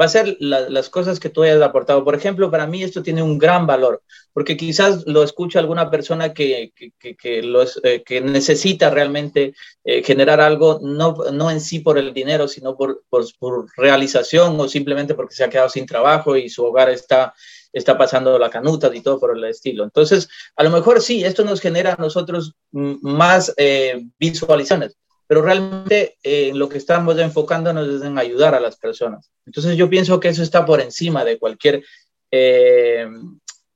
va 0.00 0.06
a 0.06 0.08
ser 0.08 0.36
las 0.40 0.88
cosas 0.88 1.20
que 1.20 1.28
tú 1.28 1.42
hayas 1.42 1.60
aportado. 1.60 2.04
Por 2.04 2.14
ejemplo, 2.14 2.50
para 2.50 2.66
mí 2.66 2.82
esto 2.82 3.02
tiene 3.02 3.22
un 3.22 3.36
gran 3.36 3.66
valor, 3.66 4.02
porque 4.32 4.56
quizás 4.56 5.06
lo 5.06 5.22
escucha 5.22 5.58
alguna 5.58 5.90
persona 5.90 6.32
que, 6.32 6.72
que, 6.74 7.16
que, 7.16 7.42
los, 7.42 7.78
eh, 7.84 8.02
que 8.02 8.20
necesita 8.22 8.88
realmente 8.88 9.54
eh, 9.84 10.02
generar 10.02 10.40
algo, 10.40 10.80
no, 10.82 11.14
no 11.32 11.50
en 11.50 11.60
sí 11.60 11.80
por 11.80 11.98
el 11.98 12.14
dinero, 12.14 12.48
sino 12.48 12.76
por, 12.76 13.02
por, 13.10 13.26
por, 13.38 13.66
realización 13.76 14.58
o 14.58 14.68
simplemente 14.68 15.14
porque 15.14 15.34
se 15.34 15.44
ha 15.44 15.50
quedado 15.50 15.68
sin 15.68 15.84
trabajo 15.84 16.34
y 16.36 16.48
su 16.48 16.64
hogar 16.64 16.88
está, 16.88 17.34
está 17.72 17.98
pasando 17.98 18.38
la 18.38 18.48
canuta 18.48 18.90
y 18.94 19.02
todo 19.02 19.20
por 19.20 19.36
el 19.36 19.44
estilo. 19.44 19.84
Entonces, 19.84 20.28
a 20.56 20.64
lo 20.64 20.70
mejor 20.70 21.02
sí, 21.02 21.24
esto 21.24 21.44
nos 21.44 21.60
genera 21.60 21.92
a 21.94 22.00
nosotros 22.00 22.54
más 22.70 23.52
eh, 23.58 24.02
visualizaciones 24.18 24.96
pero 25.30 25.42
realmente 25.42 26.18
eh, 26.24 26.50
lo 26.52 26.68
que 26.68 26.78
estamos 26.78 27.16
enfocándonos 27.16 27.86
es 27.86 28.02
en 28.02 28.18
ayudar 28.18 28.52
a 28.56 28.58
las 28.58 28.76
personas. 28.76 29.30
Entonces 29.46 29.76
yo 29.76 29.88
pienso 29.88 30.18
que 30.18 30.26
eso 30.26 30.42
está 30.42 30.66
por 30.66 30.80
encima 30.80 31.24
de 31.24 31.38
cualquier 31.38 31.84
eh, 32.32 33.06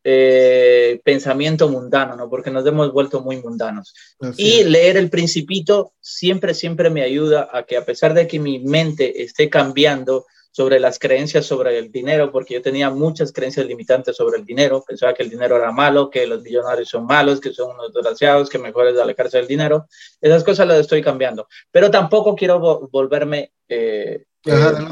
eh, 0.03 1.01
pensamiento 1.05 1.69
mundano, 1.69 2.17
¿no? 2.17 2.29
Porque 2.29 2.51
nos 2.51 2.67
hemos 2.67 2.93
vuelto 2.93 3.21
muy 3.21 3.41
mundanos. 3.41 3.95
y 4.37 4.65
leer 4.65 4.97
el 4.97 5.11
principito 5.11 5.93
siempre, 6.01 6.55
siempre 6.55 6.91
me 6.91 7.03
ayuda 7.03 7.49
a 7.53 7.63
que 7.63 7.77
a 7.77 7.85
pesar 7.85 8.15
de 8.15 8.27
que 8.27 8.41
mi 8.41 8.59
mente 8.59 9.23
esté 9.23 9.49
cambiando, 9.49 10.27
sobre 10.55 10.79
las 10.79 11.01
creencias 11.01 11.47
sobre 11.47 11.77
el 11.77 11.91
dinero, 11.91 12.31
porque 12.31 12.55
yo 12.55 12.63
tenía 12.63 12.89
muchas 12.89 13.33
creencias 13.33 13.67
limitantes 13.67 14.15
sobre 14.15 14.39
el 14.39 14.45
dinero. 14.45 14.85
Pensaba 14.87 15.13
que 15.13 15.25
el 15.25 15.29
dinero 15.29 15.57
era 15.57 15.73
malo, 15.73 16.09
que 16.09 16.29
los 16.29 16.43
millonarios 16.43 16.89
son 16.89 17.07
malos, 17.07 17.41
que 17.41 17.53
son 17.53 17.71
unos 17.71 17.93
desgraciados, 17.93 18.49
que 18.49 18.61
mejor 18.61 18.87
es 18.87 18.97
alejarse 18.97 19.39
del 19.39 19.49
dinero. 19.49 19.89
Esas 20.21 20.45
cosas 20.45 20.69
las 20.69 20.79
estoy 20.79 21.03
cambiando. 21.03 21.49
Pero 21.73 21.91
tampoco 21.91 22.37
quiero 22.37 22.61
volverme 22.93 23.51
eh, 23.69 24.27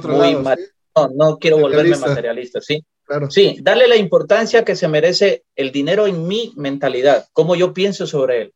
muy 0.03 0.35
no, 0.35 1.09
no 1.15 1.39
quiero 1.39 1.59
volverme 1.59 1.97
materialista, 1.97 2.61
¿sí? 2.61 2.85
Claro. 3.05 3.31
Sí, 3.31 3.59
darle 3.63 3.87
la 3.87 3.97
importancia 3.97 4.65
que 4.65 4.75
se 4.75 4.89
merece 4.89 5.45
el 5.55 5.71
dinero 5.71 6.09
en 6.09 6.27
mi 6.27 6.53
mentalidad, 6.57 7.29
cómo 7.33 7.55
yo 7.55 7.73
pienso 7.73 8.09
sobre 8.09 8.43
él 8.43 8.55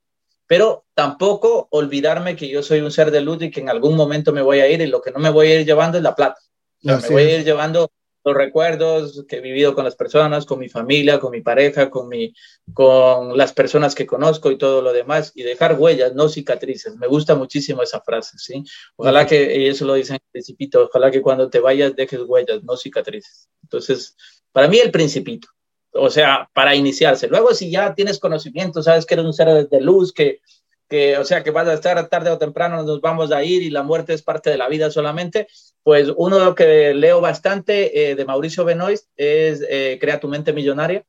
pero 0.49 0.85
tampoco 0.95 1.67
olvidarme 1.73 2.37
que 2.37 2.49
yo 2.49 2.63
soy 2.63 2.79
un 2.79 2.93
ser 2.93 3.11
de 3.11 3.21
luz 3.21 3.43
y 3.43 3.51
que 3.51 3.59
en 3.59 3.69
algún 3.69 3.97
momento 3.97 4.33
me 4.33 4.43
voy 4.43 4.61
a 4.61 4.69
ir 4.69 4.81
y 4.81 4.87
lo 4.87 5.03
que 5.03 5.11
no 5.11 5.19
me 5.19 5.31
voy 5.31 5.49
a 5.49 5.61
ir 5.61 5.67
llevando 5.67 5.99
es 5.99 6.05
la 6.05 6.15
plata 6.15 6.39
me 6.87 7.09
voy 7.09 7.23
a 7.23 7.39
ir 7.39 7.45
llevando 7.45 7.91
los 8.27 8.35
recuerdos 8.35 9.25
que 9.29 9.37
he 9.37 9.41
vivido 9.41 9.75
con 9.75 9.85
las 9.85 9.95
personas, 9.95 10.47
con 10.47 10.59
mi 10.59 10.69
familia, 10.69 11.21
con 11.21 11.31
mi 11.31 11.43
pareja, 11.43 11.91
con, 11.91 12.09
mi, 12.09 12.35
con 12.75 13.39
las 13.39 13.53
personas 13.53 13.95
que 13.95 14.05
conozco 14.05 14.51
y 14.51 14.59
todo 14.59 14.83
lo 14.83 14.93
demás, 14.93 15.31
y 15.37 15.45
dejar 15.45 15.79
huellas, 15.79 16.13
no 16.13 16.29
cicatrices. 16.29 16.97
Me 16.97 17.07
gusta 17.07 17.37
muchísimo 17.37 17.83
esa 17.83 18.01
frase, 18.01 18.37
¿sí? 18.39 18.65
Ojalá 18.97 19.27
que, 19.27 19.57
y 19.57 19.69
eso 19.69 19.85
lo 19.85 19.95
dicen 19.95 20.17
el 20.17 20.31
principito, 20.33 20.87
ojalá 20.87 21.13
que 21.13 21.23
cuando 21.23 21.49
te 21.49 21.61
vayas 21.61 21.95
dejes 21.95 22.23
huellas, 22.27 22.65
no 22.65 22.77
cicatrices. 22.77 23.49
Entonces, 23.63 24.17
para 24.51 24.67
mí 24.67 24.79
el 24.79 24.91
principito, 24.91 25.47
o 25.93 26.11
sea, 26.11 26.51
para 26.53 26.75
iniciarse. 26.75 27.29
Luego, 27.29 27.55
si 27.55 27.71
ya 27.71 27.95
tienes 27.95 28.19
conocimiento, 28.19 28.83
sabes 28.83 29.07
que 29.07 29.15
eres 29.15 29.27
un 29.27 29.35
ser 29.35 29.69
de 29.69 29.81
luz, 29.81 30.13
que 30.13 30.41
que, 30.89 31.19
o 31.19 31.25
sea, 31.25 31.43
que 31.43 31.51
vas 31.51 31.67
a 31.69 31.75
estar 31.75 32.09
tarde 32.09 32.31
o 32.31 32.39
temprano, 32.39 32.83
nos 32.83 33.01
vamos 33.01 33.33
a 33.33 33.43
ir 33.43 33.63
y 33.63 33.71
la 33.71 33.83
muerte 33.83 34.15
es 34.15 34.23
parte 34.23 34.51
de 34.51 34.59
la 34.59 34.69
vida 34.69 34.91
solamente, 34.91 35.49
pues 35.83 36.13
uno 36.17 36.39
de 36.39 36.45
lo 36.45 36.55
que 36.55 36.95
leo 36.95 37.21
bastante 37.21 38.11
eh, 38.11 38.15
de 38.15 38.25
Mauricio 38.25 38.65
Benoist 38.65 39.09
es 39.17 39.65
eh, 39.69 39.99
Crea 40.01 40.21
tu 40.21 40.29
mente 40.29 40.53
millonaria, 40.53 41.05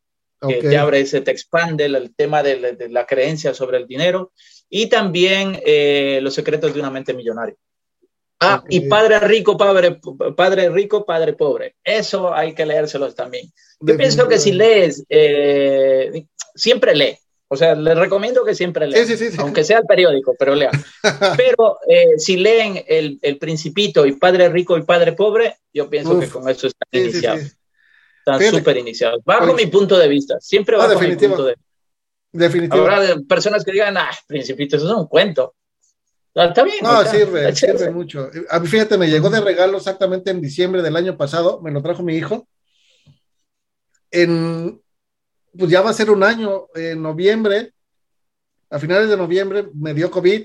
que 0.48 0.62
te 0.62 0.78
abre, 0.78 1.06
se 1.06 1.22
te 1.22 1.32
expande 1.32 1.86
el, 1.86 2.14
tema 2.16 2.44
de, 2.44 2.88
la 2.90 3.06
creencia 3.06 3.56
sobre 3.56 3.78
el 3.78 3.88
dinero 3.88 4.32
y 4.70 4.88
también 4.88 5.60
eh, 5.66 6.20
Los 6.22 6.36
secretos 6.36 6.74
de 6.74 6.80
una 6.80 6.92
mente 6.92 7.14
millonaria. 7.14 7.56
Ah, 8.40 8.64
y 8.70 8.82
Padre 8.82 9.20
Rico, 9.20 9.58
padre, 9.58 10.00
padre 10.36 10.70
Rico, 10.70 11.04
Padre 11.04 11.34
Pobre. 11.34 11.76
Eso 11.84 12.32
hay 12.32 12.54
que 12.54 12.68
leérselos 12.68 13.16
también. 13.16 13.52
Yo 13.80 13.98
pienso 13.98 14.28
que 14.28 14.38
si 14.38 14.52
lees, 14.52 15.04
siempre 16.54 16.96
lee, 16.96 17.18
O 17.50 17.56
sea, 17.56 17.76
les 17.76 17.98
recomiendo 17.98 18.44
que 18.44 18.54
siempre 18.54 18.88
lean, 18.88 19.08
aunque 19.40 19.64
sea 19.64 19.80
el 19.80 19.86
periódico, 19.86 20.36
pero 20.38 20.54
lean. 20.54 20.74
pero 21.38 21.80
eh, 21.88 22.18
si 22.18 22.36
leen 22.38 22.84
el, 22.88 23.20
el, 23.22 23.38
Principito 23.38 24.06
y 24.06 24.14
Padre 24.14 24.50
Rico 24.50 24.78
y 24.78 24.84
Padre 24.84 25.14
Pobre, 25.14 25.56
yo 25.74 25.90
pienso 25.90 26.20
que 26.20 26.28
con 26.28 26.50
eso 26.50 26.68
están 26.68 26.88
iniciados. 26.92 27.58
Están 28.20 28.42
súper 28.52 28.78
iniciados. 28.78 29.22
Bajo 29.24 29.54
mi 29.54 29.68
punto 29.68 29.98
de 29.98 30.10
vista, 30.10 30.38
siempre 30.42 30.76
ah, 30.76 30.80
bajo 30.80 31.00
mi 31.00 31.16
punto 31.16 31.46
de 31.46 31.54
vista. 31.54 31.68
Definitivo. 32.34 32.84
Habrá 32.84 33.16
personas 33.28 33.64
que 33.64 33.72
digan, 33.72 33.96
ah, 33.98 34.12
Principito, 34.28 34.76
eso 34.76 34.86
es 34.86 34.94
un 34.94 35.08
cuento. 35.08 35.56
Está 36.36 36.64
bien. 36.64 36.78
No, 36.84 37.04
sirve, 37.06 37.56
sirve 37.56 37.90
mucho. 37.90 38.30
A 38.50 38.60
mí, 38.60 38.68
fíjate, 38.68 38.98
me 38.98 39.10
llegó 39.10 39.30
de 39.30 39.40
regalo 39.40 39.78
exactamente 39.78 40.30
en 40.30 40.42
diciembre 40.42 40.82
del 40.82 40.96
año 40.96 41.18
pasado, 41.18 41.62
me 41.62 41.72
lo 41.72 41.82
trajo 41.82 42.04
mi 42.04 42.16
hijo. 42.16 42.48
En, 44.12 44.82
pues 45.58 45.72
ya 45.72 45.82
va 45.82 45.90
a 45.90 45.94
ser 45.94 46.10
un 46.10 46.24
año, 46.24 46.68
en 46.76 47.02
noviembre, 47.02 47.74
a 48.70 48.80
finales 48.80 49.10
de 49.10 49.18
noviembre 49.18 49.68
me 49.74 49.94
dio 49.94 50.12
COVID 50.12 50.44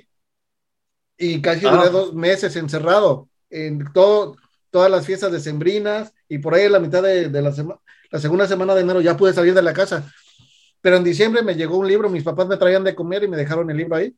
y 1.18 1.42
casi 1.42 1.60
duré 1.60 1.88
ah. 1.88 1.90
dos 1.90 2.14
meses 2.14 2.54
encerrado 2.56 3.28
en 3.50 3.92
todo, 3.92 4.36
todas 4.70 4.90
las 4.90 5.04
fiestas 5.04 5.32
decembrinas 5.32 6.12
y 6.28 6.38
por 6.38 6.54
ahí 6.54 6.64
en 6.64 6.72
la 6.72 6.80
mitad 6.80 7.02
de, 7.02 7.28
la, 7.30 7.52
semana, 7.52 7.80
la 8.10 8.18
segunda 8.18 8.46
semana 8.46 8.74
de 8.74 8.82
enero 8.82 9.00
ya 9.00 9.16
pude 9.16 9.32
salir 9.32 9.54
de 9.54 9.62
la 9.62 9.72
casa. 9.72 10.10
Pero 10.80 10.96
en 10.96 11.04
diciembre 11.04 11.42
me 11.42 11.54
llegó 11.54 11.76
un 11.76 11.86
libro, 11.86 12.08
mis 12.08 12.24
papás 12.24 12.48
me 12.48 12.56
traían 12.56 12.82
de 12.82 12.94
comer 12.94 13.22
y 13.24 13.28
me 13.28 13.36
dejaron 13.36 13.70
el 13.70 13.76
libro 13.76 13.96
ahí 13.96 14.14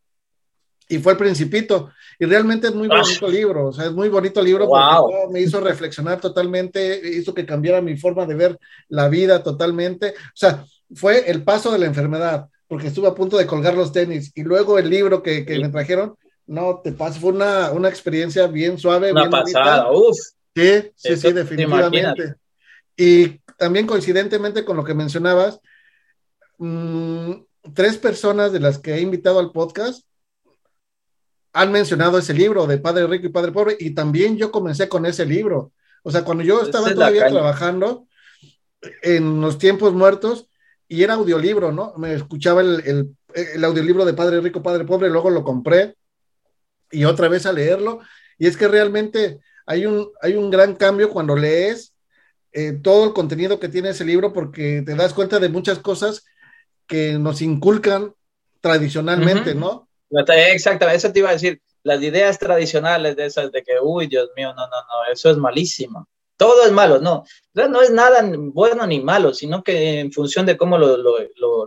y 0.89 0.99
fue 0.99 1.13
el 1.13 1.19
Principito. 1.19 1.91
Y 2.19 2.27
realmente 2.27 2.69
es 2.69 2.75
muy 2.75 2.89
ah. 2.91 3.01
bonito 3.01 3.29
libro, 3.29 3.69
o 3.69 3.73
sea, 3.73 3.87
es 3.87 3.93
muy 3.93 4.09
bonito 4.09 4.43
libro 4.43 4.69
porque 4.69 5.33
me 5.33 5.41
hizo 5.41 5.61
reflexionar 5.61 6.21
totalmente, 6.21 7.01
hizo 7.17 7.35
que 7.35 7.47
cambiara 7.47 7.81
mi 7.81 7.97
forma 7.97 8.27
de 8.27 8.35
ver 8.35 8.59
la 8.89 9.09
vida 9.09 9.43
totalmente. 9.43 10.11
O 10.11 10.37
sea, 10.37 10.65
fue 10.95 11.31
el 11.31 11.43
paso 11.45 11.71
de 11.71 11.79
la 11.79 11.87
enfermedad, 11.87 12.49
porque 12.67 12.89
estuve 12.89 13.09
a 13.09 13.15
punto 13.15 13.37
de 13.37 13.47
colgar 13.47 13.75
los 13.75 13.93
tenis 13.93 14.33
y 14.35 14.43
luego 14.43 14.79
el 14.79 14.91
libro 14.91 15.23
que, 15.23 15.45
que 15.45 15.59
me 15.59 15.69
trajeron, 15.69 16.17
no, 16.47 16.81
te 16.83 16.93
pasa, 16.93 17.21
fue 17.21 17.33
una, 17.33 17.71
una 17.71 17.89
experiencia 17.89 18.47
bien 18.47 18.79
suave. 18.79 19.13
Una 19.13 19.31
pasada, 19.31 19.91
uff. 19.91 20.17
Sí, 20.55 20.91
sí, 20.95 21.17
sí, 21.17 21.33
definitivamente. 21.33 22.35
Y 22.97 23.41
también 23.59 23.87
coincidentemente 23.87 24.65
con 24.65 24.77
lo 24.77 24.85
que 24.85 24.95
mencionabas, 24.95 25.61
mmm, 26.59 27.33
tres 27.73 27.97
personas 27.99 28.53
de 28.53 28.61
las 28.61 28.79
que 28.79 28.95
he 28.95 29.01
invitado 29.01 29.39
al 29.39 29.53
podcast 29.53 30.05
han 31.53 31.73
mencionado 31.73 32.19
ese 32.19 32.35
libro 32.35 32.67
de 32.67 32.79
Padre 32.79 33.07
Rico 33.07 33.27
y 33.27 33.31
Padre 33.31 33.53
Pobre 33.53 33.77
y 33.79 33.95
también 33.95 34.37
yo 34.37 34.51
comencé 34.51 34.89
con 34.89 35.07
ese 35.07 35.25
libro. 35.25 35.73
O 36.03 36.11
sea, 36.11 36.25
cuando 36.25 36.45
yo 36.45 36.63
estaba 36.63 36.93
todavía 36.93 37.29
trabajando 37.29 38.07
en 39.03 39.41
los 39.41 39.57
tiempos 39.59 39.95
muertos 39.95 40.49
y 40.89 41.03
era 41.03 41.15
audiolibro, 41.15 41.73
¿no? 41.73 41.95
Me 41.97 42.15
escuchaba 42.15 42.61
el, 42.61 43.17
audiolibro 43.65 44.05
de 44.05 44.15
Padre 44.15 44.41
Rico, 44.41 44.63
Padre 44.63 44.85
Pobre, 44.85 45.11
luego 45.11 45.31
lo 45.31 45.43
compré 45.43 45.97
y 46.91 47.05
otra 47.05 47.29
vez 47.29 47.47
a 47.47 47.53
leerlo. 47.53 48.01
Y 48.39 48.47
es 48.47 48.57
que 48.57 48.69
realmente 48.69 49.41
hay 49.67 49.87
un, 49.87 50.11
hay 50.21 50.35
un 50.35 50.51
gran 50.51 50.75
cambio 50.75 51.11
cuando 51.11 51.37
lees 51.37 51.95
eh, 52.53 52.79
todo 52.83 53.05
el 53.07 53.13
contenido 53.13 53.59
que 53.59 53.69
tiene 53.69 53.91
ese 53.91 54.05
libro 54.05 54.33
porque 54.33 54.83
te 54.85 54.95
das 54.95 55.15
cuenta 55.15 55.41
de 55.41 55.49
muchas 55.49 55.79
cosas 55.79 56.25
que 56.87 57.15
nos 57.19 57.43
inculcan 57.43 58.15
tradicionalmente, 58.61 59.55
¿no? 59.55 59.89
Exactamente, 60.11 60.97
eso 60.97 61.13
te 61.13 61.19
iba 61.19 61.31
a 61.31 61.35
decir. 61.35 61.61
Las 61.83 62.03
ideas 62.03 62.39
tradicionales 62.39 63.15
de 63.15 63.27
esas 63.27 63.53
de 63.53 63.63
que, 63.63 63.73
uy, 63.83 64.07
Dios 64.07 64.31
mío, 64.37 64.55
no, 64.55 64.67
no, 64.67 64.77
no, 64.77 65.13
eso 65.13 65.31
es 65.31 65.37
malísimo. 65.37 66.09
Todo 66.37 66.65
es 66.65 66.73
malo, 66.73 67.01
no. 67.01 67.25
No 67.55 67.81
es 67.81 67.91
nada 67.91 68.29
bueno 68.53 68.87
ni 68.87 69.01
malo, 69.01 69.33
sino 69.33 69.63
que 69.63 70.01
en 70.01 70.13
función 70.13 70.47
de 70.47 70.57
cómo 70.57 70.77
lo, 70.77 70.97
lo, 70.97 71.19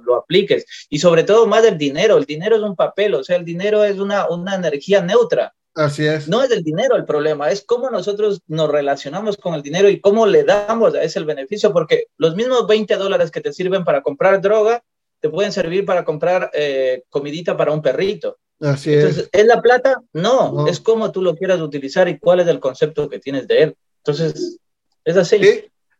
lo, 0.01 0.15
apliques. 0.15 0.65
Y 0.89 0.99
sobre 0.99 1.23
todo 1.23 1.47
más 1.47 1.63
del 1.63 1.77
dinero. 1.77 2.17
El 2.17 2.25
dinero 2.25 2.57
es 2.57 2.61
un 2.61 2.75
papel, 2.75 3.15
o 3.15 3.23
sea, 3.23 3.37
el 3.37 3.45
dinero 3.45 3.83
es 3.83 3.99
una, 3.99 4.27
una 4.27 4.55
energía 4.55 5.01
neutra. 5.01 5.53
Así 5.77 6.05
es. 6.05 6.27
No 6.27 6.41
es 6.41 6.49
el 6.51 6.63
dinero 6.63 6.95
el 6.95 7.05
problema, 7.05 7.51
es 7.51 7.63
cómo 7.63 7.91
nosotros 7.91 8.41
nos 8.47 8.67
relacionamos 8.67 9.37
con 9.37 9.53
el 9.53 9.61
dinero 9.61 9.87
y 9.89 10.01
cómo 10.01 10.25
le 10.25 10.43
damos 10.43 10.95
a 10.95 11.03
ese 11.03 11.19
el 11.19 11.25
beneficio, 11.25 11.71
porque 11.71 12.07
los 12.17 12.35
mismos 12.35 12.65
20 12.65 12.95
dólares 12.95 13.29
que 13.29 13.41
te 13.41 13.53
sirven 13.53 13.83
para 13.83 14.01
comprar 14.01 14.41
droga, 14.41 14.83
te 15.19 15.29
pueden 15.29 15.51
servir 15.51 15.85
para 15.85 16.03
comprar 16.03 16.49
eh, 16.53 17.03
comidita 17.09 17.55
para 17.55 17.71
un 17.71 17.83
perrito. 17.83 18.37
Así 18.59 18.91
Entonces, 18.93 19.29
es. 19.31 19.45
la 19.45 19.61
plata? 19.61 20.01
No, 20.13 20.67
es 20.67 20.79
como 20.79 21.11
tú 21.11 21.21
lo 21.21 21.35
quieras 21.35 21.61
utilizar 21.61 22.09
y 22.09 22.17
cuál 22.17 22.39
es 22.39 22.47
el 22.47 22.59
concepto 22.59 23.07
que 23.07 23.19
tienes 23.19 23.47
de 23.47 23.61
él. 23.61 23.77
Entonces, 24.07 24.59
es 25.03 25.17
así. 25.17 25.39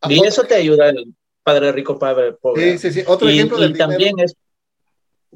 Y 0.07 0.25
eso 0.25 0.43
te 0.43 0.55
ayuda 0.55 0.89
el 0.89 1.13
padre 1.43 1.71
rico, 1.71 1.97
padre 1.97 2.33
pobre. 2.33 2.77
Sí, 2.77 2.89
sí, 2.89 2.99
sí. 2.99 3.03
Otro 3.07 3.27
ejemplo 3.27 3.63
y 3.63 3.73
también 3.73 4.19
es. 4.19 4.35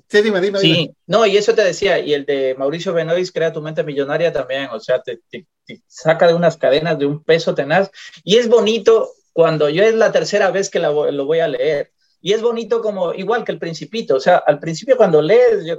Sí, 0.07 0.21
dime, 0.21 0.39
dime. 0.39 0.59
Sí, 0.59 0.91
no, 1.05 1.25
y 1.25 1.37
eso 1.37 1.53
te 1.53 1.63
decía, 1.63 1.99
y 1.99 2.13
el 2.13 2.25
de 2.25 2.55
Mauricio 2.57 2.93
Benoist, 2.93 3.33
Crea 3.33 3.51
tu 3.51 3.61
mente 3.61 3.83
millonaria 3.83 4.31
también, 4.31 4.69
o 4.71 4.79
sea, 4.79 5.01
te, 5.01 5.19
te 5.29 5.45
saca 5.87 6.27
de 6.27 6.33
unas 6.33 6.57
cadenas 6.57 6.97
de 6.97 7.05
un 7.05 7.23
peso 7.23 7.53
tenaz. 7.53 7.91
Y 8.23 8.37
es 8.37 8.47
bonito 8.47 9.09
cuando 9.33 9.69
yo 9.69 9.83
es 9.83 9.93
la 9.95 10.11
tercera 10.11 10.51
vez 10.51 10.69
que 10.69 10.79
lo 10.79 11.25
voy 11.25 11.39
a 11.39 11.47
leer 11.47 11.91
y 12.21 12.33
es 12.33 12.41
bonito 12.41 12.81
como, 12.81 13.13
igual 13.13 13.43
que 13.43 13.51
el 13.51 13.59
principito, 13.59 14.15
o 14.15 14.19
sea, 14.19 14.37
al 14.37 14.59
principio 14.59 14.95
cuando 14.95 15.21
lees, 15.21 15.65
yo 15.65 15.77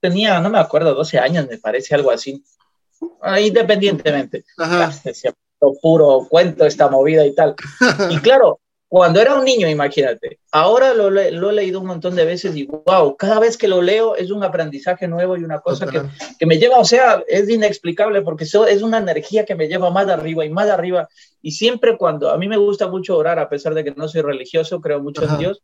tenía, 0.00 0.40
no 0.40 0.50
me 0.50 0.58
acuerdo, 0.58 0.92
12 0.92 1.18
años, 1.18 1.46
me 1.48 1.58
parece 1.58 1.94
algo 1.94 2.10
así, 2.10 2.44
ah, 3.22 3.40
independientemente. 3.40 4.44
Ajá. 4.58 4.92
Decía, 5.04 5.32
puro 5.80 6.26
cuento 6.28 6.64
esta 6.64 6.88
movida 6.88 7.26
y 7.26 7.34
tal. 7.34 7.54
Y 8.10 8.18
claro, 8.20 8.60
cuando 8.88 9.20
era 9.20 9.34
un 9.34 9.44
niño, 9.44 9.68
imagínate, 9.68 10.38
ahora 10.50 10.94
lo, 10.94 11.10
lo, 11.10 11.20
he 11.50 11.52
leído 11.52 11.78
un 11.78 11.86
montón 11.86 12.16
de 12.16 12.24
veces 12.24 12.56
y 12.56 12.64
wow, 12.64 13.16
cada 13.18 13.38
vez 13.38 13.58
que 13.58 13.68
lo 13.68 13.82
leo 13.82 14.16
es 14.16 14.30
un 14.30 14.42
aprendizaje 14.42 15.06
nuevo 15.06 15.36
y 15.36 15.44
una 15.44 15.60
cosa 15.60 15.86
que, 15.86 16.00
que, 16.38 16.46
me 16.46 16.56
lleva, 16.56 16.78
o 16.78 16.84
sea, 16.86 17.22
es 17.28 17.50
inexplicable 17.50 18.22
porque 18.22 18.44
eso 18.44 18.66
es 18.66 18.80
una 18.80 18.96
energía 18.96 19.44
que 19.44 19.54
me 19.54 19.68
lleva 19.68 19.90
más 19.90 20.08
arriba 20.08 20.46
y 20.46 20.48
más 20.48 20.70
arriba. 20.70 21.06
Y 21.42 21.50
siempre 21.50 21.98
cuando, 21.98 22.30
a 22.30 22.38
mí 22.38 22.48
me 22.48 22.56
gusta 22.56 22.88
mucho 22.88 23.18
orar, 23.18 23.38
a 23.38 23.50
pesar 23.50 23.74
de 23.74 23.84
que 23.84 23.90
no 23.90 24.08
soy 24.08 24.22
religioso, 24.22 24.80
creo 24.80 25.00
mucho 25.00 25.22
en 25.24 25.36
Dios, 25.36 25.62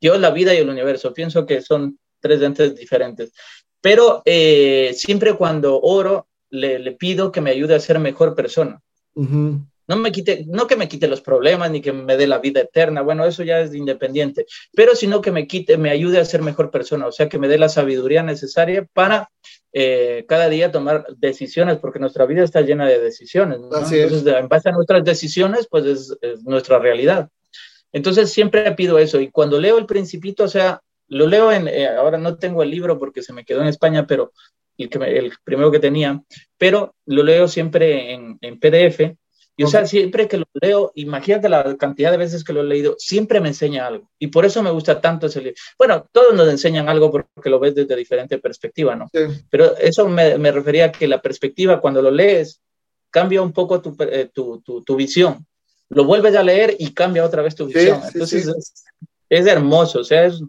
Dios, 0.00 0.20
la 0.20 0.30
vida 0.30 0.54
y 0.54 0.58
el 0.58 0.68
universo, 0.68 1.12
pienso 1.12 1.44
que 1.44 1.62
son 1.62 1.98
tres 2.20 2.40
entes 2.42 2.76
diferentes. 2.76 3.32
Pero 3.80 4.22
eh, 4.24 4.92
siempre 4.94 5.34
cuando 5.34 5.80
oro, 5.80 6.28
le, 6.48 6.78
le, 6.78 6.92
pido 6.92 7.32
que 7.32 7.40
me 7.40 7.50
ayude 7.50 7.74
a 7.74 7.80
ser 7.80 7.98
mejor 7.98 8.36
persona. 8.36 8.80
Uh 9.14 9.58
no 9.88 9.96
me 9.96 10.12
quite, 10.12 10.44
no 10.48 10.66
que 10.66 10.76
me 10.76 10.88
quite 10.88 11.08
los 11.08 11.20
problemas 11.20 11.70
ni 11.70 11.80
que 11.80 11.92
me 11.92 12.16
dé 12.16 12.26
la 12.26 12.38
vida 12.38 12.60
eterna, 12.60 13.02
bueno, 13.02 13.24
eso 13.24 13.42
ya 13.42 13.60
es 13.60 13.74
independiente, 13.74 14.46
pero 14.74 14.94
sino 14.94 15.20
que 15.20 15.32
me 15.32 15.46
quite, 15.46 15.76
me 15.76 15.90
ayude 15.90 16.18
a 16.18 16.24
ser 16.24 16.42
mejor 16.42 16.70
persona, 16.70 17.06
o 17.06 17.12
sea, 17.12 17.28
que 17.28 17.38
me 17.38 17.48
dé 17.48 17.58
la 17.58 17.68
sabiduría 17.68 18.22
necesaria 18.22 18.86
para 18.92 19.30
eh, 19.72 20.24
cada 20.28 20.48
día 20.48 20.70
tomar 20.70 21.06
decisiones, 21.16 21.78
porque 21.78 21.98
nuestra 21.98 22.26
vida 22.26 22.44
está 22.44 22.60
llena 22.60 22.86
de 22.86 23.00
decisiones. 23.00 23.58
Entonces, 23.62 24.24
en 24.26 24.48
base 24.48 24.68
a 24.68 24.72
nuestras 24.72 25.02
decisiones, 25.04 25.66
pues 25.70 25.84
es, 25.86 26.18
nuestra 26.44 26.78
realidad. 26.78 27.28
Entonces, 27.92 28.30
siempre 28.30 28.70
pido 28.72 28.98
eso. 28.98 29.20
Y 29.20 29.30
cuando 29.30 29.60
leo 29.60 29.78
El 29.78 29.86
Principito, 29.86 30.44
o 30.44 30.48
sea, 30.48 30.80
lo 31.08 31.26
leo 31.26 31.50
en, 31.52 31.68
eh, 31.68 31.88
ahora 31.88 32.18
no 32.18 32.36
tengo 32.36 32.62
el 32.62 32.70
libro 32.70 32.98
porque 32.98 33.22
se 33.22 33.32
me 33.32 33.44
quedó 33.44 33.62
en 33.62 33.68
España, 33.68 34.06
pero 34.06 34.32
el, 34.78 34.88
que 34.88 34.98
el 34.98 35.32
primero 35.44 35.70
que 35.70 35.78
tenía, 35.78 36.22
pero 36.58 36.94
lo 37.06 37.22
leo 37.22 37.48
siempre 37.48 38.12
en, 38.12 38.38
en 38.40 38.58
PDF 38.58 39.16
y 39.56 39.64
o 39.64 39.66
sea, 39.66 39.86
siempre 39.86 40.28
que 40.28 40.38
lo 40.38 40.46
leo, 40.54 40.92
imagínate 40.94 41.48
la 41.48 41.76
cantidad 41.76 42.10
de 42.10 42.16
veces 42.16 42.42
que 42.42 42.54
lo 42.54 42.62
he 42.62 42.64
leído, 42.64 42.96
siempre 42.98 43.40
me 43.40 43.48
enseña 43.48 43.86
algo. 43.86 44.10
Y 44.18 44.28
por 44.28 44.46
eso 44.46 44.62
me 44.62 44.70
gusta 44.70 45.00
tanto 45.00 45.26
ese 45.26 45.40
libro. 45.40 45.56
Bueno, 45.78 46.08
todos 46.10 46.34
nos 46.34 46.48
enseñan 46.48 46.88
algo 46.88 47.10
porque 47.10 47.50
lo 47.50 47.60
ves 47.60 47.74
desde 47.74 47.94
diferente 47.94 48.38
perspectiva, 48.38 48.96
¿no? 48.96 49.10
Pero 49.50 49.76
eso 49.76 50.08
me, 50.08 50.38
me, 50.38 50.52
refería 50.52 50.86
a 50.86 50.92
que 50.92 51.06
la 51.06 51.20
perspectiva, 51.20 51.80
cuando 51.80 52.00
lo 52.00 52.10
lees, 52.10 52.62
cambia 53.10 53.42
un 53.42 53.52
poco 53.52 53.82
tu, 53.82 53.94
eh, 54.00 54.30
tu, 54.32 54.62
tu, 54.62 54.82
tu, 54.82 54.96
visión. 54.96 55.46
Lo 55.90 56.04
vuelves 56.04 56.34
a 56.34 56.42
leer 56.42 56.74
y 56.78 56.94
cambia 56.94 57.24
otra 57.24 57.42
vez 57.42 57.54
tu 57.54 57.66
visión. 57.66 58.00
Entonces, 58.12 58.48
es, 58.48 58.84
es, 59.28 59.46
hermoso. 59.46 60.00
O 60.00 60.04
sea, 60.04 60.24
es, 60.24 60.42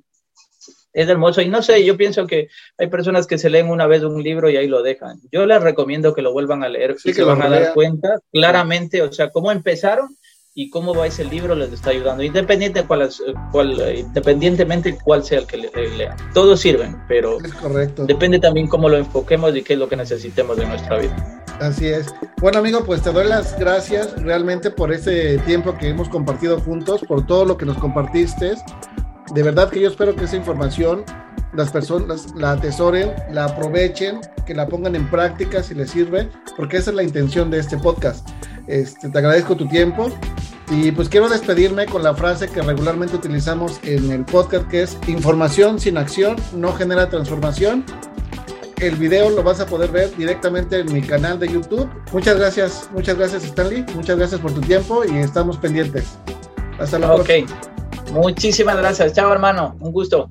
es 0.94 1.10
hermoso. 1.10 1.42
Y 1.42 1.50
no 1.50 1.62
sé, 1.62 1.84
yo 1.84 1.98
pienso 1.98 2.28
que 2.28 2.50
hay 2.78 2.88
personas 2.88 3.28
que 3.28 3.38
se 3.38 3.50
leen 3.50 3.70
una 3.70 3.88
vez 3.88 4.04
un 4.04 4.22
libro 4.24 4.50
y 4.50 4.58
ahí 4.58 4.68
lo 4.68 4.84
dejan. 4.84 5.20
Yo 5.32 5.46
les 5.46 5.62
recomiendo 5.62 6.14
que 6.14 6.22
lo 6.22 6.32
vuelvan 6.32 6.64
a 6.64 6.70
leer 6.70 6.96
y 7.04 7.14
se 7.14 7.24
van 7.24 7.42
a 7.42 7.50
dar 7.50 7.74
cuenta 7.74 8.20
claramente, 8.32 9.02
o 9.02 9.12
sea, 9.12 9.30
cómo 9.32 9.52
empezaron 9.52 10.16
y 10.56 10.70
cómo 10.70 10.94
va 10.94 11.08
ese 11.08 11.26
libro 11.26 11.56
les 11.56 11.74
está 11.74 11.90
ayudando, 11.90 12.22
independiente 12.22 12.84
cuál, 12.84 13.10
cuál, 13.52 13.98
independientemente 13.98 14.98
cuál 15.04 15.24
sea 15.24 15.40
el 15.40 15.48
que 15.48 15.58
lea. 15.58 16.16
Todos 16.34 16.60
sirven, 16.60 16.96
pero 17.08 17.40
depende 18.06 18.40
también 18.40 18.68
cómo 18.68 18.88
lo 18.88 18.98
enfoquemos 18.98 19.56
y 19.56 19.64
qué 19.64 19.74
es 19.74 19.80
lo 19.80 19.90
que 19.90 19.96
necesitemos 19.96 20.56
de 20.58 20.68
nuestra 20.68 21.00
vida. 21.00 21.44
Así 21.60 21.88
es. 21.88 22.14
Bueno, 22.40 22.60
amigo, 22.60 22.84
pues 22.86 23.02
te 23.02 23.12
doy 23.12 23.28
las 23.28 23.58
gracias 23.58 24.22
realmente 24.22 24.70
por 24.70 24.92
ese 24.92 25.40
tiempo 25.40 25.76
que 25.78 25.90
hemos 25.90 26.10
compartido 26.10 26.60
juntos, 26.60 27.02
por 27.08 27.26
todo 27.26 27.46
lo 27.46 27.58
que 27.58 27.66
nos 27.66 27.78
compartiste 27.78 28.54
de 29.34 29.44
verdad 29.44 29.70
que 29.70 29.80
yo 29.80 29.90
espero 29.90 30.16
que 30.16 30.26
esa 30.26 30.36
información 30.36 31.04
las 31.54 31.72
personas 31.72 32.34
la 32.36 32.52
atesoren, 32.52 33.12
la 33.32 33.46
aprovechen, 33.46 34.20
que 34.46 34.54
la 34.54 34.68
pongan 34.68 34.96
en 34.96 35.10
práctica 35.10 35.62
si 35.62 35.76
les 35.76 35.92
sirve, 35.92 36.30
porque 36.58 36.78
esa 36.78 36.90
es 36.90 36.96
la 36.96 37.04
intención 37.04 37.50
de 37.52 37.60
este 37.60 37.78
podcast. 37.78 38.28
Este, 38.68 39.10
te 39.10 39.18
agradezco 39.18 39.58
tu 39.58 39.68
tiempo 39.68 40.08
Y 40.72 40.94
pues 40.94 41.10
quiero 41.10 41.28
despedirme 41.28 41.86
con 41.86 42.02
la 42.02 42.16
frase 42.16 42.48
que 42.48 42.62
regularmente 42.62 43.18
utilizamos 43.18 43.82
en 43.84 44.10
el 44.10 44.24
podcast, 44.24 44.66
que 44.70 44.84
es 44.84 44.98
información 45.08 45.80
sin 45.80 45.98
acción 45.98 46.38
no 46.54 46.72
genera 46.72 47.10
transformación. 47.10 47.84
El 48.80 48.96
video 48.96 49.30
lo 49.30 49.44
vas 49.44 49.60
a 49.60 49.66
poder 49.66 49.92
ver 49.92 50.16
directamente 50.16 50.80
en 50.80 50.92
mi 50.92 51.02
canal 51.02 51.38
de 51.40 51.50
YouTube. 51.50 51.90
Muchas 52.12 52.38
gracias, 52.38 52.90
muchas 52.94 53.18
gracias 53.18 53.44
Stanley, 53.44 53.86
muchas 53.94 54.18
gracias 54.18 54.40
por 54.40 54.54
tu 54.54 54.62
tiempo 54.62 55.04
y 55.06 55.18
estamos 55.18 55.58
pendientes. 55.58 56.18
Hasta 56.80 56.98
la 56.98 57.14
próxima. 57.14 57.83
Muchísimas 58.14 58.78
gracias. 58.78 59.14
Chao 59.14 59.32
hermano, 59.32 59.76
un 59.80 59.92
gusto. 59.92 60.30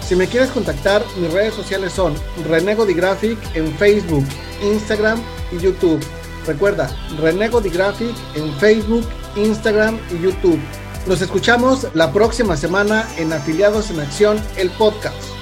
Si 0.00 0.16
me 0.16 0.26
quieres 0.28 0.50
contactar, 0.50 1.02
mis 1.18 1.32
redes 1.32 1.54
sociales 1.54 1.92
son 1.92 2.14
Renego 2.48 2.86
Graphic 2.86 3.38
en 3.54 3.70
Facebook, 3.74 4.24
Instagram 4.62 5.20
y 5.52 5.58
YouTube. 5.58 6.02
Recuerda, 6.46 6.88
Renego 7.20 7.60
Graphic 7.60 8.14
en 8.34 8.52
Facebook, 8.54 9.04
Instagram 9.36 9.98
y 10.10 10.22
YouTube. 10.22 10.60
Nos 11.06 11.20
escuchamos 11.20 11.88
la 11.92 12.12
próxima 12.12 12.56
semana 12.56 13.06
en 13.18 13.32
Afiliados 13.34 13.90
en 13.90 14.00
Acción, 14.00 14.42
el 14.56 14.70
podcast. 14.70 15.33